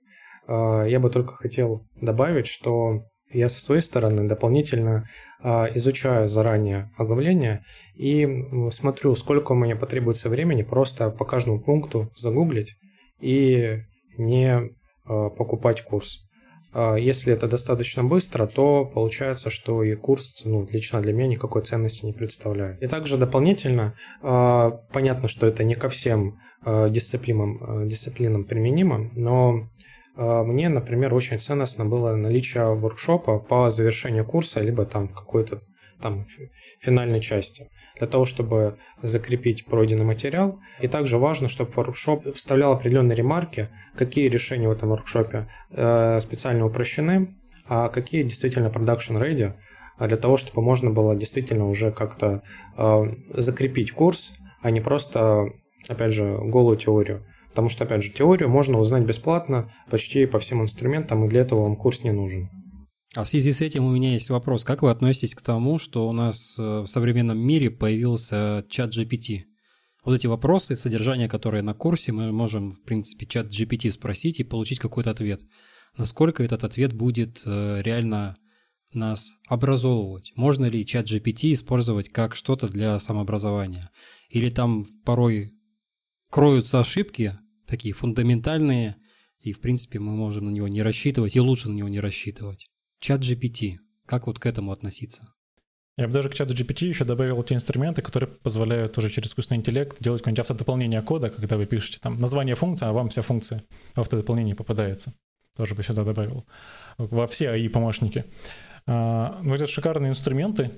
я 0.46 1.00
бы 1.00 1.10
только 1.10 1.36
хотел 1.36 1.88
добавить, 1.96 2.48
что 2.48 3.06
я 3.32 3.48
со 3.48 3.62
своей 3.62 3.82
стороны 3.82 4.28
дополнительно 4.28 5.08
изучаю 5.42 6.28
заранее 6.28 6.92
оглавление 6.98 7.64
и 7.96 8.28
смотрю, 8.70 9.16
сколько 9.16 9.54
у 9.54 9.56
меня 9.56 9.78
потребуется 9.78 10.28
времени 10.28 10.64
просто 10.64 11.10
по 11.12 11.24
каждому 11.24 11.62
пункту 11.62 12.12
загуглить 12.14 12.76
и 13.24 13.84
не 14.18 14.70
покупать 14.96 15.82
курс. 15.84 16.28
а, 16.74 16.96
если 16.96 17.32
это 17.34 17.48
достаточно 17.48 18.04
быстро, 18.04 18.48
то 18.48 18.86
получается, 18.86 19.50
что 19.50 19.84
и 19.84 19.96
курс 19.96 20.42
ну, 20.46 20.68
лично 20.72 21.02
для 21.02 21.14
меня 21.14 21.28
никакой 21.28 21.62
ценности 21.64 22.06
не 22.06 22.14
представляет. 22.14 22.82
И 22.82 22.88
также 22.88 23.18
дополнительно, 23.18 23.96
а, 24.22 24.72
понятно, 24.92 25.28
что 25.28 25.46
это 25.46 25.64
не 25.64 25.76
ко 25.76 25.90
всем 25.90 26.40
а, 26.66 26.90
дисциплинам, 26.90 27.88
дисциплинам 27.88 28.46
применимо, 28.46 29.12
но 29.14 29.70
мне, 30.16 30.70
например, 30.70 31.12
очень 31.16 31.40
ценностно 31.40 31.86
было 31.86 32.16
наличие 32.16 32.76
воркшопа 32.76 33.40
по 33.40 33.72
завершению 33.72 34.26
курса, 34.26 34.62
либо 34.62 34.86
там 34.86 35.08
какой-то 35.08 35.64
там 36.04 36.28
финальной 36.82 37.22
части, 37.22 37.70
для 37.98 38.08
того, 38.08 38.26
чтобы 38.26 38.78
закрепить 39.02 39.66
пройденный 39.66 40.04
материал. 40.04 40.60
И 40.82 40.88
также 40.88 41.18
важно, 41.18 41.48
чтобы 41.48 41.72
воркшоп 41.72 42.36
вставлял 42.36 42.74
определенные 42.74 43.16
ремарки, 43.16 43.70
какие 43.96 44.28
решения 44.28 44.68
в 44.68 44.72
этом 44.72 44.90
воркшопе 44.90 45.48
э, 45.72 46.20
специально 46.20 46.66
упрощены, 46.66 47.36
а 47.68 47.88
какие 47.88 48.24
действительно 48.24 48.68
production 48.68 49.18
ready, 49.18 49.54
а 49.98 50.08
для 50.08 50.18
того, 50.18 50.38
чтобы 50.38 50.62
можно 50.62 50.92
было 50.92 51.16
действительно 51.16 51.68
уже 51.70 51.92
как-то 51.92 52.44
э, 52.78 53.04
закрепить 53.30 53.92
курс, 53.92 54.34
а 54.62 54.72
не 54.72 54.82
просто, 54.82 55.50
опять 55.88 56.12
же, 56.12 56.38
голую 56.44 56.78
теорию. 56.78 57.26
Потому 57.50 57.70
что, 57.70 57.86
опять 57.86 58.04
же, 58.04 58.12
теорию 58.12 58.50
можно 58.50 58.80
узнать 58.80 59.04
бесплатно 59.04 59.72
почти 59.90 60.26
по 60.26 60.40
всем 60.40 60.62
инструментам, 60.62 61.24
и 61.24 61.30
для 61.30 61.42
этого 61.42 61.62
вам 61.64 61.76
курс 61.76 62.04
не 62.04 62.12
нужен. 62.12 62.50
А 63.16 63.24
в 63.24 63.30
связи 63.30 63.52
с 63.52 63.62
этим 63.62 63.86
у 63.86 63.92
меня 63.92 64.14
есть 64.14 64.32
вопрос. 64.32 64.66
Как 64.66 64.82
вы 64.82 64.90
относитесь 64.90 65.36
к 65.36 65.42
тому, 65.42 65.78
что 65.78 66.10
у 66.10 66.14
нас 66.14 66.58
э, 66.58 66.80
в 66.82 66.88
современном 66.88 67.38
мире 67.38 67.70
появился 67.70 68.66
чат 68.70 68.96
GPT? 68.98 69.44
Вот 70.04 70.16
эти 70.16 70.26
вопросы, 70.26 70.76
содержание 70.76 71.30
которые 71.30 71.62
на 71.62 71.76
курсе, 71.76 72.12
мы 72.12 72.32
можем, 72.32 72.74
в 72.74 72.82
принципе, 72.82 73.28
чат 73.28 73.48
GPT 73.48 73.92
спросить 73.92 74.40
и 74.40 74.44
получить 74.44 74.80
какой-то 74.80 75.12
ответ. 75.12 75.42
Насколько 75.96 76.44
этот 76.44 76.64
ответ 76.64 76.94
будет 76.94 77.44
э, 77.46 77.82
реально 77.84 78.36
нас 78.94 79.38
образовывать? 79.48 80.34
Можно 80.36 80.66
ли 80.66 80.84
чат 80.84 81.06
GPT 81.06 81.54
использовать 81.54 82.10
как 82.10 82.34
что-то 82.34 82.68
для 82.68 82.98
самообразования? 82.98 83.92
Или 84.30 84.50
там 84.50 84.86
порой 85.06 85.52
кроются 86.32 86.80
ошибки, 86.80 87.38
такие 87.68 87.94
фундаментальные, 87.94 88.96
и, 89.40 89.54
в 89.54 89.62
принципе, 89.62 90.00
мы 90.00 90.16
можем 90.16 90.46
на 90.46 90.50
него 90.50 90.68
не 90.68 90.82
рассчитывать, 90.82 91.36
и 91.36 91.40
лучше 91.40 91.70
на 91.70 91.74
него 91.74 91.90
не 91.90 92.00
рассчитывать? 92.00 92.73
Чат 93.04 93.20
GPT. 93.20 93.80
Как 94.06 94.28
вот 94.28 94.40
к 94.40 94.46
этому 94.46 94.72
относиться? 94.72 95.34
Я 95.98 96.08
бы 96.08 96.14
даже 96.14 96.30
к 96.30 96.34
чату 96.36 96.54
GPT 96.54 96.88
еще 96.88 97.04
добавил 97.04 97.44
те 97.44 97.54
инструменты, 97.54 98.02
которые 98.02 98.30
позволяют 98.30 98.94
тоже 98.94 99.10
через 99.10 99.28
искусственный 99.28 99.60
интеллект 99.60 99.98
делать 100.00 100.22
какое-нибудь 100.22 100.40
автодополнение 100.40 101.02
кода, 101.02 101.30
когда 101.30 101.58
вы 101.58 101.66
пишете 101.66 102.00
там 102.00 102.18
название 102.18 102.56
функции, 102.56 102.86
а 102.86 102.94
вам 102.94 103.10
вся 103.10 103.22
функция 103.22 103.66
в 103.94 104.00
автодополнении 104.00 104.54
попадается. 104.54 105.14
Тоже 105.58 105.76
бы 105.76 105.84
сюда 105.84 106.06
добавил. 106.06 106.46
Во 106.98 107.28
все 107.28 107.48
AI-помощники. 107.48 108.24
А, 108.88 109.38
ну, 109.44 109.54
это 109.54 109.68
шикарные 109.68 110.12
инструменты, 110.12 110.72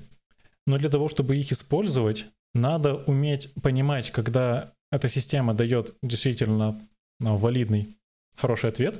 но 0.66 0.80
для 0.80 0.90
того, 0.90 1.10
чтобы 1.10 1.38
их 1.38 1.52
использовать, 1.52 2.26
надо 2.56 2.96
уметь 2.96 3.54
понимать, 3.62 4.10
когда 4.10 4.74
эта 4.92 5.10
система 5.10 5.54
дает 5.54 5.94
действительно 6.02 6.90
ну, 7.20 7.38
валидный, 7.38 8.00
хороший 8.36 8.72
ответ, 8.72 9.00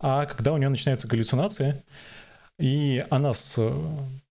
а 0.00 0.24
когда 0.24 0.54
у 0.54 0.56
нее 0.56 0.70
начинаются 0.70 1.08
галлюцинации, 1.08 1.84
и 2.58 3.04
она 3.10 3.32
с 3.32 3.54
э, 3.58 3.70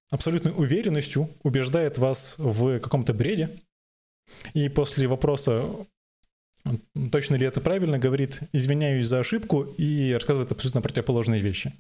абсолютной 0.10 0.54
уверенностью 0.56 1.30
убеждает 1.44 1.98
вас 1.98 2.36
в 2.38 2.80
каком-то 2.80 3.14
бреде. 3.14 3.62
И 4.54 4.70
после 4.70 5.08
вопроса, 5.08 5.64
точно 7.12 7.36
ли 7.36 7.46
это 7.46 7.62
правильно, 7.62 8.00
говорит, 8.00 8.42
извиняюсь 8.52 9.08
за 9.08 9.20
ошибку 9.20 9.64
и 9.64 10.14
рассказывает 10.14 10.52
абсолютно 10.52 10.82
противоположные 10.82 11.42
вещи. 11.42 11.74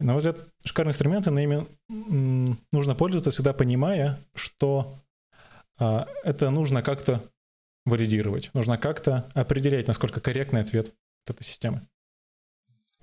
На 0.00 0.12
мой 0.12 0.18
взгляд, 0.18 0.46
шикарные 0.64 0.90
инструменты, 0.90 1.30
но 1.30 1.40
ими 1.40 1.66
нужно 2.72 2.94
пользоваться, 2.94 3.30
всегда 3.30 3.52
понимая, 3.52 4.20
что 4.34 4.98
а, 5.78 6.08
это 6.24 6.50
нужно 6.50 6.82
как-то 6.82 7.30
валидировать, 7.84 8.50
нужно 8.54 8.76
как-то 8.76 9.30
определять, 9.34 9.86
насколько 9.86 10.20
корректный 10.20 10.60
ответ 10.60 10.94
от 11.24 11.36
этой 11.36 11.44
системы. 11.44 11.86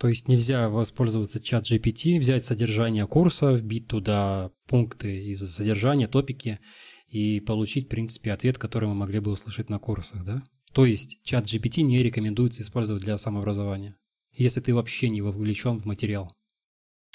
То 0.02 0.08
есть 0.08 0.28
нельзя 0.28 0.68
воспользоваться 0.68 1.39
чат 1.39 1.66
GPT, 1.70 2.18
взять 2.18 2.43
содержание 2.43 3.06
курса, 3.06 3.52
вбить 3.52 3.88
туда 3.88 4.49
пункты 4.68 5.26
из 5.26 5.47
содержания, 5.54 6.08
топики 6.08 6.60
и 7.06 7.39
получить, 7.39 7.86
в 7.86 7.89
принципе, 7.89 8.32
ответ, 8.32 8.58
который 8.58 8.89
мы 8.89 8.95
могли 8.95 9.20
бы 9.20 9.32
услышать 9.32 9.70
на 9.70 9.78
курсах, 9.78 10.26
да? 10.26 10.41
То 10.74 10.86
есть 10.86 11.22
чат 11.22 11.45
GPT 11.45 11.84
не 11.84 12.02
рекомендуется 12.02 12.64
использовать 12.64 13.04
для 13.04 13.16
самообразования, 13.20 13.95
если 14.32 14.60
ты 14.60 14.74
вообще 14.74 15.08
не 15.08 15.22
вовлечен 15.22 15.78
в 15.78 15.86
материал. 15.86 16.36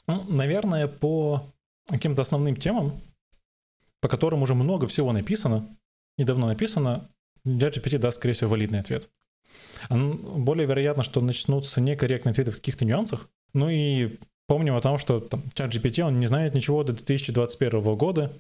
Ну, 0.07 0.23
наверное, 0.23 0.87
по 0.87 1.53
каким-то 1.89 2.23
основным 2.23 2.55
темам, 2.55 3.03
по 4.01 4.07
которым 4.07 4.43
уже 4.43 4.55
много 4.55 4.87
всего 4.87 5.13
написано, 5.13 5.77
и 6.19 6.23
давно 6.23 6.47
написано, 6.47 7.11
чат 7.45 7.77
GPT 7.79 7.99
даст, 7.99 8.19
скорее 8.19 8.35
всего, 8.35 8.51
валидный 8.51 8.79
ответ. 8.79 9.11
Более 9.91 10.67
вероятно, 10.67 11.03
что 11.03 11.21
начнутся 11.21 11.81
некорректные 11.81 12.33
ответы 12.33 12.51
в 12.51 12.57
каких-то 12.57 12.85
нюансах. 12.85 13.29
Ну 13.53 13.69
и 13.69 14.19
помним 14.47 14.75
о 14.75 14.81
том, 14.81 14.99
что 14.99 15.21
там, 15.21 15.43
чат 15.55 15.75
GPT, 15.75 16.03
он 16.03 16.21
не 16.21 16.27
знает 16.27 16.55
ничего 16.55 16.83
до 16.83 16.93
2021 16.93 17.97
года, 17.97 18.33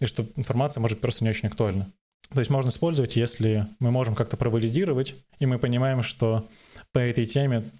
и 0.00 0.06
что 0.06 0.26
информация 0.36 0.80
может 0.80 1.00
просто 1.00 1.24
не 1.24 1.30
очень 1.30 1.48
актуальна. 1.48 1.92
То 2.32 2.38
есть 2.38 2.50
можно 2.50 2.70
использовать, 2.70 3.16
если 3.16 3.66
мы 3.78 3.90
можем 3.90 4.14
как-то 4.14 4.36
провалидировать, 4.36 5.14
и 5.38 5.46
мы 5.46 5.58
понимаем, 5.58 6.02
что 6.02 6.48
по 6.92 6.98
этой 6.98 7.26
теме 7.26 7.70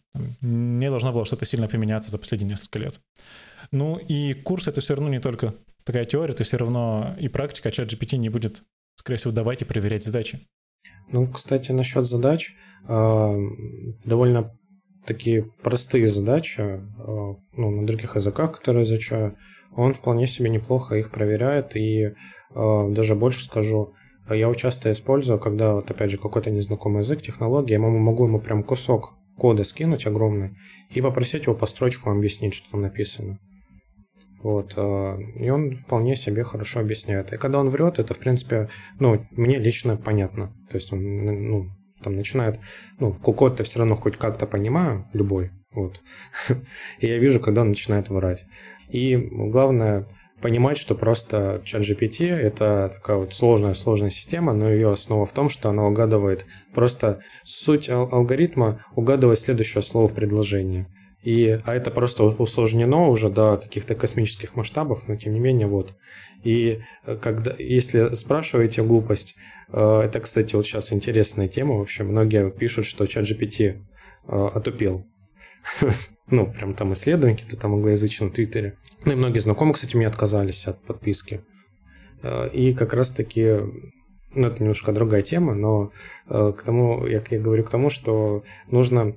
не 0.43 0.89
должно 0.91 1.13
было 1.13 1.25
что-то 1.25 1.45
сильно 1.45 1.69
применяться 1.69 2.11
за 2.11 2.19
последние 2.19 2.51
несколько 2.51 2.79
лет. 2.79 3.01
Ну 3.71 3.97
и 3.97 4.35
курс 4.35 4.69
это 4.69 4.81
все 4.81 4.95
равно 4.95 5.09
не 5.09 5.21
только 5.21 5.55
такая 5.85 6.05
теория, 6.05 6.35
это 6.35 6.45
все 6.45 6.59
равно 6.59 7.17
и 7.19 7.29
практика, 7.29 7.71
а 7.71 7.73
чат 7.73 7.91
GPT 7.91 8.19
не 8.19 8.29
будет, 8.29 8.63
скорее 8.97 9.19
всего, 9.19 9.33
давать 9.33 9.63
и 9.63 9.65
проверять 9.65 10.05
задачи. 10.05 10.41
Ну, 11.09 11.27
кстати, 11.27 11.73
насчет 11.73 12.05
задач, 12.07 12.55
а, 12.89 13.35
довольно 14.05 14.53
такие 15.07 15.45
простые 15.63 16.07
задачи, 16.07 16.61
а, 16.61 16.81
ну, 17.53 17.71
на 17.71 17.87
других 17.87 18.17
языках, 18.17 18.59
которые 18.59 18.85
изучаю, 18.85 19.37
он 19.75 19.93
вполне 19.93 20.27
себе 20.27 20.51
неплохо 20.51 20.97
их 20.97 21.11
проверяет, 21.11 21.77
и 21.77 22.15
а, 22.55 22.89
даже 22.89 23.15
больше 23.15 23.45
скажу, 23.45 23.95
я 24.29 24.37
его 24.37 24.55
часто 24.55 24.91
использую, 24.91 25.39
когда, 25.39 25.75
вот 25.75 25.91
опять 25.91 26.11
же, 26.11 26.19
какой-то 26.19 26.51
незнакомый 26.51 27.01
язык, 27.01 27.23
технология, 27.23 27.75
я 27.75 27.81
могу 27.81 28.27
ему 28.27 28.41
прям 28.41 28.63
кусок 28.63 29.15
кода 29.37 29.65
скинуть 29.65 30.07
огромный 30.07 30.57
и 30.91 31.01
попросить 31.01 31.45
его 31.47 31.55
по 31.55 31.67
строчкам 31.67 32.19
объяснить, 32.19 32.55
что 32.55 32.71
там 32.71 32.83
написано. 32.83 33.39
Вот, 34.43 34.75
э, 34.77 35.19
и 35.37 35.51
он 35.51 35.77
вполне 35.77 36.17
себе 36.17 36.43
хорошо 36.43 36.81
объясняет. 36.81 37.33
И 37.33 37.37
когда 37.37 37.61
он 37.61 37.69
врет, 37.69 37.99
это, 37.99 38.15
в 38.15 38.19
принципе, 38.19 38.69
ну, 38.99 39.25
мне 39.31 39.59
лично 39.59 39.97
понятно. 39.97 40.53
То 40.69 40.77
есть 40.77 40.93
он, 40.93 41.25
ну, 41.25 41.67
там 42.03 42.17
начинает, 42.17 42.59
ну, 42.99 43.13
код-то 43.13 43.63
все 43.63 43.79
равно 43.79 43.97
хоть 43.97 44.17
как-то 44.17 44.47
понимаю, 44.47 45.07
любой, 45.13 45.51
вот. 45.73 46.01
И 46.99 47.07
я 47.07 47.19
вижу, 47.19 47.39
когда 47.41 47.63
он 47.63 47.69
начинает 47.69 48.09
врать. 48.09 48.45
И 48.89 49.17
главное 49.17 50.09
понимать, 50.43 50.77
что 50.77 50.95
просто 50.95 51.63
чат 51.65 51.83
GPT 51.83 52.29
это 52.29 52.91
такая 52.93 53.19
вот 53.19 53.33
сложная-сложная 53.33 54.11
система, 54.11 54.53
но 54.53 54.69
ее 54.69 54.91
основа 54.91 55.25
в 55.25 55.33
том, 55.33 55.49
что 55.49 55.71
она 55.71 55.87
угадывает 55.87 56.47
просто 56.75 57.21
суть 57.45 57.89
алгоритма, 57.89 58.85
угадывает 58.97 59.39
следующее 59.39 59.83
слово 59.83 60.09
в 60.09 60.15
предложении. 60.15 60.87
И, 61.23 61.61
а 61.65 61.75
это 61.75 61.91
просто 61.93 62.25
усложнено 62.25 63.09
уже 63.09 63.31
до 63.31 63.57
каких-то 63.57 63.95
космических 63.95 64.57
масштабов, 64.57 65.07
но 65.07 65.17
тем 65.17 65.35
не 65.35 65.41
менее 65.41 65.69
вот. 65.69 65.95
И 66.43 66.81
э, 67.05 67.17
когда, 67.17 67.55
если 67.59 68.15
спрашиваете 68.15 68.83
глупость, 68.83 69.37
э, 69.73 70.01
это, 70.05 70.19
кстати, 70.19 70.57
вот 70.57 70.67
сейчас 70.67 70.93
интересная 70.93 71.47
тема 71.47 71.77
вообще. 71.77 72.03
Многие 72.03 72.51
пишут, 72.51 72.87
что 72.87 73.07
чат 73.07 73.25
GPT 73.25 73.79
э, 74.27 74.47
отупел. 74.55 75.07
Ну, 76.29 76.51
прям 76.51 76.73
там 76.73 76.95
исследования 76.95 77.35
какие-то 77.35 77.59
там 77.59 77.75
англоязычные 77.75 78.31
в 78.31 78.33
Твиттере. 78.33 78.79
Ну 79.05 79.13
и 79.13 79.17
многие 79.17 79.41
знакомые, 79.41 79.75
кстати, 79.75 79.97
мне 79.97 80.07
отказались 80.07 80.67
от 80.67 80.81
подписки. 80.83 81.43
И 82.55 82.73
как 82.73 82.95
раз-таки 82.95 83.59
ну, 84.33 84.47
это 84.47 84.63
немножко 84.63 84.93
другая 84.93 85.21
тема, 85.21 85.55
но 85.55 85.93
к 86.27 86.57
тому, 86.65 87.07
я, 87.07 87.23
я 87.29 87.39
говорю 87.39 87.65
к 87.65 87.71
тому, 87.71 87.91
что 87.91 88.45
нужно 88.71 89.17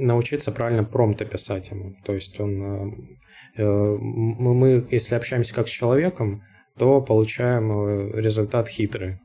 научиться 0.00 0.52
правильно 0.52 0.84
промпты 0.84 1.24
писать 1.24 1.70
ему. 1.70 1.96
То 2.04 2.14
есть 2.14 2.38
он, 2.40 2.62
э, 2.62 3.62
э 3.62 3.96
мы, 3.98 4.86
если 4.90 5.14
общаемся 5.14 5.54
как 5.54 5.68
с 5.68 5.70
человеком, 5.70 6.42
то 6.76 7.00
получаем 7.00 7.70
э, 7.70 8.20
результат 8.20 8.68
хитрый. 8.68 9.20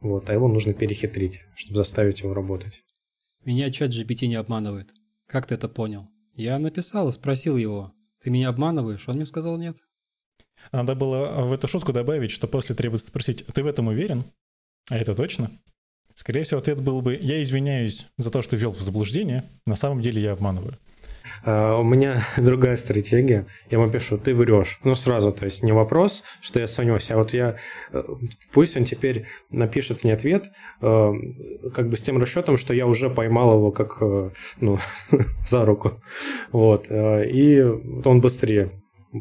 Вот, 0.00 0.30
а 0.30 0.32
его 0.32 0.48
нужно 0.48 0.74
перехитрить, 0.74 1.40
чтобы 1.56 1.78
заставить 1.78 2.20
его 2.20 2.34
работать. 2.34 2.84
Меня 3.44 3.70
чат 3.70 3.90
GPT 3.90 4.26
не 4.26 4.36
обманывает. 4.36 4.90
Как 5.26 5.46
ты 5.46 5.54
это 5.54 5.68
понял? 5.68 6.08
Я 6.34 6.58
написал 6.58 7.08
и 7.08 7.12
спросил 7.12 7.56
его, 7.56 7.92
ты 8.22 8.30
меня 8.30 8.48
обманываешь? 8.48 9.08
Он 9.08 9.16
мне 9.16 9.26
сказал 9.26 9.58
нет. 9.58 9.76
Надо 10.72 10.94
было 10.94 11.44
в 11.46 11.52
эту 11.52 11.66
шутку 11.68 11.92
добавить, 11.92 12.30
что 12.30 12.46
после 12.46 12.74
требуется 12.74 13.08
спросить, 13.08 13.44
ты 13.46 13.62
в 13.62 13.66
этом 13.66 13.88
уверен? 13.88 14.24
А 14.90 14.96
это 14.96 15.14
точно? 15.14 15.50
Скорее 16.18 16.42
всего, 16.42 16.58
ответ 16.58 16.80
был 16.80 17.00
бы, 17.00 17.16
я 17.22 17.40
извиняюсь 17.40 18.08
за 18.16 18.32
то, 18.32 18.42
что 18.42 18.56
ввел 18.56 18.72
в 18.72 18.80
заблуждение, 18.80 19.44
на 19.66 19.76
самом 19.76 20.02
деле 20.02 20.20
я 20.20 20.32
обманываю. 20.32 20.74
Uh, 21.46 21.78
у 21.78 21.84
меня 21.84 22.24
другая 22.36 22.74
стратегия. 22.74 23.46
Я 23.70 23.78
ему 23.78 23.88
пишу, 23.88 24.18
ты 24.18 24.34
врешь. 24.34 24.80
Ну, 24.82 24.96
сразу, 24.96 25.30
то 25.30 25.44
есть 25.44 25.62
не 25.62 25.70
вопрос, 25.70 26.24
что 26.40 26.58
я 26.58 26.66
сомневаюсь, 26.66 27.08
а 27.12 27.18
вот 27.18 27.32
я... 27.34 27.58
Э, 27.92 28.02
пусть 28.52 28.76
он 28.76 28.82
теперь 28.82 29.26
напишет 29.50 30.02
мне 30.02 30.12
ответ, 30.12 30.50
uh, 30.80 31.70
как 31.72 31.88
бы 31.88 31.96
с 31.96 32.02
тем 32.02 32.18
расчетом, 32.18 32.56
что 32.56 32.74
я 32.74 32.88
уже 32.88 33.10
поймал 33.10 33.54
его 33.54 33.70
как, 33.70 34.02
uh, 34.02 34.32
ну, 34.60 34.80
за 35.46 35.64
руку. 35.64 36.02
Вот. 36.50 36.88
И 36.90 37.62
он 38.04 38.20
быстрее 38.20 38.72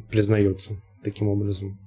признается 0.10 0.82
таким 1.04 1.28
образом. 1.28 1.78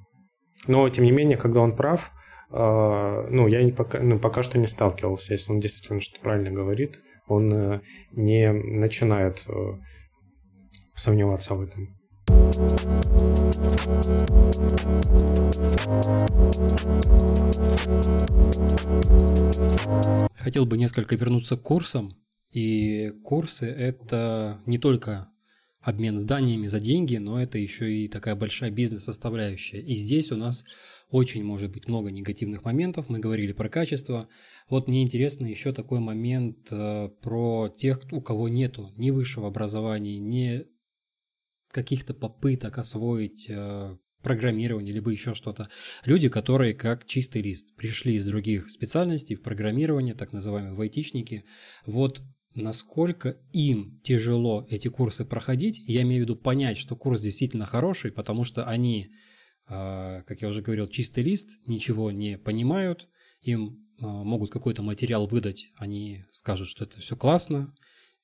Но, 0.69 0.89
тем 0.89 1.05
не 1.05 1.11
менее, 1.11 1.37
когда 1.37 1.63
он 1.63 1.75
прав, 1.75 2.13
ну, 2.53 3.46
я 3.46 3.62
не 3.62 3.72
пока, 3.72 4.01
ну, 4.01 4.18
пока 4.18 4.42
что 4.42 4.59
не 4.59 4.66
сталкивался, 4.66 5.34
если 5.34 5.53
он 5.53 5.61
действительно 5.61 6.01
что-то 6.01 6.20
правильно 6.20 6.51
говорит, 6.51 7.01
он 7.28 7.53
э, 7.53 7.80
не 8.12 8.53
начинает 8.53 9.44
э, 9.48 9.53
сомневаться 10.96 11.55
в 11.55 11.62
этом. 11.62 11.96
Хотел 20.36 20.66
бы 20.66 20.76
несколько 20.76 21.16
вернуться 21.16 21.57
к 21.57 21.62
курсам. 21.62 22.16
И 22.51 23.11
курсы– 23.22 23.66
это 23.66 24.61
не 24.66 24.78
только 24.78 25.28
обмен 25.80 26.18
зданиями 26.18 26.66
за 26.66 26.80
деньги, 26.80 27.16
но 27.16 27.40
это 27.40 27.59
еще 27.59 27.92
и 27.92 28.09
такая 28.09 28.34
большая 28.34 28.70
бизнес-составляющая. 28.70 29.80
И 29.80 29.94
здесь 29.94 30.32
у 30.32 30.36
нас 30.36 30.64
очень 31.11 31.45
может 31.45 31.73
быть 31.73 31.89
много 31.89 32.11
негативных 32.11 32.65
моментов. 32.65 33.09
Мы 33.09 33.19
говорили 33.19 33.53
про 33.53 33.69
качество. 33.69 34.29
Вот 34.69 34.89
мне 34.89 35.03
интересно 35.03 35.47
еще 35.47 35.73
такой 35.73 36.01
момент 36.01 36.69
э, 36.71 37.09
про 37.21 37.69
тех, 37.69 38.01
у 38.13 38.21
кого 38.21 38.49
нету 38.49 38.93
ни 38.97 39.11
высшего 39.11 39.49
образования, 39.49 40.19
ни 40.19 40.65
каких-то 41.73 42.15
попыток 42.15 42.79
освоить 42.79 43.47
э, 43.49 43.97
программирование, 44.23 44.95
либо 44.95 45.11
еще 45.11 45.35
что-то. 45.35 45.69
Люди, 46.05 46.29
которые 46.29 46.75
как 46.75 47.07
чистый 47.07 47.43
лист 47.43 47.75
пришли 47.77 48.15
из 48.15 48.25
других 48.25 48.71
специальностей 48.71 49.37
в 49.37 49.43
программирование, 49.43 50.15
так 50.15 50.33
называемые 50.33 50.75
вайтичники. 50.75 51.45
Вот 51.87 52.23
насколько 52.55 53.37
им 53.53 54.01
тяжело 54.03 54.67
эти 54.69 54.89
курсы 54.89 55.25
проходить. 55.25 55.81
Я 55.87 56.03
имею 56.03 56.23
в 56.23 56.25
виду 56.25 56.37
понять, 56.37 56.79
что 56.79 56.97
курс 56.97 57.21
действительно 57.21 57.67
хороший, 57.67 58.13
потому 58.13 58.45
что 58.45 58.65
они 58.65 59.11
как 59.71 60.43
я 60.43 60.49
уже 60.49 60.62
говорил, 60.62 60.89
чистый 60.89 61.23
лист, 61.23 61.49
ничего 61.66 62.11
не 62.11 62.37
понимают, 62.37 63.09
им 63.41 63.87
а, 64.01 64.25
могут 64.25 64.51
какой-то 64.51 64.83
материал 64.83 65.27
выдать, 65.27 65.68
они 65.77 66.25
скажут, 66.33 66.68
что 66.68 66.85
это 66.85 67.01
все 67.01 67.16
классно, 67.16 67.75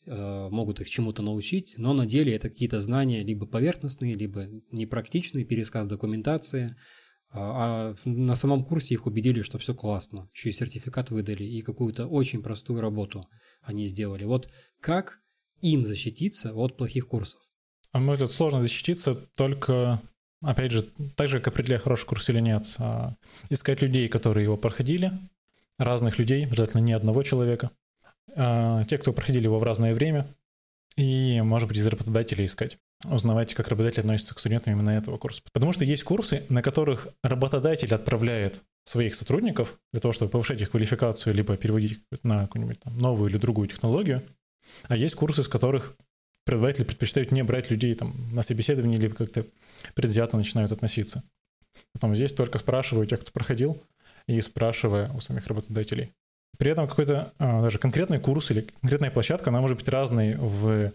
а, 0.06 0.48
могут 0.50 0.80
их 0.80 0.88
чему-то 0.88 1.22
научить, 1.22 1.74
но 1.76 1.92
на 1.92 2.06
деле 2.06 2.34
это 2.34 2.48
какие-то 2.48 2.80
знания 2.80 3.22
либо 3.22 3.46
поверхностные, 3.46 4.14
либо 4.14 4.46
непрактичные, 4.72 5.44
пересказ 5.44 5.86
документации, 5.86 6.76
а 7.30 7.94
на 8.04 8.34
самом 8.34 8.64
курсе 8.64 8.94
их 8.94 9.06
убедили, 9.06 9.42
что 9.42 9.58
все 9.58 9.74
классно, 9.74 10.30
еще 10.34 10.50
и 10.50 10.52
сертификат 10.52 11.10
выдали, 11.10 11.44
и 11.44 11.60
какую-то 11.60 12.06
очень 12.06 12.42
простую 12.42 12.80
работу 12.80 13.28
они 13.62 13.86
сделали. 13.86 14.24
Вот 14.24 14.50
как 14.80 15.20
им 15.60 15.84
защититься 15.84 16.54
от 16.54 16.76
плохих 16.76 17.08
курсов? 17.08 17.40
А 17.92 18.00
взгляд, 18.00 18.30
сложно 18.30 18.60
защититься 18.60 19.14
только 19.14 20.00
опять 20.42 20.72
же, 20.72 20.82
так 21.16 21.28
же, 21.28 21.38
как 21.38 21.48
определять 21.48 21.82
хороший 21.82 22.06
курс 22.06 22.28
или 22.28 22.40
нет, 22.40 22.74
а, 22.78 23.14
искать 23.50 23.82
людей, 23.82 24.08
которые 24.08 24.44
его 24.44 24.56
проходили, 24.56 25.12
разных 25.78 26.18
людей, 26.18 26.48
желательно 26.50 26.80
не 26.80 26.92
одного 26.92 27.22
человека, 27.22 27.70
а, 28.34 28.84
те, 28.84 28.98
кто 28.98 29.12
проходили 29.12 29.44
его 29.44 29.58
в 29.58 29.64
разное 29.64 29.94
время, 29.94 30.26
и, 30.96 31.40
может 31.42 31.68
быть, 31.68 31.76
из 31.76 31.86
работодателей 31.86 32.46
искать. 32.46 32.78
Узнавать, 33.04 33.52
как 33.52 33.68
работодатель 33.68 34.00
относится 34.00 34.34
к 34.34 34.38
студентам 34.38 34.72
именно 34.72 34.90
этого 34.90 35.18
курса. 35.18 35.42
Потому 35.52 35.72
что 35.72 35.84
есть 35.84 36.04
курсы, 36.04 36.46
на 36.48 36.62
которых 36.62 37.08
работодатель 37.22 37.94
отправляет 37.94 38.62
своих 38.84 39.14
сотрудников 39.14 39.78
для 39.92 40.00
того, 40.00 40.12
чтобы 40.12 40.30
повышать 40.30 40.60
их 40.62 40.70
квалификацию, 40.70 41.34
либо 41.34 41.56
переводить 41.56 42.00
на 42.22 42.42
какую-нибудь 42.42 42.78
новую 42.86 43.28
или 43.28 43.36
другую 43.36 43.68
технологию. 43.68 44.22
А 44.88 44.96
есть 44.96 45.14
курсы, 45.14 45.42
с 45.42 45.48
которых 45.48 45.96
преподаватели 46.46 46.84
предпочитают 46.84 47.32
не 47.32 47.42
брать 47.42 47.70
людей 47.70 47.92
там 47.94 48.14
на 48.32 48.40
собеседование, 48.40 48.98
либо 48.98 49.14
как-то 49.14 49.44
предвзято 49.94 50.36
начинают 50.36 50.72
относиться. 50.72 51.22
Потом 51.92 52.14
здесь 52.14 52.32
только 52.32 52.58
спрашиваю 52.58 53.06
тех, 53.06 53.20
кто 53.20 53.32
проходил, 53.32 53.82
и 54.26 54.40
спрашивая 54.40 55.10
у 55.12 55.20
самих 55.20 55.46
работодателей. 55.46 56.12
При 56.58 56.70
этом 56.70 56.88
какой-то 56.88 57.32
а, 57.38 57.62
даже 57.62 57.78
конкретный 57.78 58.18
курс 58.18 58.50
или 58.50 58.62
конкретная 58.80 59.10
площадка, 59.10 59.50
она 59.50 59.60
может 59.60 59.76
быть 59.76 59.88
разной 59.88 60.36
в 60.36 60.92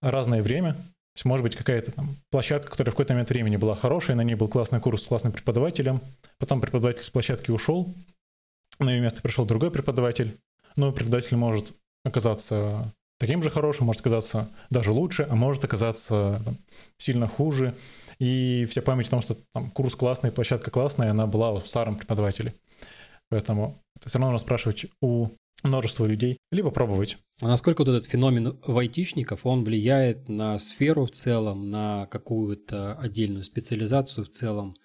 разное 0.00 0.42
время. 0.42 0.74
То 0.74 1.16
есть 1.16 1.24
может 1.24 1.44
быть 1.44 1.56
какая-то 1.56 1.92
там 1.92 2.16
площадка, 2.30 2.70
которая 2.70 2.90
в 2.90 2.94
какой-то 2.94 3.12
момент 3.14 3.30
времени 3.30 3.56
была 3.56 3.74
хорошая, 3.74 4.16
на 4.16 4.22
ней 4.22 4.34
был 4.34 4.48
классный 4.48 4.80
курс 4.80 5.02
с 5.02 5.06
классным 5.06 5.32
преподавателем, 5.32 6.00
потом 6.38 6.60
преподаватель 6.60 7.02
с 7.02 7.10
площадки 7.10 7.50
ушел, 7.50 7.94
на 8.78 8.90
ее 8.90 9.00
место 9.00 9.20
пришел 9.20 9.44
другой 9.44 9.70
преподаватель, 9.70 10.38
но 10.76 10.92
преподаватель 10.92 11.36
может 11.36 11.74
оказаться 12.04 12.92
таким 13.20 13.42
же 13.42 13.50
хорошим, 13.50 13.86
может 13.86 14.00
оказаться 14.00 14.48
даже 14.70 14.90
лучше, 14.90 15.26
а 15.30 15.36
может 15.36 15.64
оказаться 15.64 16.42
там, 16.44 16.58
сильно 16.96 17.28
хуже. 17.28 17.76
И 18.18 18.66
вся 18.68 18.82
память 18.82 19.08
о 19.08 19.10
том, 19.10 19.20
что 19.20 19.36
там 19.52 19.70
курс 19.70 19.94
классный, 19.94 20.32
площадка 20.32 20.70
классная, 20.70 21.10
она 21.10 21.26
была 21.26 21.52
у 21.52 21.60
старом 21.60 21.96
преподавателе. 21.96 22.54
Поэтому 23.28 23.80
это 23.96 24.08
все 24.08 24.18
равно 24.18 24.32
нужно 24.32 24.44
спрашивать 24.44 24.86
у 25.00 25.28
множества 25.62 26.06
людей, 26.06 26.38
либо 26.50 26.70
пробовать. 26.70 27.18
А 27.40 27.46
насколько 27.46 27.82
вот 27.82 27.88
этот 27.88 28.06
феномен 28.06 28.58
вайтишников, 28.66 29.44
он 29.44 29.64
влияет 29.64 30.28
на 30.28 30.58
сферу 30.58 31.04
в 31.04 31.10
целом, 31.10 31.70
на 31.70 32.06
какую-то 32.06 32.94
отдельную 32.94 33.44
специализацию 33.44 34.24
в 34.24 34.30
целом? 34.30 34.76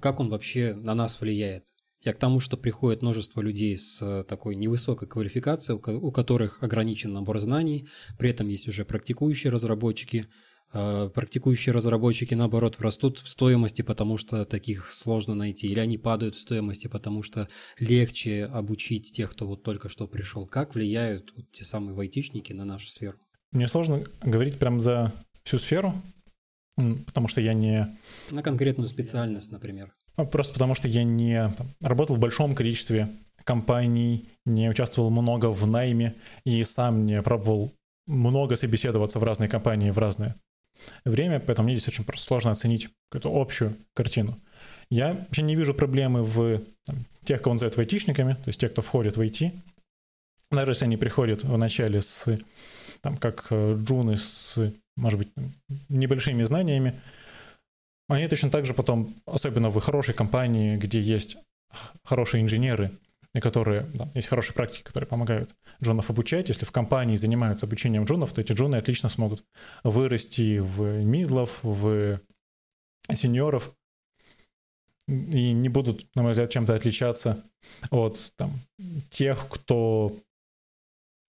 Как 0.00 0.20
он 0.20 0.28
вообще 0.28 0.74
на 0.74 0.94
нас 0.94 1.20
влияет? 1.20 1.73
Я 2.04 2.12
к 2.12 2.18
тому, 2.18 2.38
что 2.38 2.58
приходит 2.58 3.00
множество 3.00 3.40
людей 3.40 3.78
с 3.78 4.00
э, 4.02 4.24
такой 4.24 4.56
невысокой 4.56 5.08
квалификацией, 5.08 5.78
у 5.78 6.12
которых 6.12 6.62
ограничен 6.62 7.14
набор 7.14 7.38
знаний, 7.38 7.88
при 8.18 8.28
этом 8.28 8.48
есть 8.48 8.68
уже 8.68 8.84
практикующие 8.84 9.50
разработчики. 9.50 10.26
Э, 10.74 11.08
практикующие 11.14 11.72
разработчики, 11.72 12.34
наоборот, 12.34 12.76
растут 12.78 13.20
в 13.20 13.28
стоимости, 13.28 13.80
потому 13.80 14.18
что 14.18 14.44
таких 14.44 14.90
сложно 14.90 15.34
найти, 15.34 15.66
или 15.66 15.80
они 15.80 15.96
падают 15.96 16.34
в 16.34 16.40
стоимости, 16.40 16.88
потому 16.88 17.22
что 17.22 17.48
легче 17.78 18.44
обучить 18.44 19.12
тех, 19.12 19.30
кто 19.32 19.46
вот 19.46 19.62
только 19.62 19.88
что 19.88 20.06
пришел. 20.06 20.46
Как 20.46 20.74
влияют 20.74 21.32
вот 21.34 21.50
те 21.52 21.64
самые 21.64 21.94
вайтишники 21.94 22.52
на 22.52 22.66
нашу 22.66 22.88
сферу? 22.88 23.16
Мне 23.50 23.66
сложно 23.66 24.04
говорить 24.22 24.58
прям 24.58 24.78
за 24.78 25.14
всю 25.42 25.58
сферу, 25.58 25.94
потому 26.76 27.28
что 27.28 27.40
я 27.40 27.54
не... 27.54 27.96
На 28.30 28.42
конкретную 28.42 28.88
специальность, 28.88 29.50
например. 29.50 29.94
Ну, 30.16 30.26
просто 30.26 30.52
потому 30.54 30.74
что 30.74 30.88
я 30.88 31.04
не 31.04 31.52
работал 31.80 32.16
в 32.16 32.20
большом 32.20 32.54
количестве 32.54 33.10
компаний, 33.44 34.28
не 34.46 34.68
участвовал 34.68 35.10
много 35.10 35.46
в 35.50 35.66
найме 35.66 36.14
и 36.44 36.62
сам 36.64 37.04
не 37.04 37.20
пробовал 37.22 37.72
много 38.06 38.56
собеседоваться 38.56 39.18
в 39.18 39.24
разные 39.24 39.48
компании 39.48 39.90
в 39.90 39.98
разное 39.98 40.36
время, 41.04 41.40
поэтому 41.40 41.66
мне 41.66 41.76
здесь 41.76 41.88
очень 41.88 42.04
просто 42.04 42.26
сложно 42.26 42.50
оценить 42.50 42.88
какую-то 43.08 43.40
общую 43.40 43.76
картину. 43.94 44.40
Я 44.90 45.14
вообще 45.14 45.42
не 45.42 45.56
вижу 45.56 45.74
проблемы 45.74 46.22
в 46.22 46.62
там, 46.84 47.06
тех, 47.24 47.40
кого 47.42 47.54
называют 47.54 47.78
айтишниками, 47.78 48.34
то 48.34 48.48
есть 48.48 48.60
тех, 48.60 48.72
кто 48.72 48.82
входит 48.82 49.16
в 49.16 49.20
IT. 49.20 49.52
Даже 50.50 50.72
если 50.72 50.84
они 50.84 50.96
приходят 50.96 51.42
вначале 51.42 52.00
с, 52.00 52.38
там, 53.00 53.16
как 53.16 53.46
э, 53.50 53.76
джуны 53.82 54.16
с, 54.16 54.72
может 54.96 55.18
быть, 55.18 55.32
небольшими 55.88 56.42
знаниями, 56.42 57.00
они 58.08 58.26
точно 58.28 58.50
так 58.50 58.66
же 58.66 58.74
потом, 58.74 59.14
особенно 59.26 59.70
в 59.70 59.80
хорошей 59.80 60.14
компании, 60.14 60.76
где 60.76 61.00
есть 61.00 61.36
хорошие 62.04 62.42
инженеры, 62.42 62.98
и 63.34 63.40
которые, 63.40 63.82
да, 63.94 64.08
есть 64.14 64.28
хорошие 64.28 64.54
практики, 64.54 64.82
которые 64.82 65.08
помогают 65.08 65.56
джунов 65.82 66.08
обучать. 66.10 66.48
Если 66.48 66.64
в 66.64 66.70
компании 66.70 67.16
занимаются 67.16 67.66
обучением 67.66 68.04
джунов, 68.04 68.32
то 68.32 68.40
эти 68.40 68.52
джуны 68.52 68.76
отлично 68.76 69.08
смогут 69.08 69.44
вырасти 69.82 70.58
в 70.58 71.02
мидлов, 71.02 71.58
в 71.62 72.20
сеньоров, 73.12 73.74
и 75.08 75.52
не 75.52 75.68
будут, 75.68 76.06
на 76.14 76.22
мой 76.22 76.32
взгляд, 76.32 76.50
чем-то 76.50 76.74
отличаться 76.74 77.44
от 77.90 78.32
там, 78.36 78.60
тех, 79.10 79.48
кто 79.48 80.16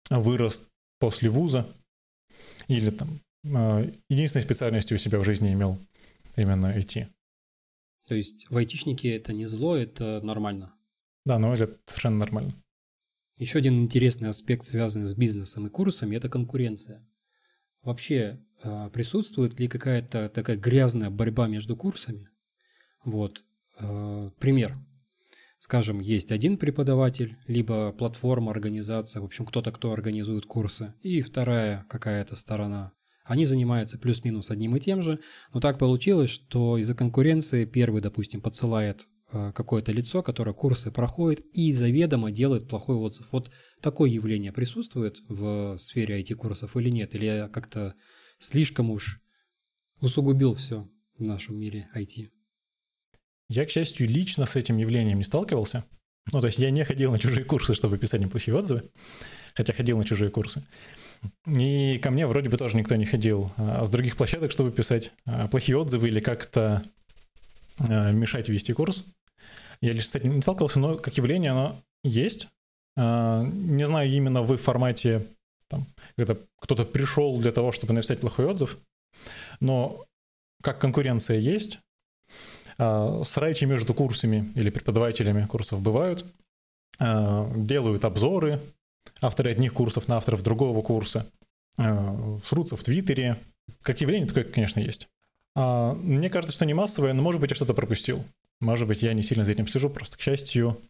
вырос 0.10 0.68
после 1.00 1.30
вуза 1.30 1.68
или 2.68 2.90
там 2.90 3.20
а, 3.46 3.90
единственной 4.10 4.44
специальностью 4.44 4.96
у 4.96 5.00
себя 5.00 5.20
в 5.20 5.24
жизни 5.24 5.54
имел 5.54 5.80
именно 6.36 6.80
идти. 6.80 7.08
То 8.08 8.16
есть 8.16 8.50
вайтишники 8.50 9.08
это 9.08 9.34
не 9.34 9.46
зло, 9.46 9.76
это 9.76 10.20
нормально. 10.24 10.74
Да, 11.26 11.40
но 11.40 11.54
это 11.54 11.78
совершенно 11.86 12.18
нормально. 12.18 12.54
Еще 13.38 13.60
один 13.60 13.84
интересный 13.84 14.30
аспект, 14.30 14.66
связанный 14.66 15.06
с 15.06 15.16
бизнесом 15.16 15.68
и 15.68 15.70
курсами, 15.70 16.16
это 16.16 16.30
конкуренция. 16.30 17.08
Вообще 17.82 18.40
а, 18.62 18.90
присутствует 18.90 19.60
ли 19.60 19.68
какая-то 19.68 20.30
такая 20.30 20.58
грязная 20.58 21.10
борьба 21.10 21.48
между 21.48 21.76
курсами? 21.76 22.30
Вот, 23.04 23.44
а, 23.80 24.30
пример. 24.40 24.78
Скажем, 25.60 26.00
есть 26.00 26.32
один 26.32 26.58
преподаватель, 26.58 27.38
либо 27.48 27.92
платформа, 27.94 28.52
организация, 28.52 29.22
в 29.22 29.26
общем, 29.26 29.46
кто-то, 29.46 29.72
кто 29.72 29.94
организует 29.94 30.46
курсы, 30.46 30.94
и 31.02 31.22
вторая 31.22 31.86
какая-то 31.90 32.36
сторона 32.36 32.92
Они 33.24 33.46
занимаются 33.46 33.98
плюс-минус 33.98 34.50
одним 34.50 34.76
и 34.76 34.80
тем 34.80 35.02
же, 35.02 35.20
но 35.54 35.60
так 35.60 35.80
получилось, 35.80 36.30
что 36.30 36.78
из-за 36.78 36.94
конкуренции 36.94 37.66
первый, 37.66 38.02
допустим, 38.02 38.42
подсылает 38.42 39.08
э, 39.32 39.54
какое-то 39.54 39.94
лицо, 39.94 40.22
которое 40.22 40.54
курсы 40.54 40.92
проходит 40.92 41.42
и 41.54 41.72
заведомо 41.72 42.32
делает 42.32 42.68
плохой 42.68 42.96
отзыв. 42.98 43.28
Вот 43.32 43.50
такое 43.82 44.10
явление 44.10 44.52
присутствует 44.52 45.22
в 45.30 45.78
сфере 45.78 46.22
IT-курсов 46.22 46.76
или 46.76 46.90
нет? 46.90 47.16
Или 47.16 47.26
я 47.26 47.48
как-то 47.48 47.96
слишком 48.40 48.92
уж 48.92 49.22
усугубил 50.02 50.56
все 50.56 50.90
в 51.18 51.24
нашем 51.24 51.58
мире 51.58 51.90
IT? 51.96 52.30
Я, 53.48 53.66
к 53.66 53.70
счастью, 53.70 54.08
лично 54.08 54.46
с 54.46 54.58
этим 54.58 54.78
явлением 54.78 55.20
не 55.20 55.24
сталкивался. 55.24 55.86
Ну, 56.32 56.42
то 56.42 56.48
есть 56.48 56.60
я 56.60 56.72
не 56.72 56.84
ходил 56.84 57.12
на 57.12 57.20
чужие 57.20 57.46
курсы, 57.46 57.74
чтобы 57.74 57.98
писать 57.98 58.22
неплохие 58.22 58.56
отзывы, 58.56 58.90
хотя 59.54 59.74
ходил 59.74 59.98
на 59.98 60.04
чужие 60.06 60.32
курсы. 60.32 60.64
И 61.46 62.00
ко 62.00 62.12
мне 62.12 62.28
вроде 62.28 62.50
бы 62.50 62.58
тоже 62.58 62.78
никто 62.78 62.96
не 62.96 63.06
ходил 63.06 63.52
а 63.58 63.86
с 63.86 63.90
других 63.90 64.16
площадок, 64.16 64.52
чтобы 64.52 64.72
писать 64.72 65.12
а, 65.26 65.48
плохие 65.48 65.78
отзывы 65.78 66.08
или 66.08 66.20
как-то 66.20 66.82
а, 67.78 68.12
мешать 68.12 68.50
вести 68.50 68.74
курс. 68.74 69.06
Я 69.82 69.94
лишь 69.94 70.10
с 70.10 70.16
этим 70.16 70.36
не 70.36 70.42
сталкивался, 70.42 70.80
но 70.80 70.98
как 70.98 71.18
явление 71.18 71.52
оно 71.52 71.82
есть. 72.04 72.48
Не 72.96 73.88
знаю 73.88 74.10
именно 74.12 74.44
в 74.44 74.56
формате, 74.58 75.28
там, 75.68 75.88
когда 76.16 76.38
кто-то 76.60 76.86
пришел 76.86 77.38
для 77.40 77.52
того, 77.52 77.72
чтобы 77.72 77.94
написать 77.94 78.22
плохой 78.22 78.46
отзыв, 78.46 78.78
но 79.60 80.06
как 80.62 80.80
конкуренция 80.80 81.40
есть, 81.40 81.80
срачи 82.78 83.66
между 83.66 83.96
курсами 83.96 84.54
или 84.56 84.70
преподавателями 84.70 85.48
курсов 85.48 85.82
бывают, 85.82 86.24
делают 87.00 88.06
обзоры, 88.06 88.62
авторы 89.22 89.52
одних 89.52 89.74
курсов 89.74 90.08
на 90.08 90.18
авторов 90.18 90.44
другого 90.44 90.82
курса, 90.82 91.32
э, 91.78 92.40
срутся 92.44 92.76
в 92.76 92.84
Твиттере. 92.84 93.40
Как 93.82 94.02
явление 94.02 94.28
такое, 94.28 94.44
конечно, 94.44 94.80
есть. 94.80 95.08
А, 95.56 95.94
мне 95.94 96.30
кажется, 96.30 96.56
что 96.56 96.66
не 96.66 96.74
массовое, 96.74 97.14
но, 97.14 97.22
может 97.22 97.40
быть, 97.40 97.52
я 97.52 97.56
что-то 97.56 97.74
пропустил. 97.74 98.24
Может 98.60 98.88
быть, 98.88 99.04
я 99.04 99.14
не 99.14 99.24
сильно 99.24 99.46
за 99.46 99.52
этим 99.52 99.68
слежу, 99.68 99.90
просто, 99.90 100.18
к 100.18 100.22
счастью, 100.22 100.82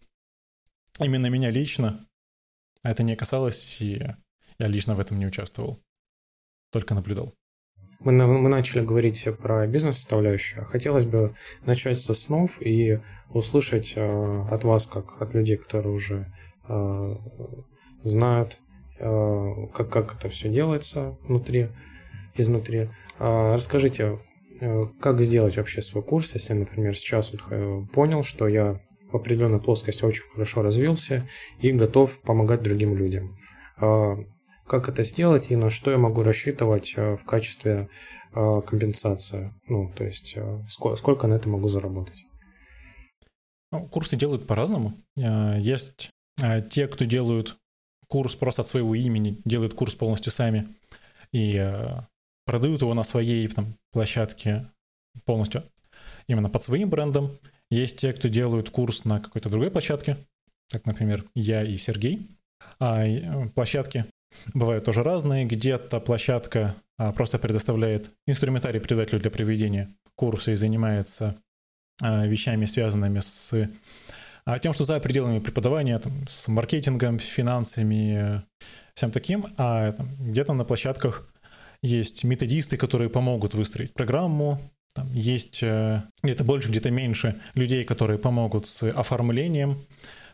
именно 0.99 1.27
меня 1.27 1.49
лично 1.49 2.05
это 2.83 3.03
не 3.03 3.15
касалось, 3.15 3.81
и 3.81 4.01
я 4.59 4.67
лично 4.67 4.95
в 4.95 4.99
этом 4.99 5.17
не 5.17 5.25
участвовал, 5.25 5.79
только 6.71 6.93
наблюдал. 6.93 7.33
Мы, 7.99 8.11
мы 8.11 8.49
начали 8.49 8.85
говорить 8.85 9.25
про 9.39 9.65
бизнес-составляющую. 9.65 10.65
Хотелось 10.65 11.05
бы 11.05 11.35
начать 11.65 11.99
со 11.99 12.13
снов 12.13 12.61
и 12.61 12.99
услышать 13.29 13.93
э, 13.95 14.45
от 14.51 14.65
вас, 14.65 14.87
как 14.87 15.21
от 15.21 15.33
людей, 15.33 15.55
которые 15.55 15.93
уже 15.93 16.31
э, 16.67 17.15
знают, 18.03 18.59
э, 18.99 19.67
как, 19.73 19.89
как 19.89 20.15
это 20.15 20.29
все 20.29 20.49
делается 20.49 21.17
внутри, 21.23 21.69
изнутри. 22.35 22.89
А, 23.19 23.55
расскажите, 23.55 24.19
э, 24.61 24.85
как 24.99 25.21
сделать 25.21 25.57
вообще 25.57 25.81
свой 25.81 26.03
курс, 26.03 26.33
если, 26.33 26.53
например, 26.53 26.95
сейчас 26.95 27.31
вот 27.31 27.41
э, 27.49 27.81
понял, 27.93 28.23
что 28.23 28.47
я 28.47 28.81
в 29.11 29.15
определенной 29.15 29.61
плоскости 29.61 30.03
очень 30.03 30.23
хорошо 30.33 30.61
развился 30.61 31.27
и 31.59 31.71
готов 31.71 32.19
помогать 32.21 32.61
другим 32.63 32.95
людям. 32.95 33.37
А, 33.77 34.17
как 34.67 34.89
это 34.89 35.03
сделать 35.03 35.51
и 35.51 35.55
на 35.55 35.69
что 35.69 35.91
я 35.91 35.97
могу 35.97 36.23
рассчитывать 36.23 36.95
в 36.95 37.19
качестве 37.25 37.89
компенсации? 38.31 39.53
Ну, 39.67 39.91
то 39.93 40.05
есть 40.05 40.37
сколько, 40.67 41.27
на 41.27 41.33
это 41.33 41.49
могу 41.49 41.67
заработать? 41.67 42.23
Ну, 43.73 43.85
курсы 43.89 44.15
делают 44.15 44.47
по-разному. 44.47 44.93
Есть 45.15 46.11
те, 46.69 46.87
кто 46.87 47.03
делают 47.03 47.57
курс 48.07 48.35
просто 48.35 48.61
от 48.61 48.67
своего 48.67 48.95
имени, 48.95 49.39
делают 49.45 49.73
курс 49.73 49.95
полностью 49.95 50.31
сами 50.31 50.67
и 51.31 51.57
э, 51.57 52.01
продают 52.45 52.81
его 52.81 52.93
на 52.93 53.03
своей 53.03 53.47
там, 53.47 53.75
площадке 53.91 54.69
полностью 55.25 55.63
именно 56.27 56.49
под 56.49 56.63
своим 56.63 56.89
брендом. 56.89 57.37
Есть 57.69 57.97
те, 57.97 58.13
кто 58.13 58.27
делают 58.27 58.69
курс 58.69 59.03
на 59.05 59.19
какой-то 59.19 59.49
другой 59.49 59.71
площадке, 59.71 60.17
как, 60.71 60.85
например, 60.85 61.25
я 61.35 61.63
и 61.63 61.77
Сергей. 61.77 62.29
А 62.79 63.05
э, 63.05 63.49
площадки 63.49 64.05
бывают 64.53 64.85
тоже 64.85 65.03
разные. 65.03 65.45
Где-то 65.45 65.99
площадка 65.99 66.75
а, 66.97 67.11
просто 67.11 67.39
предоставляет 67.39 68.11
инструментарий 68.27 68.79
преподавателю 68.79 69.19
для 69.19 69.31
проведения 69.31 69.93
курса 70.15 70.51
и 70.51 70.55
занимается 70.55 71.35
а, 72.01 72.25
вещами, 72.25 72.65
связанными 72.65 73.19
с 73.19 73.69
а 74.45 74.59
тем, 74.59 74.73
что 74.73 74.85
за 74.85 74.99
пределами 74.99 75.39
преподавания, 75.39 75.99
там, 75.99 76.25
с 76.29 76.47
маркетингом, 76.47 77.19
финансами, 77.19 78.43
всем 78.95 79.11
таким, 79.11 79.47
а 79.57 79.91
там, 79.93 80.09
где-то 80.19 80.53
на 80.53 80.65
площадках 80.65 81.29
есть 81.81 82.23
методисты, 82.23 82.77
которые 82.77 83.09
помогут 83.09 83.53
выстроить 83.53 83.93
программу, 83.93 84.59
там 84.93 85.11
есть 85.13 85.63
э, 85.63 86.03
где-то 86.21 86.43
больше, 86.43 86.69
где-то 86.69 86.91
меньше 86.91 87.41
людей, 87.55 87.83
которые 87.83 88.19
помогут 88.19 88.67
с 88.67 88.83
оформлением, 88.83 89.85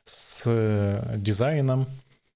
с 0.03 0.43
э, 0.45 1.15
дизайном, 1.17 1.87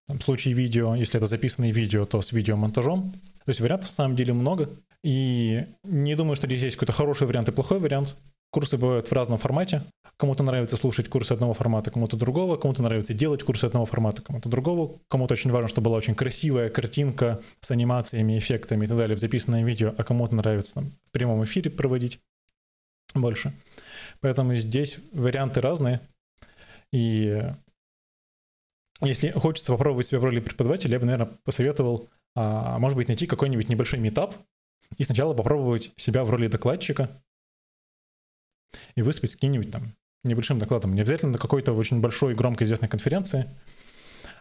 там, 0.07 0.19
в 0.19 0.23
случае 0.23 0.53
видео, 0.53 0.95
если 0.95 1.17
это 1.17 1.27
записанное 1.27 1.71
видео, 1.71 2.05
то 2.05 2.21
с 2.21 2.31
видеомонтажом. 2.31 3.11
То 3.11 3.49
есть 3.49 3.59
вариантов 3.59 3.89
в 3.89 3.93
самом 3.93 4.15
деле 4.15 4.33
много. 4.33 4.69
И 5.03 5.65
не 5.83 6.15
думаю, 6.15 6.35
что 6.35 6.47
здесь 6.47 6.63
есть 6.63 6.75
какой-то 6.77 6.93
хороший 6.93 7.27
вариант 7.27 7.49
и 7.49 7.51
плохой 7.51 7.79
вариант. 7.79 8.15
Курсы 8.53 8.77
бывают 8.77 9.07
в 9.07 9.11
разном 9.11 9.39
формате. 9.39 9.81
Кому-то 10.15 10.43
нравится 10.43 10.77
слушать 10.77 11.09
курсы 11.09 11.31
одного 11.31 11.55
формата, 11.55 11.89
кому-то 11.89 12.17
другого, 12.17 12.55
кому-то 12.55 12.83
нравится 12.83 13.15
делать 13.15 13.41
курсы 13.41 13.65
одного 13.65 13.87
формата, 13.87 14.21
кому-то 14.21 14.47
другого. 14.47 14.99
Кому-то 15.07 15.33
очень 15.33 15.49
важно, 15.49 15.69
чтобы 15.69 15.85
была 15.85 15.97
очень 15.97 16.13
красивая 16.13 16.69
картинка 16.69 17.41
с 17.61 17.71
анимациями, 17.71 18.37
эффектами 18.37 18.85
и 18.85 18.87
так 18.87 18.95
далее 18.95 19.17
в 19.17 19.19
записанном 19.19 19.65
видео, 19.65 19.95
а 19.97 20.03
кому-то 20.03 20.35
нравится 20.35 20.75
там, 20.75 20.91
в 21.03 21.09
прямом 21.09 21.43
эфире 21.45 21.71
проводить 21.71 22.19
больше. 23.15 23.53
Поэтому 24.21 24.53
здесь 24.53 24.99
варианты 25.13 25.59
разные. 25.59 26.01
И 26.91 27.43
если 29.01 29.31
хочется 29.31 29.71
попробовать 29.71 30.05
себя 30.05 30.19
в 30.19 30.25
роли 30.25 30.41
преподавателя, 30.41 30.93
я 30.93 30.99
бы, 30.99 31.07
наверное, 31.07 31.39
посоветовал, 31.43 32.07
а, 32.35 32.77
может 32.77 32.97
быть, 32.97 33.07
найти 33.07 33.25
какой-нибудь 33.25 33.67
небольшой 33.67 33.99
метап 33.99 34.35
и 34.99 35.03
сначала 35.03 35.33
попробовать 35.33 35.91
себя 35.95 36.23
в 36.23 36.29
роли 36.29 36.45
докладчика, 36.45 37.19
и 38.95 39.01
выступить 39.01 39.31
с 39.31 39.35
каким-нибудь 39.35 39.71
там 39.71 39.95
небольшим 40.23 40.59
докладом. 40.59 40.93
Не 40.93 41.01
обязательно 41.01 41.33
на 41.33 41.37
какой-то 41.37 41.73
очень 41.73 41.99
большой, 41.99 42.35
громко 42.35 42.63
известной 42.63 42.89
конференции. 42.89 43.49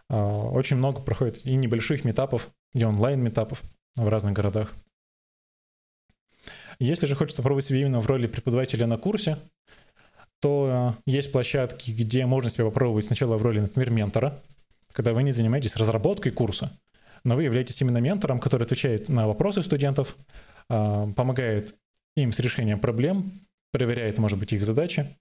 А, 0.09 0.49
очень 0.49 0.77
много 0.77 1.01
проходит 1.01 1.45
и 1.45 1.55
небольших 1.55 2.03
метапов, 2.03 2.49
и 2.73 2.83
онлайн-метапов 2.83 3.61
в 3.95 4.07
разных 4.07 4.33
городах. 4.33 4.73
Если 6.79 7.05
же 7.05 7.15
хочется 7.15 7.41
пробовать 7.41 7.65
себя 7.65 7.81
именно 7.81 8.01
в 8.01 8.07
роли 8.07 8.27
преподавателя 8.27 8.87
на 8.87 8.97
курсе, 8.97 9.37
то 10.39 10.95
есть 11.05 11.31
площадки, 11.31 11.91
где 11.91 12.25
можно 12.25 12.49
себя 12.49 12.65
попробовать 12.65 13.05
сначала 13.05 13.37
в 13.37 13.41
роли, 13.43 13.61
например, 13.61 13.91
ментора, 13.91 14.41
когда 14.91 15.13
вы 15.13 15.23
не 15.23 15.31
занимаетесь 15.31 15.75
разработкой 15.75 16.31
курса, 16.31 16.77
но 17.23 17.35
вы 17.35 17.43
являетесь 17.43 17.79
именно 17.81 17.99
ментором, 17.99 18.39
который 18.39 18.63
отвечает 18.63 19.07
на 19.09 19.27
вопросы 19.27 19.61
студентов, 19.61 20.17
а, 20.69 21.07
помогает 21.13 21.75
им 22.15 22.31
с 22.31 22.39
решением 22.39 22.79
проблем, 22.79 23.47
проверяет, 23.73 24.19
может 24.19 24.39
быть, 24.39 24.53
их 24.53 24.63
задачи, 24.63 25.17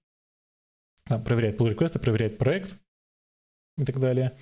проверяет 1.07 1.59
pull 1.59 1.71
реквесты 1.71 1.99
проверяет 1.99 2.39
проект 2.39 2.77
и 3.79 3.85
так 3.85 3.99
далее. 3.99 4.39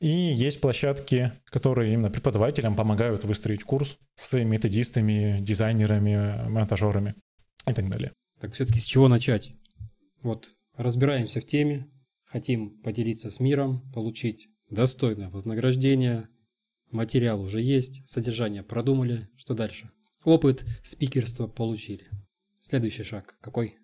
И 0.00 0.08
есть 0.08 0.60
площадки, 0.60 1.32
которые 1.44 1.92
именно 1.92 2.10
преподавателям 2.10 2.74
помогают 2.74 3.24
выстроить 3.24 3.62
курс 3.62 3.98
с 4.16 4.42
методистами, 4.42 5.38
дизайнерами, 5.40 6.48
монтажерами 6.48 7.14
и 7.68 7.72
так 7.72 7.88
далее. 7.88 8.12
Так 8.40 8.54
все-таки 8.54 8.80
с 8.80 8.84
чего 8.84 9.06
начать? 9.06 9.52
Вот 10.22 10.50
разбираемся 10.74 11.40
в 11.40 11.46
теме, 11.46 11.88
хотим 12.24 12.80
поделиться 12.82 13.30
с 13.30 13.38
миром, 13.38 13.88
получить 13.92 14.48
достойное 14.70 15.28
вознаграждение, 15.28 16.28
материал 16.90 17.40
уже 17.40 17.60
есть, 17.60 18.08
содержание 18.08 18.62
продумали, 18.62 19.28
что 19.36 19.54
дальше? 19.54 19.90
Опыт 20.24 20.64
спикерства 20.82 21.46
получили. 21.46 22.10
Следующий 22.68 23.04
шаг 23.04 23.36
какой? 23.40 23.78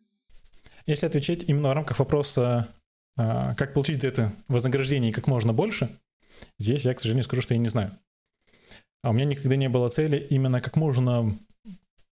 Если 0.86 1.06
отвечать 1.06 1.44
именно 1.44 1.68
в 1.68 1.72
рамках 1.72 2.00
вопроса, 2.00 2.74
а, 3.16 3.54
как 3.54 3.74
получить 3.74 4.00
за 4.00 4.08
это 4.08 4.34
вознаграждение 4.48 5.12
как 5.12 5.28
можно 5.28 5.52
больше, 5.52 6.00
здесь 6.58 6.84
я, 6.84 6.92
к 6.92 6.98
сожалению, 6.98 7.22
скажу, 7.22 7.42
что 7.42 7.54
я 7.54 7.60
не 7.60 7.68
знаю. 7.68 7.96
А 9.04 9.10
у 9.10 9.12
меня 9.12 9.24
никогда 9.24 9.54
не 9.54 9.68
было 9.68 9.88
цели 9.88 10.26
именно 10.30 10.60
как 10.60 10.74
можно 10.74 11.38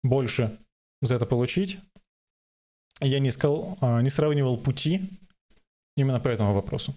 больше 0.04 0.60
за 1.02 1.16
это 1.16 1.26
получить. 1.26 1.80
Я 3.00 3.18
не 3.18 3.30
искал, 3.30 3.76
а, 3.80 4.00
не 4.00 4.08
сравнивал 4.08 4.56
пути 4.56 5.10
именно 5.96 6.20
по 6.20 6.28
этому 6.28 6.54
вопросу. 6.54 6.94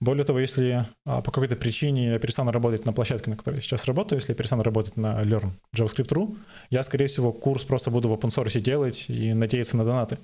Более 0.00 0.24
того, 0.24 0.38
если 0.38 0.86
а, 1.04 1.22
по 1.22 1.30
какой-то 1.30 1.56
причине 1.56 2.10
я 2.10 2.18
перестану 2.18 2.50
работать 2.52 2.86
на 2.86 2.92
площадке, 2.92 3.30
на 3.30 3.36
которой 3.36 3.56
я 3.56 3.60
сейчас 3.60 3.84
работаю, 3.84 4.18
если 4.18 4.32
я 4.32 4.36
перестану 4.36 4.62
работать 4.62 4.96
на 4.96 5.22
Learn 5.22 5.52
JavaScript.ru, 5.74 6.36
я, 6.70 6.82
скорее 6.82 7.06
всего, 7.06 7.32
курс 7.32 7.64
просто 7.64 7.90
буду 7.90 8.08
в 8.08 8.12
open 8.12 8.28
source 8.28 8.60
делать 8.60 9.06
и 9.08 9.32
надеяться 9.34 9.76
на 9.76 9.84
донаты, 9.84 10.18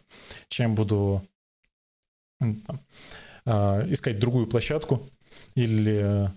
чем 0.48 0.74
буду 0.74 1.22
там, 2.38 2.80
а, 3.46 3.84
искать 3.88 4.18
другую 4.18 4.46
площадку 4.46 5.08
или 5.54 6.30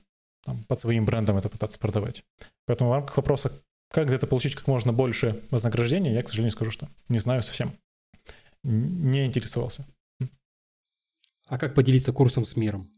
там, 0.44 0.64
под 0.64 0.80
своим 0.80 1.06
брендом 1.06 1.38
это 1.38 1.50
пытаться 1.50 1.80
продавать. 1.80 2.24
Поэтому 2.66 2.90
в 2.90 2.94
рамках 2.94 3.18
вопроса, 3.18 3.52
Как 3.90 4.08
где-то 4.08 4.28
получить 4.28 4.56
как 4.56 4.68
можно 4.68 4.92
больше 4.92 5.44
вознаграждения, 5.50 6.14
я, 6.14 6.22
к 6.22 6.28
сожалению, 6.28 6.52
скажу, 6.52 6.72
что 6.72 6.90
не 7.08 7.20
знаю 7.20 7.42
совсем. 7.42 7.78
Не 8.64 9.26
интересовался. 9.26 9.86
А 11.48 11.58
как 11.58 11.74
поделиться 11.74 12.12
курсом 12.12 12.44
с 12.44 12.58
миром? 12.58 12.92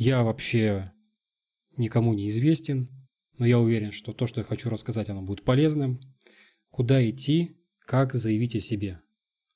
Я 0.00 0.22
вообще 0.22 0.92
никому 1.76 2.14
не 2.14 2.28
известен, 2.28 2.88
но 3.36 3.44
я 3.44 3.58
уверен, 3.58 3.90
что 3.90 4.12
то, 4.12 4.28
что 4.28 4.40
я 4.40 4.44
хочу 4.44 4.70
рассказать, 4.70 5.08
оно 5.08 5.22
будет 5.22 5.42
полезным. 5.42 5.98
Куда 6.70 7.04
идти, 7.10 7.56
как 7.84 8.14
заявить 8.14 8.54
о 8.54 8.60
себе. 8.60 9.00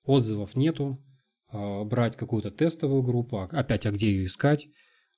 Отзывов 0.03 0.57
нету, 0.57 1.01
а, 1.47 1.85
брать 1.85 2.17
какую-то 2.17 2.51
тестовую 2.51 3.05
группу, 3.05 3.37
а, 3.37 3.45
опять, 3.45 3.87
а 3.87 3.93
где 3.93 4.11
ее 4.11 4.27
искать, 4.27 4.67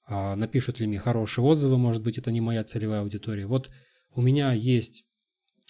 а 0.07 0.37
напишут 0.37 0.79
ли 0.79 0.87
мне 0.87 0.99
хорошие 0.99 1.43
отзывы, 1.43 1.79
может 1.79 2.03
быть, 2.03 2.19
это 2.19 2.31
не 2.31 2.43
моя 2.43 2.63
целевая 2.63 3.01
аудитория. 3.01 3.47
Вот 3.47 3.71
у 4.11 4.21
меня 4.21 4.53
есть 4.53 5.07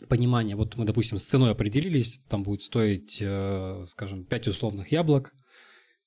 понимание, 0.08 0.56
вот 0.56 0.74
мы, 0.74 0.84
допустим, 0.84 1.16
с 1.16 1.26
ценой 1.26 1.52
определились, 1.52 2.18
там 2.28 2.42
будет 2.42 2.62
стоить, 2.62 3.18
э, 3.20 3.84
скажем, 3.86 4.24
5 4.24 4.48
условных 4.48 4.90
яблок, 4.90 5.32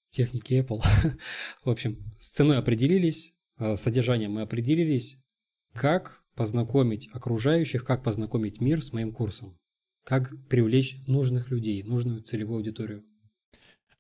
техники 0.10 0.62
Apple. 0.62 0.84
В 1.64 1.70
общем, 1.70 2.12
с 2.20 2.28
ценой 2.28 2.58
определились, 2.58 3.37
содержанием 3.76 4.34
мы 4.34 4.42
определились, 4.42 5.18
как 5.74 6.24
познакомить 6.36 7.10
окружающих, 7.14 7.84
как 7.84 8.04
познакомить 8.04 8.62
мир 8.62 8.84
с 8.84 8.94
моим 8.94 9.12
курсом, 9.12 9.58
как 10.04 10.32
привлечь 10.48 10.98
нужных 11.08 11.50
людей, 11.52 11.84
нужную 11.84 12.22
целевую 12.22 12.58
аудиторию. 12.58 13.04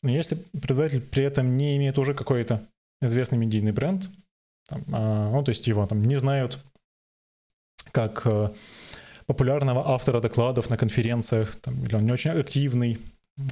Но 0.04 0.12
если 0.12 0.36
предприниматель 0.36 1.02
при 1.02 1.24
этом 1.24 1.58
не 1.58 1.76
имеет 1.78 1.98
уже 1.98 2.14
какой-то 2.14 2.68
известный 3.02 3.38
медийный 3.38 3.72
бренд, 3.72 4.10
там, 4.68 4.84
а, 4.92 5.32
ну, 5.32 5.44
то 5.44 5.50
есть 5.50 5.66
его 5.68 5.86
там 5.88 6.04
не 6.04 6.20
знают 6.20 6.60
как 7.92 8.22
э, 8.26 8.50
популярного 9.26 9.90
автора 9.90 10.20
докладов 10.20 10.70
на 10.70 10.78
конференциях, 10.78 11.56
там, 11.56 11.84
или 11.84 11.96
он 11.96 12.06
не 12.06 12.12
очень 12.12 12.32
активный 12.32 13.00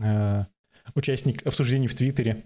э, 0.01 0.45
участник 0.93 1.45
обсуждений 1.47 1.87
в 1.87 1.95
Твиттере. 1.95 2.43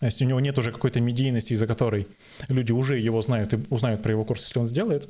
То 0.00 0.06
есть 0.06 0.20
у 0.20 0.24
него 0.24 0.40
нет 0.40 0.58
уже 0.58 0.72
какой-то 0.72 1.00
медийности, 1.00 1.52
из-за 1.52 1.66
которой 1.66 2.08
люди 2.48 2.72
уже 2.72 2.98
его 2.98 3.22
знают 3.22 3.54
и 3.54 3.58
узнают 3.70 4.02
про 4.02 4.12
его 4.12 4.24
курс, 4.24 4.44
если 4.44 4.58
он 4.58 4.64
сделает, 4.64 5.08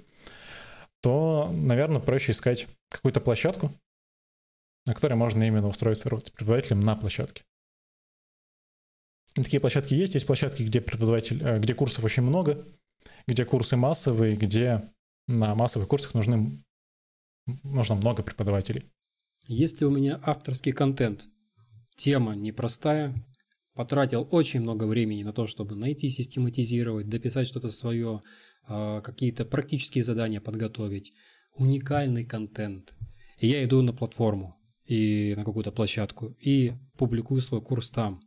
то, 1.00 1.50
наверное, 1.52 2.00
проще 2.00 2.32
искать 2.32 2.66
какую-то 2.88 3.20
площадку, 3.20 3.72
на 4.86 4.94
которой 4.94 5.14
можно 5.14 5.42
именно 5.42 5.68
устроиться 5.68 6.08
преподавателем 6.08 6.80
на 6.80 6.96
площадке. 6.96 7.44
И 9.34 9.42
такие 9.42 9.60
площадки 9.60 9.94
есть. 9.94 10.14
Есть 10.14 10.26
площадки, 10.26 10.62
где 10.62 10.80
преподаватель, 10.80 11.42
э, 11.42 11.58
где 11.58 11.74
курсов 11.74 12.04
очень 12.04 12.22
много, 12.22 12.64
где 13.26 13.44
курсы 13.44 13.76
массовые, 13.76 14.36
где 14.36 14.90
на 15.26 15.54
массовых 15.54 15.88
курсах 15.88 16.14
нужны, 16.14 16.62
нужно 17.62 17.96
много 17.96 18.22
преподавателей. 18.22 18.84
Если 19.46 19.84
у 19.84 19.90
меня 19.90 20.20
авторский 20.22 20.72
контент, 20.72 21.26
тема 21.96 22.34
непростая, 22.34 23.14
потратил 23.74 24.26
очень 24.30 24.60
много 24.60 24.84
времени 24.84 25.22
на 25.22 25.32
то, 25.32 25.46
чтобы 25.46 25.74
найти, 25.74 26.08
систематизировать, 26.08 27.08
дописать 27.08 27.48
что-то 27.48 27.70
свое, 27.70 28.20
а, 28.66 29.00
какие-то 29.00 29.44
практические 29.44 30.04
задания 30.04 30.40
подготовить, 30.40 31.12
уникальный 31.56 32.24
контент. 32.24 32.94
И 33.38 33.48
я 33.48 33.64
иду 33.64 33.82
на 33.82 33.92
платформу 33.92 34.56
и 34.86 35.34
на 35.36 35.44
какую-то 35.44 35.72
площадку 35.72 36.36
и 36.40 36.72
публикую 36.96 37.40
свой 37.40 37.62
курс 37.62 37.90
там. 37.90 38.20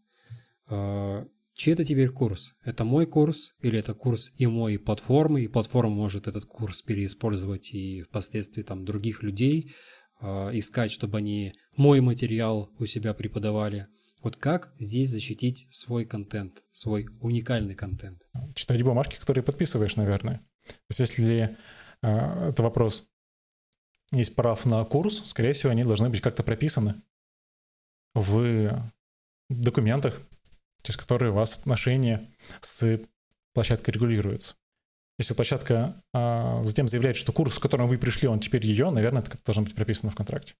А, 0.69 1.25
чей 1.53 1.73
это 1.73 1.83
теперь 1.83 2.09
курс? 2.09 2.53
Это 2.63 2.83
мой 2.83 3.05
курс 3.05 3.53
или 3.61 3.79
это 3.79 3.93
курс 3.93 4.31
и 4.35 4.45
моей 4.47 4.77
платформы, 4.77 5.41
и 5.43 5.47
платформа 5.47 5.95
может 5.95 6.27
этот 6.27 6.45
курс 6.45 6.81
переиспользовать 6.81 7.73
и 7.73 8.01
впоследствии 8.01 8.63
там 8.63 8.85
других 8.85 9.23
людей, 9.23 9.71
а, 10.19 10.49
искать, 10.51 10.91
чтобы 10.91 11.19
они 11.19 11.53
мой 11.75 12.01
материал 12.01 12.69
у 12.79 12.85
себя 12.85 13.13
преподавали. 13.13 13.87
Вот 14.21 14.35
как 14.37 14.73
здесь 14.79 15.09
защитить 15.09 15.67
свой 15.71 16.05
контент, 16.05 16.63
свой 16.71 17.07
уникальный 17.21 17.75
контент? 17.75 18.27
Читать 18.55 18.81
бумажки, 18.83 19.17
которые 19.17 19.43
подписываешь, 19.43 19.95
наверное. 19.95 20.39
То 20.67 20.73
есть 20.89 20.99
если 20.99 21.57
э, 22.01 22.49
это 22.49 22.63
вопрос, 22.63 23.07
есть 24.11 24.35
прав 24.35 24.65
на 24.65 24.83
курс, 24.85 25.23
скорее 25.25 25.53
всего, 25.53 25.71
они 25.71 25.83
должны 25.83 26.09
быть 26.09 26.21
как-то 26.21 26.43
прописаны 26.43 27.01
в 28.13 28.91
документах, 29.49 30.21
через 30.81 30.97
которые 30.97 31.31
у 31.31 31.35
вас 31.35 31.57
отношения 31.57 32.33
с 32.61 32.99
площадкой 33.53 33.91
регулируются. 33.91 34.55
Если 35.17 35.33
площадка 35.33 36.03
а, 36.13 36.63
затем 36.63 36.87
заявляет, 36.87 37.17
что 37.17 37.33
курс, 37.33 37.55
с 37.55 37.59
которым 37.59 37.87
вы 37.87 37.97
пришли, 37.97 38.27
он 38.27 38.39
теперь 38.39 38.65
ее, 38.65 38.91
наверное, 38.91 39.21
это 39.21 39.31
как 39.31 39.43
должно 39.43 39.63
быть 39.63 39.73
прописано 39.73 40.11
в 40.11 40.15
контракте. 40.15 40.53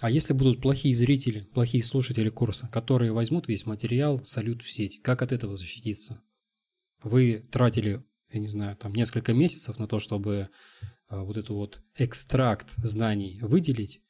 А 0.00 0.10
если 0.10 0.32
будут 0.32 0.60
плохие 0.60 0.94
зрители, 0.94 1.40
плохие 1.54 1.82
слушатели 1.82 2.28
курса, 2.28 2.68
которые 2.70 3.12
возьмут 3.12 3.48
весь 3.48 3.66
материал, 3.66 4.22
сольют 4.24 4.62
в 4.62 4.70
сеть, 4.70 5.00
как 5.02 5.22
от 5.22 5.32
этого 5.32 5.56
защититься? 5.56 6.22
Вы 7.02 7.44
тратили, 7.50 8.04
я 8.30 8.40
не 8.40 8.48
знаю, 8.48 8.76
там 8.76 8.94
несколько 8.94 9.32
месяцев 9.32 9.78
на 9.78 9.86
то, 9.86 9.98
чтобы 10.00 10.50
а, 11.08 11.22
вот 11.22 11.36
эту 11.36 11.54
вот 11.54 11.82
экстракт 11.94 12.74
знаний 12.76 13.38
выделить, 13.40 14.02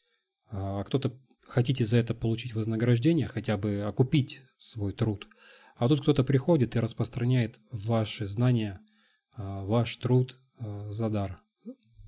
а 0.51 0.83
кто-то 0.85 1.19
хотите 1.41 1.85
за 1.85 1.99
это 1.99 2.15
получить 2.15 2.55
вознаграждение, 2.55 3.29
хотя 3.29 3.57
бы 3.57 3.83
окупить 3.83 4.41
свой 4.59 4.93
труд, 4.93 5.29
а 5.77 5.89
тут 5.89 6.01
кто-то 6.01 6.25
приходит 6.25 6.75
и 6.75 6.81
распространяет 6.81 7.61
ваши 7.71 8.27
знания– 8.27 8.81
а, 9.37 9.65
ваш 9.65 9.97
труд 9.97 10.37
а, 10.59 10.91
за 10.93 11.11
дар, 11.11 11.41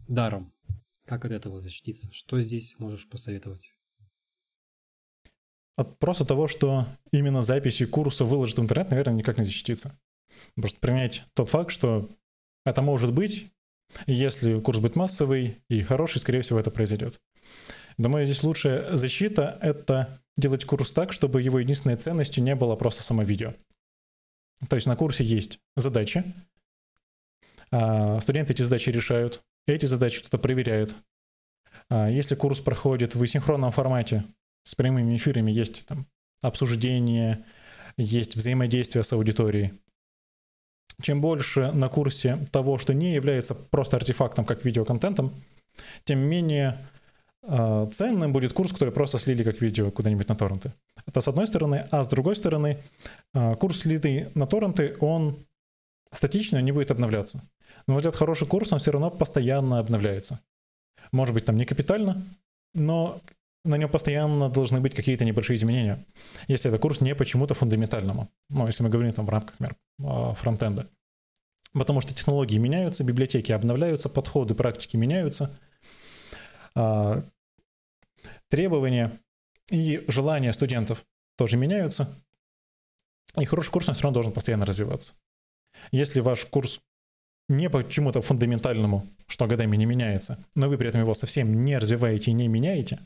даром. 0.09 0.53
Как 1.09 1.25
от 1.25 1.33
этого 1.33 1.59
защититься? 1.59 2.13
Что 2.13 2.39
здесь 2.43 2.75
можешь 2.79 3.09
посоветовать? 3.09 3.73
От 5.75 5.99
просто 5.99 6.27
того, 6.27 6.49
что 6.49 6.87
именно 7.13 7.41
записи 7.41 7.87
курса 7.87 8.27
выложат 8.27 8.59
в 8.59 8.63
интернет, 8.63 8.91
наверное, 8.91 9.15
никак 9.15 9.39
не 9.39 9.45
защититься. 9.45 9.99
Просто 10.55 10.79
принять 10.81 11.25
тот 11.33 11.49
факт, 11.49 11.73
что 11.73 12.11
это 12.67 12.83
может 12.83 13.15
быть, 13.15 13.51
если 14.07 14.61
курс 14.61 14.81
будет 14.81 14.97
массовый 14.97 15.63
и 15.71 15.81
хороший, 15.83 16.21
скорее 16.21 16.43
всего, 16.43 16.61
это 16.61 16.71
произойдет. 16.71 17.19
Думаю, 17.97 18.27
здесь 18.27 18.43
лучшая 18.43 18.95
защита— 18.95 19.59
это 19.63 20.23
делать 20.37 20.67
курс 20.67 20.93
так, 20.93 21.15
чтобы 21.15 21.41
его 21.41 21.59
единственной 21.59 21.97
ценностью 21.97 22.45
не 22.45 22.55
было 22.55 22.77
просто 22.77 23.03
само 23.03 23.23
видео. 23.23 23.55
То 24.69 24.77
есть 24.77 24.87
на 24.87 24.95
курсе 24.95 25.25
есть 25.25 25.59
задачи, 25.75 26.35
а, 27.71 28.21
студенты 28.21 28.53
эти 28.53 28.63
задачи 28.63 28.91
решают, 28.91 29.43
эти 29.75 29.87
задачи 29.87 30.21
кто-то 30.21 30.39
проверяет. 30.39 30.97
А, 31.91 32.09
если 32.09 32.35
курс 32.35 32.61
проходит 32.61 33.15
в 33.15 33.27
синхронном 33.27 33.73
формате 33.73 34.25
с 34.63 34.75
прямыми 34.75 35.17
эфирами, 35.17 35.51
есть 35.51 35.87
там 35.87 36.07
обсуждение, 36.43 37.45
есть 37.97 38.37
взаимодействие 38.37 39.03
с 39.03 39.13
аудиторией. 39.13 39.73
Чем 41.01 41.21
больше 41.21 41.71
на 41.73 41.89
курсе 41.89 42.47
того, 42.51 42.77
что 42.79 42.93
не 42.93 43.15
является 43.15 43.55
просто 43.55 43.97
артефактом, 43.97 44.45
как 44.45 44.65
видеоконтентом, 44.65 45.43
тем 46.05 46.19
менее 46.19 46.89
э, 47.43 47.89
ценным 47.93 48.33
будет 48.33 48.53
курс, 48.53 48.73
который 48.73 48.93
просто 48.93 49.19
слили 49.19 49.45
как 49.45 49.61
видео 49.61 49.93
куда-нибудь 49.93 50.29
на 50.29 50.35
торренты. 50.35 50.73
Это 51.07 51.21
с 51.21 51.29
одной 51.29 51.47
стороны. 51.47 51.87
А 51.93 52.03
с 52.03 52.09
другой 52.09 52.35
стороны, 52.35 52.83
э, 53.33 53.55
курс, 53.57 53.81
слитый 53.81 54.31
на 54.35 54.49
торренты, 54.49 54.97
он 55.01 55.47
статично 56.11 56.61
не 56.61 56.73
будет 56.73 56.91
обновляться. 56.91 57.49
Но 57.87 57.95
вот 57.95 58.05
этот 58.05 58.17
хороший 58.17 58.47
курс, 58.47 58.73
он 58.73 58.79
все 58.79 58.91
равно 58.91 59.11
постоянно 59.11 59.79
обновляется. 59.79 60.41
Может 61.13 61.35
быть, 61.35 61.45
там 61.45 61.57
не 61.57 61.65
капитально, 61.65 62.27
но 62.75 63.21
на 63.65 63.77
нем 63.77 63.91
постоянно 63.91 64.49
должны 64.49 64.81
быть 64.81 64.95
какие-то 64.95 65.25
небольшие 65.25 65.57
изменения, 65.57 66.05
если 66.49 66.71
это 66.71 66.79
курс 66.79 67.01
не 67.01 67.15
почему-то 67.15 67.55
фундаментальному. 67.55 68.29
Ну, 68.51 68.67
если 68.67 68.83
мы 68.83 68.89
говорим 68.89 69.13
там 69.13 69.27
в 69.27 69.31
рамках, 69.31 69.59
например, 69.59 69.77
а, 70.03 70.35
фронтенда. 70.35 70.89
Потому 71.73 72.01
что 72.01 72.15
технологии 72.15 72.59
меняются, 72.59 73.05
библиотеки 73.05 73.53
обновляются, 73.53 74.09
подходы, 74.09 74.55
практики 74.55 74.97
меняются, 74.97 75.59
а, 76.75 77.23
требования 78.49 79.21
и 79.71 80.05
желания 80.09 80.53
студентов 80.53 81.05
тоже 81.37 81.57
меняются. 81.57 82.23
И 83.39 83.45
хороший 83.45 83.71
курс, 83.71 83.89
он 83.89 83.95
все 83.95 84.05
равно 84.05 84.15
должен 84.15 84.33
постоянно 84.33 84.67
развиваться. 84.67 85.15
Если 85.93 86.21
ваш 86.21 86.47
курс 86.47 86.81
не 87.49 87.71
по 87.71 87.89
чему-то 87.89 88.23
фундаментальному, 88.23 89.07
что 89.27 89.47
годами 89.47 89.77
не 89.77 89.87
меняется, 89.87 90.45
но 90.55 90.69
вы 90.69 90.77
при 90.79 90.89
этом 90.89 91.01
его 91.01 91.15
совсем 91.15 91.65
не 91.65 91.79
развиваете 91.79 92.31
и 92.31 92.35
не 92.35 92.49
меняете, 92.49 93.01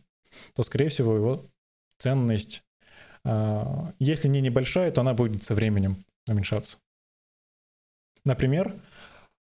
то, 0.54 0.62
скорее 0.62 0.88
всего, 0.88 1.14
его 1.14 1.46
ценность, 1.98 2.64
а, 3.24 3.92
если 3.98 4.28
не 4.28 4.40
небольшая, 4.40 4.90
то 4.90 5.00
она 5.00 5.14
будет 5.14 5.42
со 5.42 5.54
временем 5.54 6.04
уменьшаться. 6.28 6.78
Например, 8.24 8.74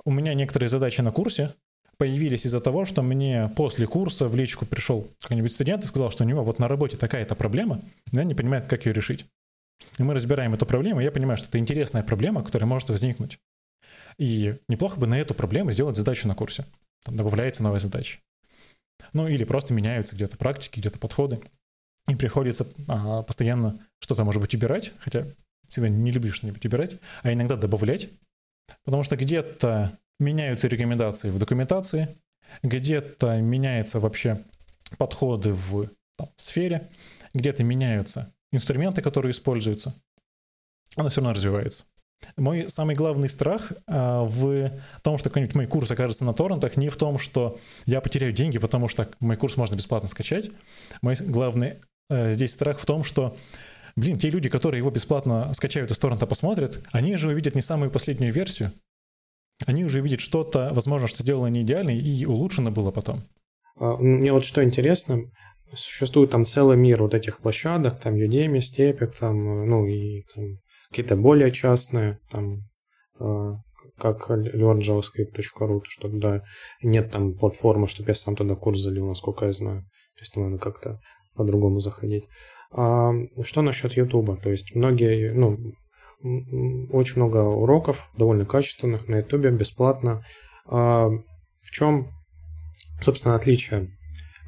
у 0.03 0.11
меня 0.11 0.33
некоторые 0.33 0.69
задачи 0.69 1.01
на 1.01 1.11
курсе 1.11 1.55
появились 1.97 2.45
из-за 2.45 2.59
того, 2.59 2.85
что 2.85 3.01
мне 3.01 3.51
после 3.55 3.87
курса 3.87 4.27
в 4.27 4.35
личку 4.35 4.65
пришел 4.65 5.07
какой-нибудь 5.21 5.51
студент 5.51 5.83
и 5.83 5.87
сказал, 5.87 6.11
что 6.11 6.23
у 6.23 6.27
него 6.27 6.43
вот 6.43 6.59
на 6.59 6.67
работе 6.67 6.97
такая-то 6.97 7.35
проблема, 7.35 7.81
но 8.11 8.21
он 8.21 8.27
не 8.27 8.35
понимает, 8.35 8.67
как 8.67 8.85
ее 8.85 8.93
решить. 8.93 9.25
И 9.97 10.03
мы 10.03 10.13
разбираем 10.13 10.53
эту 10.53 10.65
проблему, 10.65 11.01
и 11.01 11.03
я 11.03 11.11
понимаю, 11.11 11.37
что 11.37 11.47
это 11.47 11.57
интересная 11.57 12.03
проблема, 12.03 12.43
которая 12.43 12.67
может 12.67 12.89
возникнуть. 12.89 13.39
И 14.17 14.57
неплохо 14.67 14.99
бы 14.99 15.07
на 15.07 15.19
эту 15.19 15.33
проблему 15.33 15.71
сделать 15.71 15.95
задачу 15.95 16.27
на 16.27 16.35
курсе. 16.35 16.65
Там 17.03 17.17
добавляется 17.17 17.63
новая 17.63 17.79
задача. 17.79 18.19
Ну 19.13 19.27
или 19.27 19.43
просто 19.43 19.73
меняются 19.73 20.15
где-то 20.15 20.37
практики, 20.37 20.79
где-то 20.79 20.99
подходы. 20.99 21.41
И 22.07 22.15
приходится 22.15 22.67
а, 22.87 23.23
постоянно 23.23 23.79
что-то, 23.99 24.23
может 24.23 24.41
быть, 24.41 24.53
убирать, 24.53 24.93
хотя 24.99 25.25
всегда 25.67 25.89
не 25.89 26.11
люблю 26.11 26.31
что-нибудь 26.31 26.63
убирать, 26.65 26.97
а 27.23 27.33
иногда 27.33 27.55
добавлять, 27.55 28.09
потому 28.83 29.03
что 29.03 29.15
где-то 29.15 29.97
меняются 30.19 30.67
рекомендации 30.67 31.31
в 31.31 31.39
документации, 31.39 32.15
где-то 32.61 33.41
меняются 33.41 33.99
вообще 33.99 34.43
подходы 34.97 35.53
в 35.53 35.89
там, 36.17 36.29
сфере, 36.35 36.91
где-то 37.33 37.63
меняются 37.63 38.33
инструменты, 38.51 39.01
которые 39.01 39.31
используются, 39.31 39.95
оно 40.95 41.09
все 41.09 41.21
равно 41.21 41.33
развивается. 41.33 41.85
Мой 42.37 42.69
самый 42.69 42.95
главный 42.95 43.29
страх 43.29 43.71
а, 43.87 44.23
в 44.23 44.71
том, 45.03 45.17
что 45.17 45.29
какой-нибудь 45.29 45.55
мой 45.55 45.67
курс 45.67 45.91
окажется 45.91 46.25
на 46.25 46.33
торрентах, 46.33 46.77
не 46.77 46.89
в 46.89 46.97
том, 46.97 47.19
что 47.19 47.59
я 47.85 48.01
потеряю 48.01 48.33
деньги, 48.33 48.57
потому 48.57 48.87
что 48.87 49.09
мой 49.19 49.37
курс 49.37 49.57
можно 49.57 49.75
бесплатно 49.75 50.09
скачать. 50.09 50.51
Мой 51.01 51.15
главный 51.19 51.75
а, 52.09 52.31
здесь 52.31 52.53
страх 52.53 52.79
в 52.79 52.85
том, 52.85 53.03
что 53.03 53.35
блин, 53.95 54.17
те 54.17 54.29
люди, 54.29 54.49
которые 54.49 54.79
его 54.79 54.91
бесплатно 54.91 55.53
скачают 55.53 55.91
из 55.91 55.99
торрента, 55.99 56.27
посмотрят, 56.27 56.81
они 56.91 57.15
же 57.15 57.29
увидят 57.29 57.55
не 57.55 57.61
самую 57.61 57.91
последнюю 57.91 58.33
версию. 58.33 58.73
Они 59.65 59.85
уже 59.85 60.01
видят 60.01 60.19
что-то, 60.19 60.71
возможно, 60.73 61.07
что 61.07 61.23
сделано 61.23 61.47
не 61.47 61.61
идеально 61.61 61.91
и 61.91 62.25
улучшено 62.25 62.71
было 62.71 62.91
потом. 62.91 63.23
А, 63.77 63.97
мне 63.97 64.31
вот 64.33 64.45
что 64.45 64.63
интересно, 64.63 65.21
существует 65.73 66.31
там 66.31 66.45
целый 66.45 66.77
мир 66.77 67.01
вот 67.01 67.13
этих 67.13 67.39
площадок, 67.39 67.99
там 67.99 68.15
Udemy, 68.15 68.59
Stepik, 68.59 69.13
там, 69.19 69.67
ну 69.67 69.85
и 69.87 70.23
там 70.33 70.59
какие-то 70.95 71.17
более 71.17 71.51
частные, 71.51 72.19
там, 72.31 72.61
э, 73.19 73.51
как 73.97 74.29
learnjavascript.ru, 74.29 75.81
что 75.83 76.07
да, 76.07 76.41
нет 76.81 77.11
там 77.11 77.33
платформы, 77.33 77.89
чтобы 77.89 78.11
я 78.11 78.15
сам 78.15 78.37
туда 78.37 78.55
курс 78.55 78.79
залил, 78.79 79.05
насколько 79.05 79.45
я 79.45 79.51
знаю. 79.51 79.81
То 79.81 80.21
есть 80.21 80.37
надо 80.37 80.57
как-то 80.57 81.01
по-другому 81.35 81.81
заходить. 81.81 82.29
А, 82.71 83.11
что 83.43 83.61
насчет 83.61 83.97
YouTube? 83.97 84.41
То 84.41 84.49
есть 84.49 84.73
многие, 84.73 85.33
ну, 85.33 85.57
очень 86.93 87.17
много 87.17 87.39
уроков, 87.39 88.09
довольно 88.17 88.45
качественных 88.45 89.09
на 89.09 89.17
YouTube, 89.17 89.47
бесплатно. 89.47 90.23
А, 90.65 91.09
в 91.09 91.71
чем, 91.71 92.07
собственно, 93.01 93.35
отличие? 93.35 93.89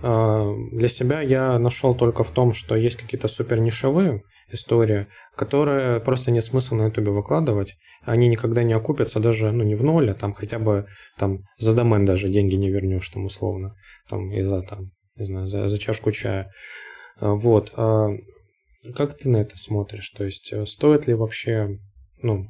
А, 0.02 0.50
для 0.72 0.88
себя 0.88 1.20
я 1.20 1.60
нашел 1.60 1.94
только 1.94 2.24
в 2.24 2.32
том, 2.32 2.54
что 2.54 2.78
есть 2.78 2.96
какие-то 2.96 3.28
супер 3.28 3.60
нишевые 3.60 4.24
истории, 4.50 5.08
которые 5.36 6.00
просто 6.00 6.32
нет 6.32 6.44
смысла 6.44 6.76
на 6.76 6.86
ютубе 6.86 7.12
выкладывать. 7.12 7.76
Они 8.04 8.28
никогда 8.28 8.64
не 8.64 8.74
окупятся 8.74 9.20
даже, 9.20 9.52
ну, 9.52 9.64
не 9.64 9.76
в 9.76 9.84
ноль, 9.84 10.12
а 10.12 10.14
там 10.14 10.34
хотя 10.34 10.60
бы 10.60 10.88
там 11.18 11.40
за 11.58 11.76
домен 11.76 12.06
даже 12.06 12.30
деньги 12.30 12.56
не 12.56 12.70
вернешь 12.70 13.10
там 13.10 13.26
условно. 13.26 13.76
Там 14.10 14.32
и 14.32 14.42
за 14.42 14.62
там, 14.62 14.92
не 15.16 15.26
знаю, 15.26 15.48
за, 15.48 15.68
за 15.68 15.78
чашку 15.78 16.12
чая. 16.12 16.52
А, 17.20 17.34
вот. 17.34 17.74
А 17.76 18.10
как 18.96 19.18
ты 19.18 19.30
на 19.30 19.38
это 19.38 19.58
смотришь? 19.58 20.10
То 20.12 20.24
есть 20.24 20.54
э, 20.54 20.66
стоит 20.66 21.08
ли 21.08 21.14
вообще, 21.14 21.80
ну, 22.22 22.46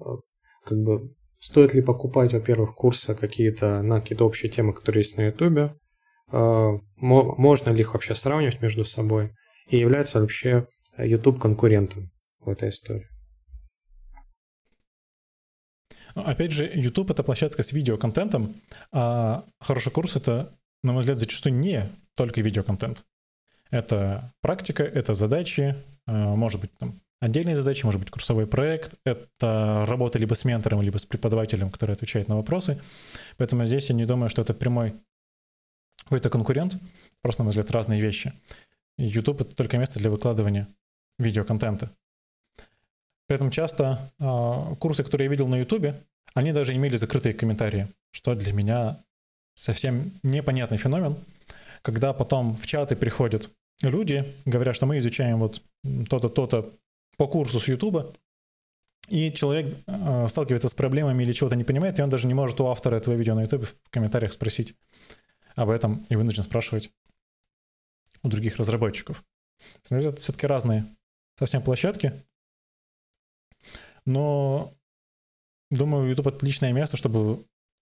э, 0.00 0.02
как 0.64 0.78
бы, 0.78 1.14
стоит 1.38 1.74
ли 1.74 1.82
покупать, 1.82 2.32
во-первых, 2.32 2.74
курсы 2.74 3.14
какие-то 3.14 3.82
на 3.82 4.00
какие-то 4.00 4.24
общие 4.24 4.50
темы, 4.50 4.72
которые 4.72 5.00
есть 5.00 5.16
на 5.16 5.26
ютубе? 5.26 5.74
А, 6.30 6.72
можно 6.96 7.70
ли 7.70 7.80
их 7.80 7.94
вообще 7.94 8.14
сравнивать 8.14 8.60
между 8.60 8.84
собой? 8.84 9.32
И 9.68 9.78
является 9.78 10.20
вообще 10.20 10.66
YouTube 11.04 11.40
конкурентом 11.40 12.10
в 12.40 12.48
этой 12.48 12.70
истории? 12.70 13.08
Ну, 16.14 16.22
опять 16.22 16.50
же, 16.52 16.68
YouTube— 16.72 17.10
это 17.12 17.22
площадка 17.22 17.62
с 17.62 17.72
видеоконтентом, 17.72 18.56
а 18.92 19.44
хороший 19.60 19.92
курс— 19.92 20.16
это, 20.16 20.58
на 20.82 20.92
мой 20.92 21.00
взгляд, 21.00 21.18
зачастую 21.18 21.54
не 21.54 21.92
только 22.16 22.40
видеоконтент. 22.40 23.04
Это 23.70 24.32
практика, 24.40 24.82
это 24.82 25.14
задачи, 25.14 25.76
а, 26.06 26.34
может 26.34 26.60
быть, 26.60 26.76
там, 26.78 27.00
отдельные 27.20 27.54
задачи, 27.54 27.84
может 27.84 28.00
быть, 28.00 28.10
курсовой 28.10 28.46
проект, 28.46 28.94
это 29.04 29.84
работа 29.86 30.18
либо 30.18 30.34
с 30.34 30.44
ментором, 30.44 30.82
либо 30.82 30.98
с 30.98 31.04
преподавателем, 31.04 31.70
который 31.70 31.94
отвечает 31.94 32.28
на 32.28 32.36
вопросы. 32.36 32.80
Поэтому 33.36 33.64
здесь 33.66 33.88
я 33.90 33.94
не 33.94 34.06
думаю, 34.06 34.30
что 34.30 34.42
это 34.42 34.54
прямой 34.54 34.94
какой-то 36.02 36.30
конкурент, 36.30 36.78
просто, 37.22 37.42
на 37.42 37.44
мой 37.44 37.50
взгляд, 37.50 37.70
разные 37.70 38.00
вещи. 38.00 38.32
YouTube— 38.96 39.40
это 39.42 39.54
только 39.54 39.78
место 39.78 39.98
для 39.98 40.10
выкладывания 40.10 40.66
видеоконтента. 41.18 41.90
Поэтому 43.28 43.50
часто 43.50 44.12
э, 44.18 44.74
курсы, 44.76 45.04
которые 45.04 45.26
я 45.26 45.30
видел 45.30 45.48
на 45.48 45.56
YouTube, 45.56 45.94
они 46.34 46.52
даже 46.52 46.74
имели 46.74 46.96
закрытые 46.96 47.34
комментарии, 47.34 47.88
что 48.10 48.34
для 48.34 48.52
меня 48.52 49.04
совсем 49.54 50.18
непонятный 50.22 50.78
феномен, 50.78 51.16
когда 51.82 52.12
потом 52.12 52.56
в 52.56 52.66
чаты 52.66 52.96
приходят 52.96 53.50
люди, 53.82 54.34
говорят, 54.44 54.76
что 54.76 54.86
мы 54.86 54.98
изучаем 54.98 55.38
вот 55.38 55.62
то-то, 56.08 56.28
то-то 56.28 56.74
по 57.16 57.26
курсу 57.26 57.60
с 57.60 57.68
YouTube, 57.68 58.16
и 59.08 59.32
человек 59.32 59.76
э, 59.86 60.28
сталкивается 60.28 60.68
с 60.68 60.74
проблемами 60.74 61.22
или 61.22 61.32
чего-то 61.32 61.56
не 61.56 61.64
понимает, 61.64 61.98
и 61.98 62.02
он 62.02 62.10
даже 62.10 62.26
не 62.26 62.34
может 62.34 62.60
у 62.60 62.66
автора 62.66 62.96
этого 62.96 63.14
видео 63.14 63.34
на 63.34 63.42
YouTube 63.42 63.66
в 63.66 63.90
комментариях 63.90 64.32
спросить 64.32 64.74
об 65.54 65.70
этом 65.70 66.06
и 66.08 66.16
вынужден 66.16 66.42
спрашивать 66.42 66.90
у 68.22 68.28
других 68.28 68.56
разработчиков. 68.56 69.24
Это 69.90 70.16
все-таки 70.16 70.46
разные 70.46 70.86
совсем 71.38 71.62
площадки. 71.62 72.24
Но 74.04 74.74
думаю, 75.70 76.08
YouTube 76.08 76.28
отличное 76.28 76.72
место, 76.72 76.96
чтобы 76.96 77.46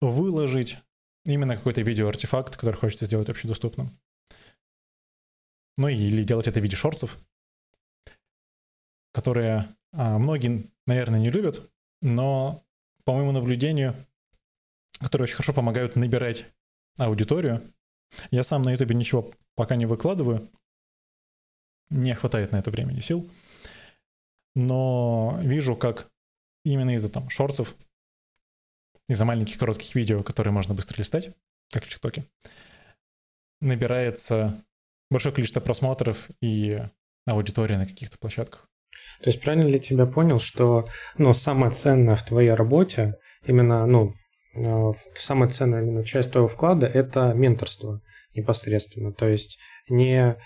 выложить 0.01 0.79
именно 1.25 1.57
какой-то 1.57 1.83
видеоартефакт, 1.83 2.57
который 2.57 2.77
хочется 2.77 3.07
сделать 3.07 3.29
общедоступным. 3.29 3.99
Ну 5.77 5.89
или 5.89 6.23
делать 6.23 6.49
это 6.49 6.61
в 6.61 6.63
виде 6.63 6.77
шорцев, 6.77 7.19
которые 9.13 9.75
а, 9.93 10.19
многие, 10.19 10.71
наверное, 10.87 11.21
не 11.21 11.31
любят, 11.31 11.71
но, 12.03 12.65
по 13.05 13.15
моему 13.15 13.33
наблюдению, 13.33 14.07
которые 14.99 15.25
очень 15.25 15.37
хорошо 15.37 15.55
помогают 15.55 15.97
набирать 15.97 16.47
аудиторию. 16.99 17.73
Я 18.31 18.43
сам 18.43 18.63
на 18.63 18.73
YouTube 18.73 18.91
ничего 18.91 19.33
пока 19.55 19.77
не 19.77 19.87
выкладываю, 19.87 20.51
не 21.91 22.15
хватает 22.15 22.53
на 22.53 22.57
это 22.57 22.71
времени 22.71 23.01
сил. 23.01 23.29
Но 24.55 25.39
вижу, 25.43 25.77
как 25.77 26.09
именно 26.65 26.95
из-за 26.95 27.11
там 27.11 27.31
шорцев, 27.31 27.77
из-за 29.09 29.25
маленьких 29.25 29.59
коротких 29.59 29.95
видео, 29.95 30.23
которые 30.23 30.53
можно 30.53 30.75
быстро 30.75 30.99
листать, 30.99 31.31
как 31.73 31.85
в 31.85 31.89
ТикТоке, 31.89 32.25
набирается 33.61 34.65
большое 35.11 35.35
количество 35.35 35.61
просмотров 35.61 36.31
и 36.41 36.83
аудитория 37.27 37.79
на 37.79 37.87
каких-то 37.87 38.19
площадках. 38.19 38.69
То 39.23 39.31
есть 39.31 39.41
правильно 39.41 39.69
ли 39.69 39.81
тебя 39.81 40.07
понял, 40.07 40.39
что 40.39 40.89
ну, 41.17 41.33
самое 41.33 41.73
ценное 41.73 42.17
в 42.17 42.25
твоей 42.25 42.51
работе, 42.51 43.17
именно, 43.45 43.87
ну, 43.87 44.15
э, 44.55 44.93
самая 45.15 45.49
ценная 45.49 45.83
именно 45.83 46.05
часть 46.05 46.33
твоего 46.33 46.49
вклада– 46.49 46.87
это 46.95 47.33
менторство 47.35 48.01
непосредственно. 48.35 49.13
То 49.13 49.29
есть 49.29 49.59
не 49.89 50.37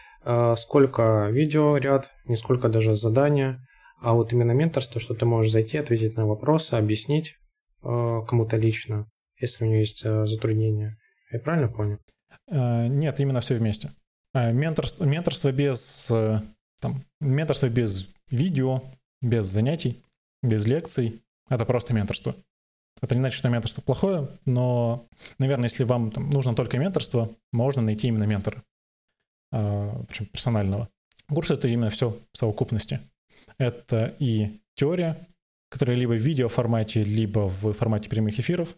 сколько 0.56 1.28
видео 1.30 1.76
ряд, 1.76 2.12
не 2.24 2.36
сколько 2.36 2.68
даже 2.68 2.94
задания, 2.94 3.66
а 4.00 4.14
вот 4.14 4.32
именно 4.32 4.52
менторство, 4.52 5.00
что 5.00 5.14
ты 5.14 5.26
можешь 5.26 5.52
зайти, 5.52 5.78
ответить 5.78 6.16
на 6.16 6.26
вопросы, 6.26 6.74
объяснить 6.74 7.36
э, 7.82 8.20
кому-то 8.28 8.56
лично, 8.56 9.06
если 9.38 9.64
у 9.64 9.68
него 9.68 9.78
есть 9.78 10.02
э, 10.04 10.26
затруднения. 10.26 10.98
Я 11.30 11.40
правильно 11.40 11.68
понял? 11.68 11.98
Нет, 12.50 13.20
именно 13.20 13.40
все 13.40 13.56
вместе. 13.56 13.92
Менторство, 14.34 15.04
менторство 15.04 15.52
без 15.52 16.10
там, 16.84 17.02
менторство 17.20 17.68
без 17.68 18.08
видео, 18.28 18.82
без 19.22 19.46
занятий, 19.46 20.02
без 20.42 20.66
лекций— 20.66 21.22
это 21.48 21.64
просто 21.64 21.94
менторство. 21.94 22.36
Это 23.00 23.14
не 23.14 23.20
значит, 23.20 23.38
что 23.38 23.48
менторство 23.48 23.80
плохое, 23.80 24.28
но, 24.44 25.06
наверное, 25.38 25.68
если 25.68 25.84
вам 25.84 26.10
там, 26.10 26.28
нужно 26.28 26.54
только 26.54 26.78
менторство, 26.78 27.30
можно 27.52 27.80
найти 27.80 28.08
именно 28.08 28.24
ментора. 28.24 28.62
А, 29.56 30.04
причем 30.08 30.26
персонального. 30.26 30.88
Курс— 31.28 31.50
это 31.52 31.68
именно 31.68 31.88
все 31.88 32.18
в 32.32 32.36
совокупности. 32.36 32.98
Это 33.56 34.16
и 34.18 34.60
теория, 34.74 35.28
которая 35.70 35.96
либо 35.96 36.12
в 36.12 36.20
видеоформате, 36.20 37.04
либо 37.04 37.48
в 37.48 37.72
формате 37.72 38.10
прямых 38.10 38.38
эфиров. 38.38 38.74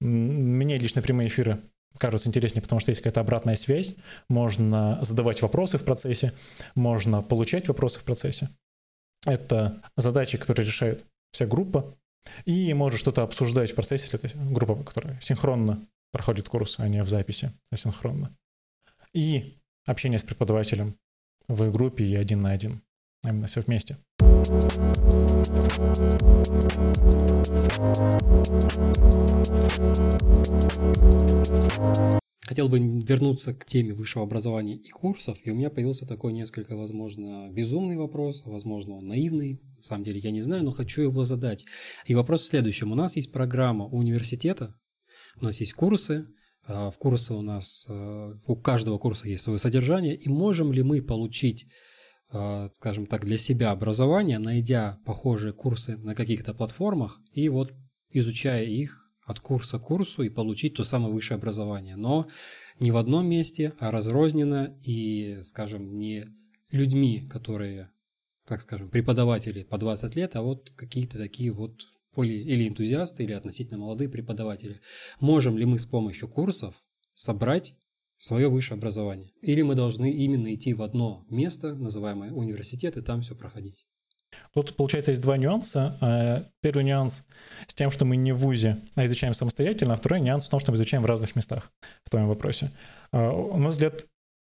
Мне 0.00 0.76
лично 0.76 1.00
прямые 1.00 1.28
эфиры 1.28 1.62
кажутся 1.98 2.28
интереснее, 2.28 2.62
потому 2.62 2.78
что 2.78 2.90
есть 2.90 3.00
какая-то 3.00 3.22
обратная 3.22 3.56
связь, 3.56 3.96
можно 4.28 4.98
задавать 5.02 5.40
вопросы 5.40 5.78
в 5.78 5.84
процессе, 5.84 6.34
можно 6.74 7.22
получать 7.22 7.66
вопросы 7.66 7.98
в 7.98 8.04
процессе. 8.04 8.50
Это 9.24 9.82
задачи, 9.96 10.36
которые 10.36 10.66
решает 10.66 11.06
вся 11.32 11.46
группа, 11.46 11.96
и 12.44 12.74
может 12.74 13.00
что-то 13.00 13.22
обсуждать 13.22 13.72
в 13.72 13.74
процессе, 13.74 14.04
если 14.04 14.18
это 14.22 14.38
группа, 14.52 14.76
которая 14.84 15.18
синхронно 15.20 15.80
проходит 16.12 16.50
курс, 16.50 16.78
а 16.78 16.86
не 16.86 17.02
в 17.02 17.08
записи, 17.08 17.50
а 17.70 17.76
синхронно. 17.76 18.36
И 19.14 19.58
общение 19.88 20.18
с 20.18 20.22
преподавателем 20.22 20.96
в 21.48 21.70
группе 21.72 22.04
и 22.04 22.14
один 22.14 22.42
на 22.42 22.52
один. 22.52 22.82
А 23.24 23.30
именно 23.30 23.46
все 23.46 23.62
вместе. 23.62 23.96
хотел 32.58 32.70
бы 32.70 32.78
вернуться 32.78 33.52
к 33.52 33.66
теме 33.66 33.92
высшего 33.92 34.24
образования 34.24 34.74
и 34.74 34.88
курсов, 34.88 35.38
и 35.44 35.50
у 35.50 35.54
меня 35.54 35.68
появился 35.68 36.06
такой 36.06 36.32
несколько, 36.32 36.76
возможно, 36.76 37.48
безумный 37.50 37.96
вопрос, 37.96 38.42
возможно, 38.46 39.00
наивный, 39.00 39.60
на 39.76 39.82
самом 39.82 40.02
деле 40.02 40.18
я 40.18 40.30
не 40.30 40.40
знаю, 40.40 40.64
но 40.64 40.70
хочу 40.70 41.02
его 41.02 41.24
задать. 41.24 41.64
И 42.06 42.14
вопрос 42.14 42.42
в 42.42 42.48
следующем. 42.48 42.90
У 42.90 42.94
нас 42.94 43.16
есть 43.16 43.32
программа 43.32 43.86
университета, 43.86 44.74
у 45.40 45.44
нас 45.44 45.60
есть 45.60 45.74
курсы, 45.74 46.26
в 46.68 46.94
курсы 46.98 47.34
у 47.34 47.42
нас, 47.42 47.86
а, 47.88 48.34
у 48.46 48.56
каждого 48.56 48.98
курса 48.98 49.28
есть 49.28 49.44
свое 49.44 49.58
содержание, 49.58 50.14
и 50.14 50.28
можем 50.28 50.72
ли 50.72 50.82
мы 50.82 51.02
получить 51.02 51.66
а, 52.30 52.70
скажем 52.74 53.06
так, 53.06 53.24
для 53.24 53.38
себя 53.38 53.70
образование, 53.70 54.38
найдя 54.38 54.98
похожие 55.06 55.54
курсы 55.54 55.96
на 55.96 56.14
каких-то 56.14 56.52
платформах 56.52 57.20
и 57.32 57.48
вот 57.48 57.72
изучая 58.10 58.64
их 58.64 59.10
от 59.24 59.40
курса 59.40 59.78
к 59.78 59.84
курсу 59.84 60.22
и 60.22 60.28
получить 60.28 60.74
то 60.74 60.84
самое 60.84 61.12
высшее 61.12 61.36
образование. 61.36 61.96
Но 61.96 62.28
не 62.80 62.90
в 62.90 62.98
одном 62.98 63.26
месте, 63.26 63.72
а 63.78 63.90
разрозненно 63.90 64.78
и, 64.82 65.40
скажем, 65.42 65.98
не 65.98 66.26
людьми, 66.70 67.26
которые, 67.30 67.90
так 68.46 68.60
скажем, 68.60 68.90
преподаватели 68.90 69.62
по 69.62 69.78
20 69.78 70.14
лет, 70.14 70.36
а 70.36 70.42
вот 70.42 70.70
какие-то 70.76 71.16
такие 71.16 71.50
вот 71.50 71.86
или 72.16 72.68
энтузиасты, 72.68 73.24
или 73.24 73.32
относительно 73.32 73.78
молодые 73.78 74.08
преподаватели. 74.08 74.80
Можем 75.20 75.56
ли 75.56 75.64
мы 75.64 75.78
с 75.78 75.86
помощью 75.86 76.28
курсов 76.28 76.74
собрать 77.14 77.76
свое 78.16 78.48
высшее 78.48 78.78
образование? 78.78 79.30
Или 79.40 79.62
мы 79.62 79.74
должны 79.74 80.10
именно 80.10 80.52
идти 80.54 80.74
в 80.74 80.82
одно 80.82 81.24
место, 81.30 81.74
называемое 81.74 82.32
университет, 82.32 82.96
и 82.96 83.02
там 83.02 83.22
все 83.22 83.34
проходить? 83.34 83.84
Тут, 84.52 84.76
получается, 84.76 85.10
есть 85.10 85.22
два 85.22 85.36
нюанса. 85.36 85.96
Э, 86.00 86.50
первый 86.60 86.84
нюанс 86.84 87.26
с 87.66 87.74
тем, 87.74 87.90
что 87.90 88.04
мы 88.04 88.16
не 88.16 88.32
в 88.32 88.38
ВУЗе, 88.38 88.78
а 88.94 89.06
изучаем 89.06 89.34
самостоятельно, 89.34 89.94
а 89.94 89.96
второй 89.96 90.20
нюанс 90.20 90.46
в 90.46 90.50
том, 90.50 90.60
что 90.60 90.72
мы 90.72 90.76
изучаем 90.76 91.02
в 91.02 91.06
разных 91.06 91.36
местах, 91.36 91.70
в 92.04 92.10
твоем 92.10 92.28
вопросе. 92.28 92.70
Э, 93.12 93.18
на 93.18 93.58
мой 93.58 93.70
взгляд, 93.70 94.06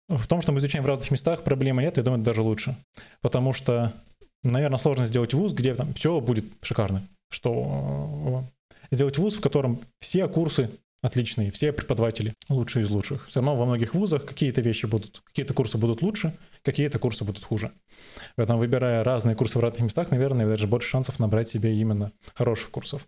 в 0.09 0.27
том, 0.27 0.43
что 0.43 0.53
мы 0.53 0.59
изучаем 0.59 0.85
в 0.85 0.89
разных 0.89 1.11
местах, 1.11 1.45
проблемы 1.45 1.83
нет, 1.83 1.97
я 1.97 2.03
думаю, 2.03 2.21
это 2.21 2.31
даже 2.31 2.43
лучше. 2.43 2.77
Потому 3.21 3.53
что, 3.53 3.95
наверное, 4.43 4.79
сложно 4.79 5.07
сделать 5.07 5.35
вуз, 5.35 5.53
где 5.53 5.75
там 5.75 5.95
все 5.95 6.21
будет 6.21 6.45
шикарно. 6.63 7.09
Что 7.31 8.45
э, 8.91 8.95
сделать 8.95 9.19
вуз, 9.19 9.37
в 9.37 9.41
котором 9.41 9.81
все 10.01 10.29
курсы 10.29 10.71
отличные, 11.03 11.51
все 11.51 11.73
преподаватели 11.73 12.35
лучшие 12.49 12.83
из 12.83 12.91
лучших. 12.91 13.29
Все 13.29 13.41
равно 13.41 13.57
во 13.57 13.65
многих 13.65 13.95
вузах 13.95 14.27
какие-то 14.27 14.61
вещи 14.61 14.87
будут, 14.87 15.23
какие-то 15.25 15.55
курсы 15.55 15.79
будут 15.79 16.03
лучше, 16.03 16.37
какие-то 16.63 16.99
курсы 16.99 17.25
будут 17.25 17.43
хуже. 17.43 17.73
Поэтому, 18.37 18.59
выбирая 18.59 19.03
разные 19.03 19.35
курсы 19.35 19.59
в 19.59 19.63
разных 19.63 19.83
местах, 19.83 20.11
наверное, 20.11 20.47
даже 20.47 20.67
больше 20.67 20.89
шансов 20.89 21.19
набрать 21.19 21.49
себе 21.49 21.75
именно 21.75 22.13
хороших 22.35 22.71
курсов. 22.71 23.07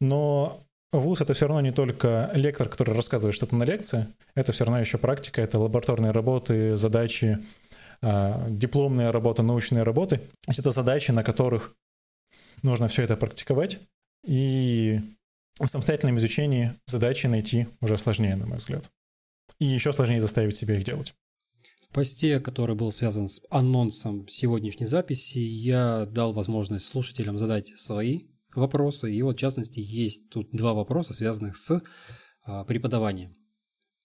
Но 0.00 0.64
вуз— 0.92 1.20
это 1.22 1.34
все 1.34 1.46
равно 1.46 1.60
не 1.60 1.72
только 1.72 2.30
лектор, 2.34 2.68
который 2.68 2.94
рассказывает 2.94 3.34
что-то 3.34 3.56
на 3.56 3.64
лекции, 3.64 4.06
это 4.36 4.52
все 4.52 4.64
равно 4.64 4.80
еще 4.80 4.98
практика, 4.98 5.42
это 5.42 5.58
лабораторные 5.58 6.12
работы, 6.12 6.76
задачи, 6.76 7.38
а, 8.00 8.46
дипломные 8.48 9.10
работы, 9.10 9.42
научные 9.42 9.82
работы. 9.82 10.18
То 10.18 10.48
есть 10.48 10.60
это 10.60 10.70
задачи, 10.70 11.10
на 11.10 11.24
которых 11.24 11.74
нужно 12.62 12.88
все 12.88 13.02
это 13.02 13.16
практиковать. 13.16 13.80
И 14.24 15.00
в 15.58 15.66
самостоятельном 15.66 16.18
изучении 16.18 16.74
задачи 16.86 17.26
найти 17.26 17.68
уже 17.80 17.98
сложнее, 17.98 18.36
на 18.36 18.46
мой 18.46 18.58
взгляд. 18.58 18.90
И 19.58 19.64
еще 19.64 19.92
сложнее 19.92 20.20
заставить 20.20 20.54
себя 20.54 20.76
их 20.76 20.84
делать. 20.84 21.14
В 21.82 21.88
посте, 21.92 22.38
который 22.38 22.76
был 22.76 22.92
связан 22.92 23.28
с 23.28 23.40
анонсом 23.50 24.28
сегодняшней 24.28 24.86
записи, 24.86 25.38
я 25.38 26.06
дал 26.06 26.32
возможность 26.32 26.86
слушателям 26.86 27.38
задать 27.38 27.68
свои 27.78 28.26
вопросы. 28.54 29.12
И 29.12 29.22
вот, 29.22 29.36
в 29.36 29.40
частности, 29.40 29.80
есть 29.80 30.28
тут 30.28 30.50
два 30.52 30.74
вопроса, 30.74 31.14
связанных 31.14 31.56
с 31.56 31.82
а, 32.42 32.64
преподаванием. 32.64 33.34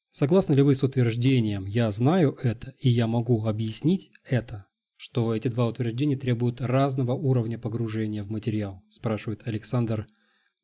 Согласны 0.09 0.53
ли 0.53 0.61
вы 0.61 0.75
с 0.75 0.83
утверждением 0.83 1.65
«я 1.65 1.89
знаю 1.91 2.37
это 2.41 2.73
и 2.79 2.89
я 2.89 3.07
могу 3.07 3.45
объяснить 3.45 4.11
это», 4.23 4.67
что 5.03 5.35
эти 5.35 5.49
два 5.49 5.67
утверждения 5.67 6.15
требуют 6.15 6.61
разного 6.61 7.11
уровня 7.11 7.59
погружения 7.59 8.23
в 8.23 8.31
материал, 8.31 8.81
спрашивает 8.89 9.45
Александр 9.45 10.07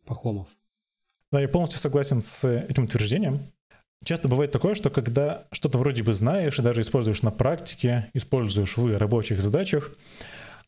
Пахомов. 0.06 0.48
Да, 1.30 1.42
я 1.42 1.50
полностью 1.50 1.82
согласен 1.82 2.22
с 2.22 2.48
этим 2.48 2.86
утверждением. 2.86 3.52
Часто 4.06 4.30
бывает 4.30 4.54
такое, 4.54 4.76
что 4.76 4.90
когда 4.92 5.46
что-то 5.52 5.78
вроде 5.78 6.04
бы 6.04 6.14
знаешь 6.14 6.58
и 6.58 6.62
даже 6.62 6.80
используешь 6.80 7.22
на 7.22 7.32
практике, 7.32 8.10
используешь 8.14 8.78
в 8.78 8.98
рабочих 8.98 9.42
задачах, 9.42 9.92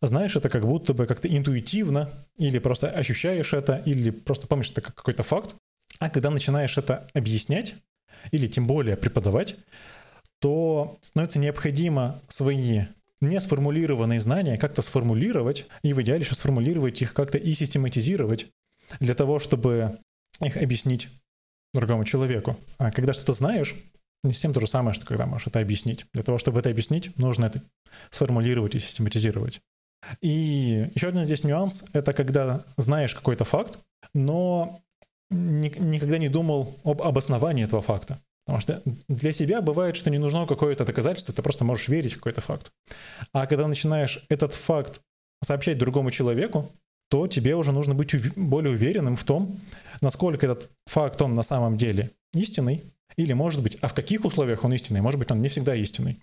знаешь 0.01 0.35
это 0.35 0.49
как 0.49 0.65
будто 0.65 0.93
бы 0.93 1.07
как-то 1.07 1.29
интуитивно, 1.29 2.27
или 2.35 2.59
просто 2.59 2.89
ощущаешь 2.89 3.53
это, 3.53 3.77
или 3.85 4.09
просто 4.09 4.47
помнишь 4.47 4.71
это 4.71 4.81
как 4.81 4.95
какой-то 4.95 5.23
факт. 5.23 5.55
А 5.97 6.09
когда 6.09 6.29
начинаешь 6.29 6.77
это 6.77 7.07
объяснять, 7.13 7.75
или 8.31 8.47
тем 8.47 8.67
более 8.67 8.97
преподавать, 8.97 9.55
то 10.39 10.97
становится 11.01 11.39
необходимо 11.39 12.19
свои 12.27 12.81
не 13.21 13.39
сформулированные 13.39 14.19
знания 14.19 14.57
как-то 14.57 14.81
сформулировать, 14.81 15.67
и 15.83 15.93
в 15.93 16.01
идеале 16.01 16.21
еще 16.21 16.35
сформулировать 16.35 17.01
их 17.01 17.13
как-то 17.13 17.37
и 17.37 17.53
систематизировать, 17.53 18.47
для 18.99 19.13
того, 19.13 19.39
чтобы 19.39 19.99
их 20.41 20.57
объяснить 20.57 21.09
другому 21.73 22.03
человеку. 22.03 22.57
А 22.77 22.91
когда 22.91 23.13
что-то 23.13 23.33
знаешь, 23.33 23.75
не 24.23 24.33
совсем 24.33 24.53
то 24.53 24.59
же 24.59 24.67
самое, 24.67 24.93
что 24.93 25.05
когда 25.05 25.25
можешь 25.25 25.47
это 25.47 25.59
объяснить. 25.59 26.05
Для 26.13 26.23
того, 26.23 26.37
чтобы 26.37 26.59
это 26.59 26.69
объяснить, 26.69 27.15
нужно 27.17 27.45
это 27.45 27.63
сформулировать 28.09 28.75
и 28.75 28.79
систематизировать. 28.79 29.61
И 30.21 30.89
еще 30.93 31.07
один 31.07 31.25
здесь 31.25 31.43
нюанс— 31.43 31.85
это 31.93 32.13
когда 32.13 32.65
знаешь 32.77 33.15
какой-то 33.15 33.45
факт, 33.45 33.79
но 34.13 34.81
никогда 35.29 36.17
не 36.17 36.29
думал 36.29 36.75
об 36.83 37.01
обосновании 37.01 37.63
этого 37.63 37.81
факта. 37.81 38.19
Потому 38.45 38.59
что 38.59 38.81
для 39.07 39.31
себя 39.33 39.61
бывает, 39.61 39.95
что 39.95 40.09
не 40.09 40.17
нужно 40.17 40.47
какое-то 40.47 40.83
доказательство, 40.83 41.33
ты 41.33 41.41
просто 41.41 41.63
можешь 41.63 41.87
верить 41.87 42.13
в 42.13 42.17
какой-то 42.17 42.41
факт. 42.41 42.71
А 43.33 43.45
когда 43.45 43.67
начинаешь 43.67 44.25
этот 44.29 44.53
факт 44.53 45.01
сообщать 45.43 45.77
другому 45.77 46.11
человеку, 46.11 46.71
то 47.09 47.27
тебе 47.27 47.55
уже 47.55 47.71
нужно 47.71 47.93
быть 47.93 48.15
более 48.37 48.73
уверенным 48.73 49.15
в 49.15 49.23
том, 49.23 49.59
насколько 50.01 50.45
этот 50.45 50.69
факт, 50.87 51.21
он 51.21 51.33
на 51.33 51.43
самом 51.43 51.77
деле 51.77 52.11
истинный, 52.33 52.83
или, 53.17 53.33
может 53.33 53.61
быть, 53.61 53.77
а 53.81 53.89
в 53.89 53.93
каких 53.93 54.23
условиях 54.23 54.63
он 54.63 54.73
истинный, 54.73 55.01
может 55.01 55.19
быть, 55.19 55.29
он 55.29 55.41
не 55.41 55.49
всегда 55.49 55.75
истинный. 55.75 56.21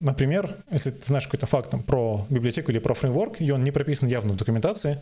Например, 0.00 0.64
если 0.70 0.90
ты 0.90 1.04
знаешь 1.04 1.26
какой-то 1.26 1.46
факт 1.46 1.70
там, 1.70 1.82
про 1.82 2.26
библиотеку 2.28 2.70
или 2.70 2.78
про 2.78 2.94
фреймворк, 2.94 3.40
и 3.40 3.50
он 3.50 3.64
не 3.64 3.70
прописан 3.70 4.08
явно 4.08 4.32
в 4.32 4.36
документации, 4.36 5.00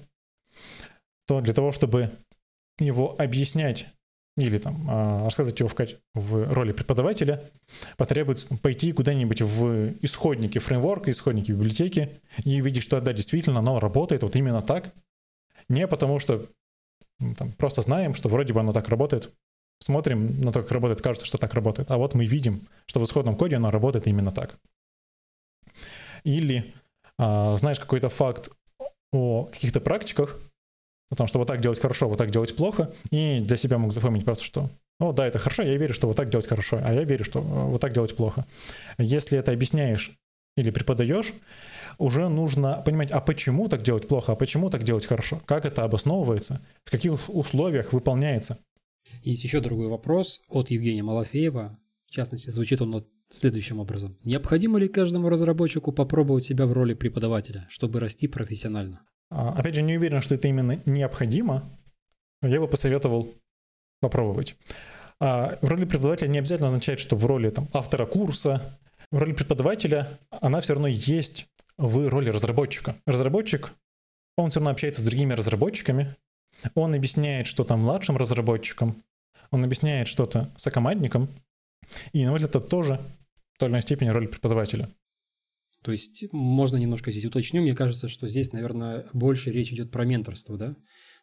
то 1.27 1.41
для 1.41 1.55
того, 1.55 1.73
чтобы 1.73 2.11
его 2.79 3.15
объяснять 3.19 3.87
или 4.37 4.59
там 4.59 4.87
а, 4.91 5.25
рассказывать 5.25 5.61
его 5.61 5.69
в, 5.69 5.75
в 6.15 6.53
роли 6.53 6.73
преподавателя, 6.73 7.51
потребуется 7.97 8.57
пойти 8.59 8.93
куда-нибудь 8.93 9.43
в 9.43 9.95
исходники 10.03 10.59
фреймворка, 10.59 11.11
исходники 11.11 11.53
библиотеки 11.53 12.21
и 12.43 12.61
видеть, 12.61 12.83
что 12.83 13.01
да, 13.01 13.13
действительно 13.13 13.61
оно 13.61 13.79
работает 13.79 14.23
вот 14.23 14.35
именно 14.35 14.61
так. 14.61 14.93
Не 15.69 15.87
потому 15.87 16.19
что 16.19 16.49
там, 17.37 17.53
просто 17.53 17.83
знаем, 17.83 18.15
что 18.15 18.29
вроде 18.29 18.53
бы 18.53 18.61
оно 18.61 18.73
так 18.73 18.89
работает, 18.89 19.33
смотрим 19.79 20.41
на 20.41 20.53
то, 20.53 20.63
как 20.63 20.73
работает, 20.73 21.01
кажется, 21.01 21.27
что 21.27 21.39
так 21.39 21.55
работает. 21.55 21.91
А 21.91 21.97
вот 21.97 22.15
мы 22.15 22.27
видим, 22.27 22.67
что 22.87 23.01
в 23.01 23.05
исходном 23.05 23.37
коде 23.37 23.57
оно 23.57 23.71
работает 23.71 24.09
именно 24.09 24.33
так. 24.33 24.59
Или 26.25 26.75
а, 27.19 27.57
знаешь 27.57 27.79
какой-то 27.79 28.09
факт 28.09 28.51
о 29.13 29.45
каких-то 29.45 29.81
практиках, 29.81 30.41
о 31.11 31.17
том, 31.17 31.27
что 31.27 31.39
вот 31.39 31.49
так 31.49 31.61
делать 31.61 31.81
хорошо, 31.81 32.09
вот 32.09 32.19
так 32.19 32.31
делать 32.31 32.57
плохо, 32.57 32.93
и 33.11 33.41
для 33.41 33.57
себя 33.57 33.79
мог 33.79 33.93
запомнить 33.93 34.25
просто, 34.25 34.45
что 34.45 34.71
о, 35.01 35.13
да, 35.13 35.27
это 35.27 35.39
хорошо, 35.39 35.63
я 35.63 35.77
верю, 35.77 35.93
что 35.93 36.07
вот 36.07 36.17
так 36.17 36.31
делать 36.31 36.47
хорошо, 36.47 36.81
а 36.83 36.95
я 36.95 37.03
верю, 37.05 37.25
что 37.25 37.41
э, 37.41 37.43
вот 37.43 37.81
так 37.81 37.93
делать 37.93 38.15
плохо. 38.15 38.47
Если 38.97 39.39
это 39.39 39.51
объясняешь 39.51 40.17
или 40.57 40.71
преподаешь, 40.71 41.35
уже 41.99 42.29
нужно 42.29 42.81
понимать, 42.85 43.11
а 43.11 43.21
почему 43.21 43.69
так 43.69 43.83
делать 43.83 44.07
плохо, 44.07 44.33
а 44.33 44.37
почему 44.37 44.71
так 44.71 44.85
делать 44.85 45.05
хорошо, 45.05 45.43
как 45.47 45.65
это 45.65 45.83
обосновывается, 45.83 46.61
в 46.85 46.91
каких 46.93 47.29
условиях 47.29 47.93
выполняется. 47.93 48.59
Есть 49.23 49.43
еще 49.43 49.61
другой 49.61 49.89
вопрос 49.89 50.43
от 50.49 50.71
Евгения 50.71 51.03
Малафеева. 51.03 51.77
В 52.07 52.11
частности, 52.11 52.51
звучит 52.51 52.81
он 52.81 53.05
следующим 53.31 53.81
образом. 53.81 54.17
Необходимо 54.25 54.79
ли 54.79 54.87
каждому 54.87 55.29
разработчику 55.29 55.91
попробовать 55.93 56.45
себя 56.45 56.67
в 56.67 56.73
роли 56.73 56.95
преподавателя, 56.95 57.67
чтобы 57.69 57.99
расти 57.99 58.29
профессионально? 58.29 59.05
А, 59.35 59.53
опять 59.59 59.75
же, 59.75 59.83
не 59.83 59.97
уверен, 59.97 60.21
что 60.21 60.37
это 60.37 60.47
именно 60.47 60.81
необходимо. 60.87 61.69
Я 62.41 62.61
бы 62.61 62.69
посоветовал 62.69 63.35
попробовать. 64.01 64.55
А 65.21 65.59
в 65.61 65.69
роли 65.69 65.85
преподавателя 65.85 66.29
не 66.29 66.39
обязательно 66.39 66.69
означает, 66.69 67.01
что 67.01 67.17
в 67.17 67.27
роли 67.27 67.51
там, 67.51 67.69
автора 67.73 68.07
курса, 68.07 68.79
в 69.11 69.19
роли 69.19 69.33
преподавателя 69.33 70.19
она 70.31 70.61
все 70.61 70.75
равно 70.75 70.87
есть 70.87 71.49
в 71.77 72.09
роли 72.09 72.31
разработчика. 72.31 72.97
Разработчик, 73.07 73.73
он 74.37 74.51
все 74.51 74.61
равно 74.61 74.71
общается 74.71 75.01
с 75.01 75.05
другими 75.05 75.33
разработчиками, 75.33 76.15
он 76.75 76.95
объясняет 76.95 77.49
что-то 77.49 77.77
младшим 77.77 78.17
разработчикам, 78.17 79.03
он 79.51 79.65
объясняет 79.65 80.07
что-то 80.07 80.53
сокомандникам, 80.57 81.29
и, 82.13 82.25
на 82.25 82.31
мой 82.31 82.39
взгляд, 82.39 82.57
это 82.57 82.61
тоже 82.61 83.01
в 83.55 83.59
той 83.59 83.69
или 83.69 83.73
иной 83.73 83.83
степени 83.83 84.11
роль 84.11 84.29
преподавателя. 84.29 84.91
То 85.85 85.93
есть 85.93 86.25
можно 86.33 86.79
немножко 86.79 87.11
здесь 87.11 87.27
уточню. 87.27 87.61
Мне 87.61 87.77
кажется, 87.77 88.09
что 88.09 88.27
здесь, 88.27 88.53
наверное, 88.53 89.07
больше 89.13 89.51
речь 89.51 89.71
идет 89.71 89.91
про 89.91 90.07
менторство, 90.07 90.57
да? 90.57 90.75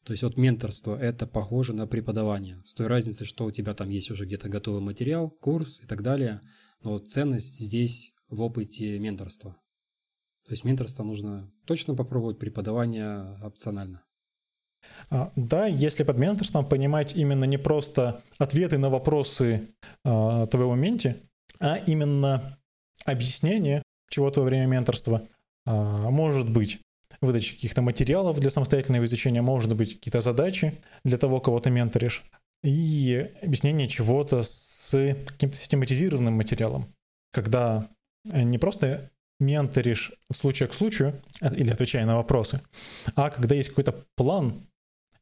То 0.05 0.13
есть 0.13 0.21
вот 0.21 0.37
менторство– 0.37 0.95
это 1.01 1.25
похоже 1.25 1.73
на 1.73 1.87
преподавание. 1.87 2.61
С 2.63 2.75
той 2.75 2.85
разницей, 2.85 3.25
что 3.25 3.45
у 3.45 3.51
тебя 3.51 3.73
там 3.73 3.89
есть 3.89 4.11
уже 4.11 4.25
где-то 4.27 4.49
готовый 4.49 4.81
материал, 4.81 5.31
курс 5.31 5.81
и 5.81 5.87
так 5.87 6.03
далее. 6.03 6.41
Но 6.83 6.99
ценность 6.99 7.59
здесь 7.59 8.13
в 8.29 8.39
опыте 8.43 8.99
менторства. 8.99 9.57
То 10.45 10.51
есть 10.51 10.63
менторство 10.63 11.03
нужно 11.03 11.51
точно 11.65 11.95
попробовать, 11.95 12.37
преподавание 12.37 13.39
опционально. 13.41 14.03
А, 15.09 15.31
да, 15.35 15.65
если 15.65 16.03
под 16.03 16.19
менторством 16.19 16.69
понимать 16.69 17.15
именно 17.15 17.45
не 17.45 17.57
просто 17.57 18.21
ответы 18.37 18.77
на 18.77 18.91
вопросы 18.91 19.69
э, 20.05 20.47
твоего 20.51 20.75
менти, 20.75 21.15
а 21.59 21.77
именно 21.77 22.59
объяснение 23.05 23.81
чего-то 24.11 24.41
во 24.41 24.45
время 24.45 24.67
менторства, 24.67 25.27
э, 25.65 25.71
может 25.71 26.49
быть 26.49 26.79
выдача 27.21 27.55
каких-то 27.55 27.81
материалов 27.81 28.39
для 28.39 28.49
самостоятельного 28.49 29.05
изучения, 29.05 29.41
может 29.41 29.75
быть 29.75 29.95
какие-то 29.95 30.19
задачи 30.19 30.79
для 31.03 31.17
того, 31.17 31.39
кого 31.39 31.59
ты 31.59 31.69
менторишь, 31.69 32.23
и 32.63 33.31
объяснение 33.41 33.87
чего-то 33.87 34.43
с 34.43 34.91
каким-то 35.27 35.55
систематизированным 35.55 36.33
материалом, 36.33 36.93
когда 37.31 37.89
не 38.25 38.57
просто 38.57 39.09
менторишь 39.39 40.11
случая 40.31 40.67
к 40.67 40.73
случаю 40.73 41.19
или 41.41 41.71
отвечая 41.71 42.05
на 42.05 42.15
вопросы, 42.15 42.61
а 43.15 43.29
когда 43.29 43.55
есть 43.55 43.69
какой-то 43.69 44.05
план 44.15 44.67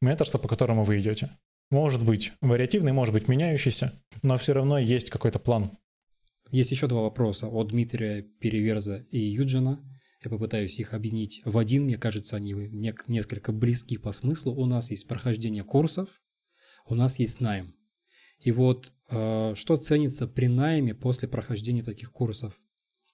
менторства, 0.00 0.38
по 0.38 0.48
которому 0.48 0.84
вы 0.84 1.00
идете. 1.00 1.30
Может 1.70 2.04
быть 2.04 2.32
вариативный, 2.40 2.92
может 2.92 3.14
быть 3.14 3.28
меняющийся, 3.28 3.92
но 4.22 4.36
все 4.38 4.52
равно 4.52 4.78
есть 4.78 5.10
какой-то 5.10 5.38
план. 5.38 5.70
Есть 6.50 6.72
еще 6.72 6.88
два 6.88 7.02
вопроса 7.02 7.46
от 7.46 7.68
Дмитрия 7.68 8.22
Переверза 8.22 9.06
и 9.10 9.18
Юджина. 9.18 9.84
Я 10.22 10.30
попытаюсь 10.30 10.80
их 10.80 10.94
объединить 10.94 11.42
в 11.44 11.56
один. 11.56 11.84
Мне 11.84 11.96
кажется, 11.96 12.36
они 12.36 12.52
несколько 12.52 13.52
близки 13.52 13.96
по 13.98 14.10
смыслу. 14.10 14.54
У 14.54 14.66
нас 14.66 14.90
есть 14.90 15.06
прохождение 15.06 15.62
курсов, 15.62 16.08
у 16.86 16.94
нас 16.96 17.20
есть 17.20 17.40
найм. 17.40 17.76
И 18.40 18.50
вот 18.50 18.92
э, 19.10 19.54
что 19.54 19.76
ценится 19.76 20.26
при 20.26 20.46
найме 20.46 20.94
после 20.94 21.28
прохождения 21.28 21.84
таких 21.84 22.12
курсов? 22.12 22.58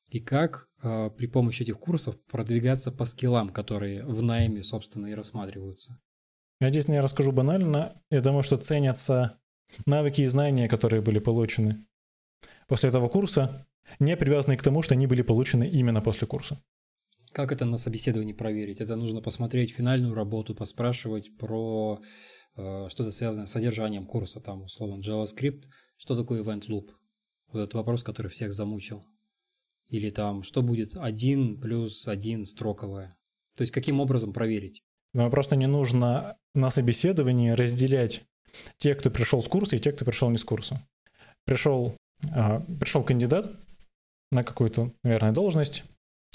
И 0.09 0.21
как 0.21 0.69
э, 0.83 1.11
при 1.11 1.27
помощи 1.27 1.63
этих 1.63 1.79
курсов 1.79 2.17
продвигаться 2.31 2.91
по 2.91 3.05
скиллам, 3.05 3.51
которые 3.51 4.05
в 4.05 4.23
найме, 4.23 4.63
собственно, 4.63 5.09
и 5.09 5.15
рассматриваются? 5.15 6.01
Я 6.61 6.71
здесь 6.71 6.89
не 6.89 7.01
расскажу 7.01 7.33
банально. 7.33 8.01
Я 8.11 8.23
думаю, 8.23 8.43
что 8.43 8.57
ценятся 8.57 9.39
навыки 9.85 10.23
и 10.23 10.27
знания, 10.27 10.69
которые 10.69 11.03
были 11.03 11.19
получены 11.19 11.85
после 12.67 12.89
этого 12.91 13.09
курса, 13.09 13.67
не 13.99 14.17
привязанные 14.17 14.59
к 14.59 14.63
тому, 14.63 14.83
что 14.83 14.95
они 14.95 15.07
были 15.07 15.23
получены 15.23 15.69
именно 15.69 16.01
после 16.01 16.27
курса. 16.27 16.61
Как 17.33 17.53
это 17.53 17.65
на 17.65 17.79
собеседовании 17.79 18.33
проверить? 18.33 18.81
Это 18.81 18.97
нужно 18.97 19.21
посмотреть 19.21 19.73
финальную 19.73 20.15
работу, 20.15 20.55
поспрашивать 20.55 21.37
про 21.37 22.01
э, 22.57 22.89
что-то 22.89 23.11
связанное 23.11 23.47
с 23.47 23.53
содержанием 23.53 24.07
курса, 24.07 24.41
там, 24.41 24.63
условно, 24.63 25.01
JavaScript. 25.01 25.65
Что 25.99 26.17
такое 26.17 26.43
event 26.43 26.67
loop? 26.69 26.91
Вот 27.53 27.61
этот 27.61 27.75
вопрос, 27.75 28.03
который 28.03 28.29
всех 28.29 28.53
замучил. 28.53 29.05
Или 29.89 30.11
там, 30.11 30.43
что 30.43 30.63
будет 30.63 30.97
один 30.97 31.61
плюс 31.61 32.09
один 32.09 32.45
строковое? 32.45 33.17
То 33.55 33.63
есть, 33.63 33.73
каким 33.73 34.01
образом 34.01 34.33
проверить? 34.33 34.83
Но 35.13 35.31
просто 35.31 35.57
не 35.57 35.67
нужно 35.67 36.37
на 36.55 36.71
собеседовании 36.71 37.51
разделять 37.51 38.25
тех, 38.79 38.99
кто 38.99 39.11
пришел 39.11 39.43
с 39.43 39.49
курса, 39.49 39.77
и 39.77 39.79
тех, 39.79 39.95
кто 39.95 40.05
пришел 40.05 40.31
не 40.31 40.39
с 40.39 40.45
курса. 40.45 40.87
Пришел, 41.45 41.97
пришел 42.21 43.03
кандидат 43.03 43.51
на 44.33 44.43
какую-то, 44.43 44.93
наверное, 45.03 45.33
должность, 45.33 45.85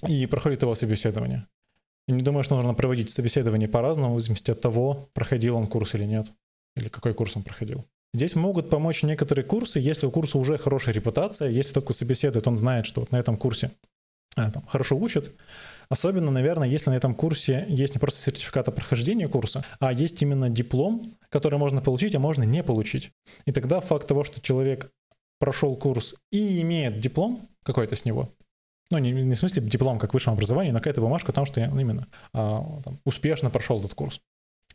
и 0.07 0.25
проходит 0.25 0.63
его 0.63 0.75
собеседование. 0.75 1.47
И 2.07 2.11
не 2.11 2.23
думаю, 2.23 2.43
что 2.43 2.55
нужно 2.55 2.73
проводить 2.73 3.09
собеседование 3.09 3.69
по-разному, 3.69 4.15
в 4.15 4.19
зависимости 4.19 4.51
от 4.51 4.61
того, 4.61 5.09
проходил 5.13 5.55
он 5.55 5.67
курс 5.67 5.93
или 5.95 6.05
нет, 6.05 6.34
или 6.75 6.89
какой 6.89 7.13
курс 7.13 7.38
он 7.38 7.43
проходил. 7.43 7.86
Здесь 8.13 8.36
могут 8.36 8.69
помочь 8.69 9.03
некоторые 9.03 9.45
курсы, 9.45 9.79
если 9.79 10.05
у 10.05 10.11
курса 10.11 10.38
уже 10.38 10.57
хорошая 10.57 10.93
репутация, 10.93 11.49
если 11.49 11.73
тот, 11.73 11.86
кто 11.86 11.93
собеседует, 11.93 12.45
он 12.47 12.57
знает, 12.57 12.86
что 12.86 13.01
вот 13.01 13.11
на 13.11 13.17
этом 13.17 13.38
курсе 13.38 13.71
а, 14.36 14.51
там, 14.51 14.65
хорошо 14.67 14.97
учат. 14.97 15.32
Особенно, 15.89 16.32
наверное, 16.32 16.67
если 16.67 16.89
на 16.89 16.95
этом 16.95 17.13
курсе 17.13 17.65
есть 17.69 17.95
не 17.95 17.99
просто 17.99 18.21
сертификат 18.21 18.67
о 18.67 18.71
прохождении 18.71 19.27
курса, 19.27 19.63
а 19.79 19.93
есть 19.93 20.21
именно 20.21 20.49
диплом, 20.49 21.17
который 21.29 21.59
можно 21.59 21.82
получить, 21.82 22.15
а 22.15 22.19
можно 22.19 22.43
не 22.43 22.63
получить. 22.63 23.11
И 23.45 23.51
тогда 23.51 23.79
факт 23.79 24.07
того, 24.07 24.23
что 24.23 24.41
человек 24.41 24.91
прошел 25.42 25.76
курс 25.76 26.16
и 26.32 26.62
имеет 26.62 27.00
диплом 27.00 27.50
какой-то 27.64 27.96
с 27.96 28.06
него, 28.06 28.30
ну, 28.92 29.00
не, 29.00 29.12
не 29.12 29.36
в 29.36 29.39
смысле 29.39 29.64
диплом 29.64 29.98
как 30.00 30.14
высшем 30.14 30.34
образовании, 30.34 30.72
но 30.72 30.80
какая-то 30.80 31.02
бумажка 31.02 31.32
о 31.32 31.36
том, 31.36 31.46
что 31.46 31.60
я 31.60 31.70
ну, 31.70 31.80
именно 31.80 32.08
а, 32.34 32.82
там, 32.84 33.00
успешно 33.06 33.50
прошел 33.50 33.80
этот 33.80 33.96
курс. 33.96 34.22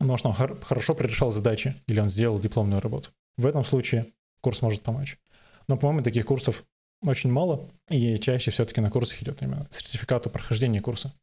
Но 0.01 0.17
что 0.17 0.29
он 0.29 0.35
хор- 0.35 0.61
хорошо 0.61 0.95
прорешал 0.95 1.31
задачи 1.31 1.77
или 1.87 2.01
он 2.01 2.09
сделал 2.09 2.39
дипломную 2.39 2.81
работу. 2.81 3.11
В 3.37 3.47
этом 3.47 3.64
случае 3.64 4.12
курс 4.41 4.61
может 4.62 4.83
помочь. 4.83 5.19
Но, 5.69 5.77
по-моему, 5.77 6.03
таких 6.03 6.27
курсов 6.27 6.64
очень 7.03 7.31
мало, 7.31 7.69
и 7.91 8.19
чаще 8.19 8.51
все-таки 8.51 8.81
на 8.81 8.91
курсах 8.91 9.23
идет 9.23 9.43
именно 9.43 9.69
сертификат 9.71 10.27
о 10.27 10.31
прохождении 10.31 10.81
курса. 10.81 11.14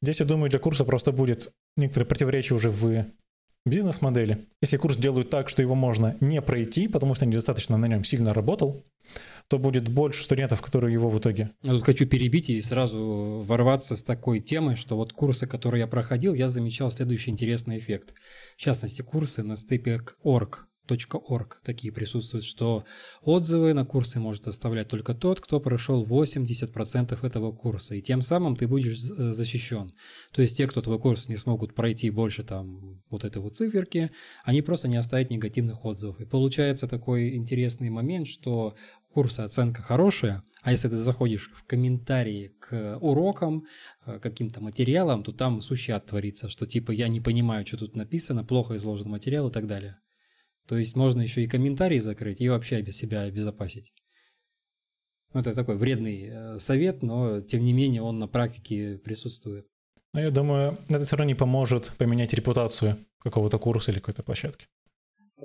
Здесь, 0.00 0.20
я 0.20 0.26
думаю, 0.26 0.50
для 0.50 0.58
курса 0.58 0.84
просто 0.84 1.10
будет 1.10 1.52
некоторые 1.76 2.06
противоречия 2.06 2.54
уже 2.54 2.70
в 2.70 3.06
бизнес-модели. 3.64 4.46
Если 4.60 4.76
курс 4.76 4.96
делают 4.96 5.30
так, 5.30 5.48
что 5.48 5.62
его 5.62 5.74
можно 5.74 6.16
не 6.20 6.40
пройти, 6.42 6.88
потому 6.88 7.14
что 7.14 7.26
недостаточно 7.26 7.76
на 7.76 7.86
нем 7.86 8.04
сильно 8.04 8.34
работал, 8.34 8.84
то 9.48 9.58
будет 9.58 9.88
больше 9.88 10.24
студентов, 10.24 10.62
которые 10.62 10.92
его 10.92 11.08
в 11.08 11.18
итоге... 11.18 11.50
Я 11.62 11.72
тут 11.72 11.84
хочу 11.84 12.06
перебить 12.06 12.48
и 12.48 12.60
сразу 12.60 13.42
ворваться 13.46 13.96
с 13.96 14.02
такой 14.02 14.40
темой, 14.40 14.76
что 14.76 14.96
вот 14.96 15.12
курсы, 15.12 15.46
которые 15.46 15.80
я 15.80 15.86
проходил, 15.86 16.34
я 16.34 16.48
замечал 16.48 16.90
следующий 16.90 17.30
интересный 17.30 17.78
эффект. 17.78 18.14
В 18.56 18.60
частности, 18.60 19.02
курсы 19.02 19.42
на 19.42 19.54
stepek.org 19.54 20.66
.org 20.96 21.58
такие 21.64 21.92
присутствуют, 21.92 22.44
что 22.44 22.84
отзывы 23.22 23.72
на 23.74 23.84
курсы 23.84 24.20
может 24.20 24.48
оставлять 24.48 24.88
только 24.88 25.14
тот, 25.14 25.40
кто 25.40 25.60
прошел 25.60 26.04
80% 26.06 27.26
этого 27.26 27.52
курса, 27.52 27.94
и 27.94 28.02
тем 28.02 28.22
самым 28.22 28.56
ты 28.56 28.66
будешь 28.68 28.98
э, 29.10 29.32
защищен. 29.32 29.92
То 30.32 30.42
есть 30.42 30.56
те, 30.56 30.66
кто 30.66 30.80
твой 30.82 30.98
курс 30.98 31.28
не 31.28 31.36
смогут 31.36 31.74
пройти 31.74 32.10
больше 32.10 32.42
там 32.42 33.02
вот 33.10 33.24
этой 33.24 33.40
вот 33.40 33.56
циферки, 33.56 34.10
они 34.44 34.62
просто 34.62 34.88
не 34.88 34.96
оставят 34.96 35.30
негативных 35.30 35.84
отзывов. 35.84 36.20
И 36.20 36.24
получается 36.24 36.88
такой 36.88 37.34
интересный 37.36 37.90
момент, 37.90 38.26
что 38.26 38.74
курса 39.12 39.44
оценка 39.44 39.82
хорошая, 39.82 40.42
а 40.62 40.70
если 40.70 40.88
ты 40.88 40.96
заходишь 40.96 41.50
в 41.54 41.64
комментарии 41.64 42.52
к 42.60 42.98
урокам, 43.00 43.64
э, 44.06 44.18
каким-то 44.18 44.60
материалам, 44.60 45.22
то 45.22 45.32
там 45.32 45.60
сущий 45.60 45.98
творится, 46.00 46.48
что 46.48 46.66
типа 46.66 46.92
я 46.92 47.08
не 47.08 47.20
понимаю, 47.20 47.66
что 47.66 47.78
тут 47.78 47.96
написано, 47.96 48.44
плохо 48.44 48.76
изложен 48.76 49.10
материал 49.10 49.48
и 49.48 49.52
так 49.52 49.66
далее. 49.66 49.98
То 50.68 50.76
есть 50.76 50.96
можно 50.96 51.20
еще 51.20 51.42
и 51.42 51.48
комментарии 51.48 51.98
закрыть 51.98 52.40
и 52.40 52.48
вообще 52.48 52.80
без 52.82 52.96
себя 52.96 53.22
обезопасить. 53.22 53.92
Ну, 55.34 55.40
это 55.40 55.54
такой 55.54 55.76
вредный 55.76 56.28
э, 56.30 56.58
совет, 56.58 57.02
но 57.02 57.40
тем 57.40 57.64
не 57.64 57.72
менее 57.72 58.02
он 58.02 58.18
на 58.18 58.28
практике 58.28 58.98
присутствует. 58.98 59.66
Но 60.14 60.20
я 60.20 60.30
думаю, 60.30 60.78
это 60.88 61.00
все 61.00 61.16
равно 61.16 61.30
не 61.30 61.34
поможет 61.34 61.92
поменять 61.96 62.34
репутацию 62.34 62.98
какого-то 63.18 63.58
курса 63.58 63.92
или 63.92 63.98
какой-то 63.98 64.22
площадки. 64.22 64.66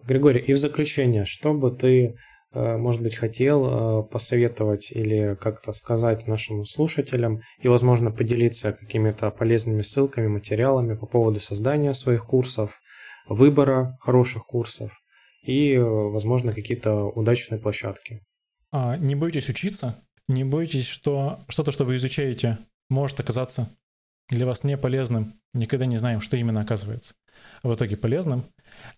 Григорий, 0.03 0.41
и 0.41 0.53
в 0.53 0.57
заключение, 0.57 1.23
что 1.23 1.53
бы 1.53 1.71
ты, 1.71 2.17
э, 2.53 2.77
может 2.77 3.01
быть, 3.01 3.15
хотел 3.15 3.65
э, 3.65 4.03
посоветовать 4.03 4.91
или 4.91 5.37
как-то 5.39 5.71
сказать 5.71 6.27
нашим 6.27 6.65
слушателям 6.65 7.41
и, 7.61 7.69
возможно, 7.69 8.11
поделиться 8.11 8.73
какими-то 8.73 9.31
полезными 9.31 9.83
ссылками, 9.83 10.27
материалами 10.27 10.95
по 10.95 11.05
поводу 11.05 11.39
создания 11.39 11.93
своих 11.93 12.25
курсов, 12.25 12.81
выбора 13.29 13.97
хороших 14.01 14.45
курсов 14.45 14.91
и, 15.41 15.77
возможно, 15.77 16.53
какие-то 16.53 17.05
удачные 17.05 17.59
площадки. 17.59 18.23
А, 18.71 18.97
не 18.97 19.15
бойтесь 19.15 19.49
учиться, 19.49 20.03
не 20.27 20.43
бойтесь, 20.43 20.87
что 20.87 21.39
что-то, 21.47 21.71
что 21.71 21.85
вы 21.85 21.95
изучаете, 21.95 22.59
может 22.89 23.19
оказаться 23.19 23.69
для 24.29 24.45
вас 24.45 24.63
не 24.63 24.77
полезным. 24.77 25.39
Никогда 25.53 25.85
не 25.85 25.97
знаем, 25.97 26.21
что 26.21 26.37
именно 26.37 26.61
оказывается 26.61 27.15
в 27.63 27.73
итоге 27.73 27.97
полезным. 27.97 28.45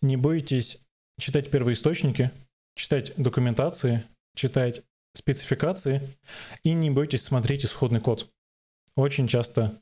Не 0.02 0.18
бойтесь 0.18 0.82
читать 1.20 1.52
первоисточники, 1.52 2.32
читать 2.76 3.14
документации, 3.18 4.06
читать 4.36 4.84
спецификации 5.16 6.18
и 6.64 6.74
не 6.74 6.90
бойтесь 6.90 7.24
смотреть 7.24 7.66
исходный 7.66 8.00
код. 8.00 8.32
Очень 8.96 9.28
часто, 9.28 9.82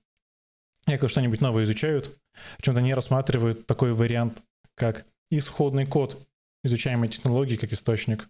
когда 0.85 1.07
что-нибудь 1.07 1.41
новое 1.41 1.63
изучают, 1.63 2.19
почему-то 2.57 2.81
не 2.81 2.93
рассматривают 2.93 3.67
такой 3.67 3.93
вариант, 3.93 4.43
как 4.75 5.05
исходный 5.29 5.85
код 5.85 6.26
изучаемой 6.67 7.09
технологии 7.09 7.55
как 7.55 7.73
источник 7.73 8.29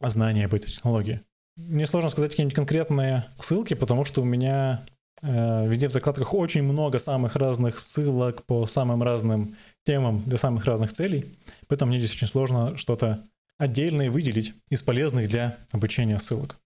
знания 0.00 0.46
об 0.46 0.54
этой 0.54 0.70
технологии. 0.70 1.22
Мне 1.56 1.86
сложно 1.86 2.10
сказать 2.10 2.32
какие-нибудь 2.32 2.54
конкретные 2.54 3.28
ссылки, 3.40 3.74
потому 3.74 4.04
что 4.04 4.20
у 4.20 4.24
меня 4.24 4.84
э, 5.22 5.66
везде 5.66 5.88
в 5.88 5.92
закладках 5.92 6.34
очень 6.34 6.62
много 6.62 6.98
самых 6.98 7.36
разных 7.36 7.78
ссылок 7.78 8.44
по 8.44 8.66
самым 8.66 9.02
разным 9.02 9.56
темам 9.84 10.22
для 10.26 10.36
самых 10.36 10.66
разных 10.66 10.92
целей, 10.92 11.38
поэтому 11.66 11.90
мне 11.90 11.98
здесь 11.98 12.14
очень 12.14 12.26
сложно 12.26 12.76
что-то 12.76 13.26
отдельное 13.56 14.10
выделить 14.10 14.54
из 14.68 14.82
полезных 14.82 15.28
для 15.28 15.58
обучения 15.72 16.18
ссылок. 16.18 16.58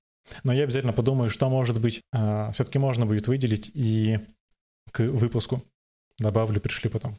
Но 0.43 0.53
я 0.53 0.65
обязательно 0.65 0.93
подумаю, 0.93 1.31
что, 1.31 1.49
может 1.49 1.81
быть, 1.81 2.03
э, 2.13 2.51
все-таки 2.53 2.79
можно 2.79 3.07
будет 3.07 3.29
выделить 3.29 3.71
и 3.75 4.19
к 4.91 5.01
выпуску 5.01 5.63
добавлю, 6.19 6.61
пришли 6.61 6.91
потом. 6.91 7.19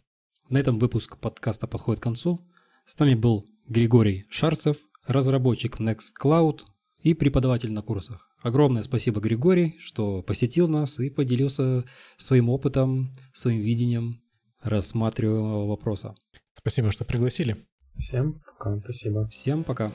На 0.49 0.57
этом 0.57 0.77
выпуск 0.77 1.18
подкаста 1.18 1.68
подходит 1.68 2.01
к 2.01 2.03
концу. 2.03 2.41
С 2.85 2.99
нами 2.99 3.13
был 3.13 3.45
Григорий 3.72 4.26
Шарцев, 4.30 4.80
разработчик 5.07 5.80
Nextcloud 5.80 6.60
и 6.98 7.14
преподаватель 7.14 7.72
на 7.72 7.81
курсах. 7.81 8.30
Огромное 8.41 8.84
спасибо, 8.84 9.22
Григорий, 9.22 9.77
что 9.80 10.22
посетил 10.22 10.68
нас 10.68 10.99
и 10.99 11.10
поделился 11.10 11.85
своим 12.18 12.49
опытом, 12.49 13.14
своим 13.31 13.61
видением 13.61 14.22
рассматриваемого 14.61 15.69
вопроса. 15.69 16.15
Спасибо, 16.53 16.91
что 16.91 17.06
пригласили. 17.06 17.65
Всем 17.98 18.41
пока, 18.45 18.77
спасибо. 18.81 19.30
Всем 19.30 19.64
пока. 19.64 19.89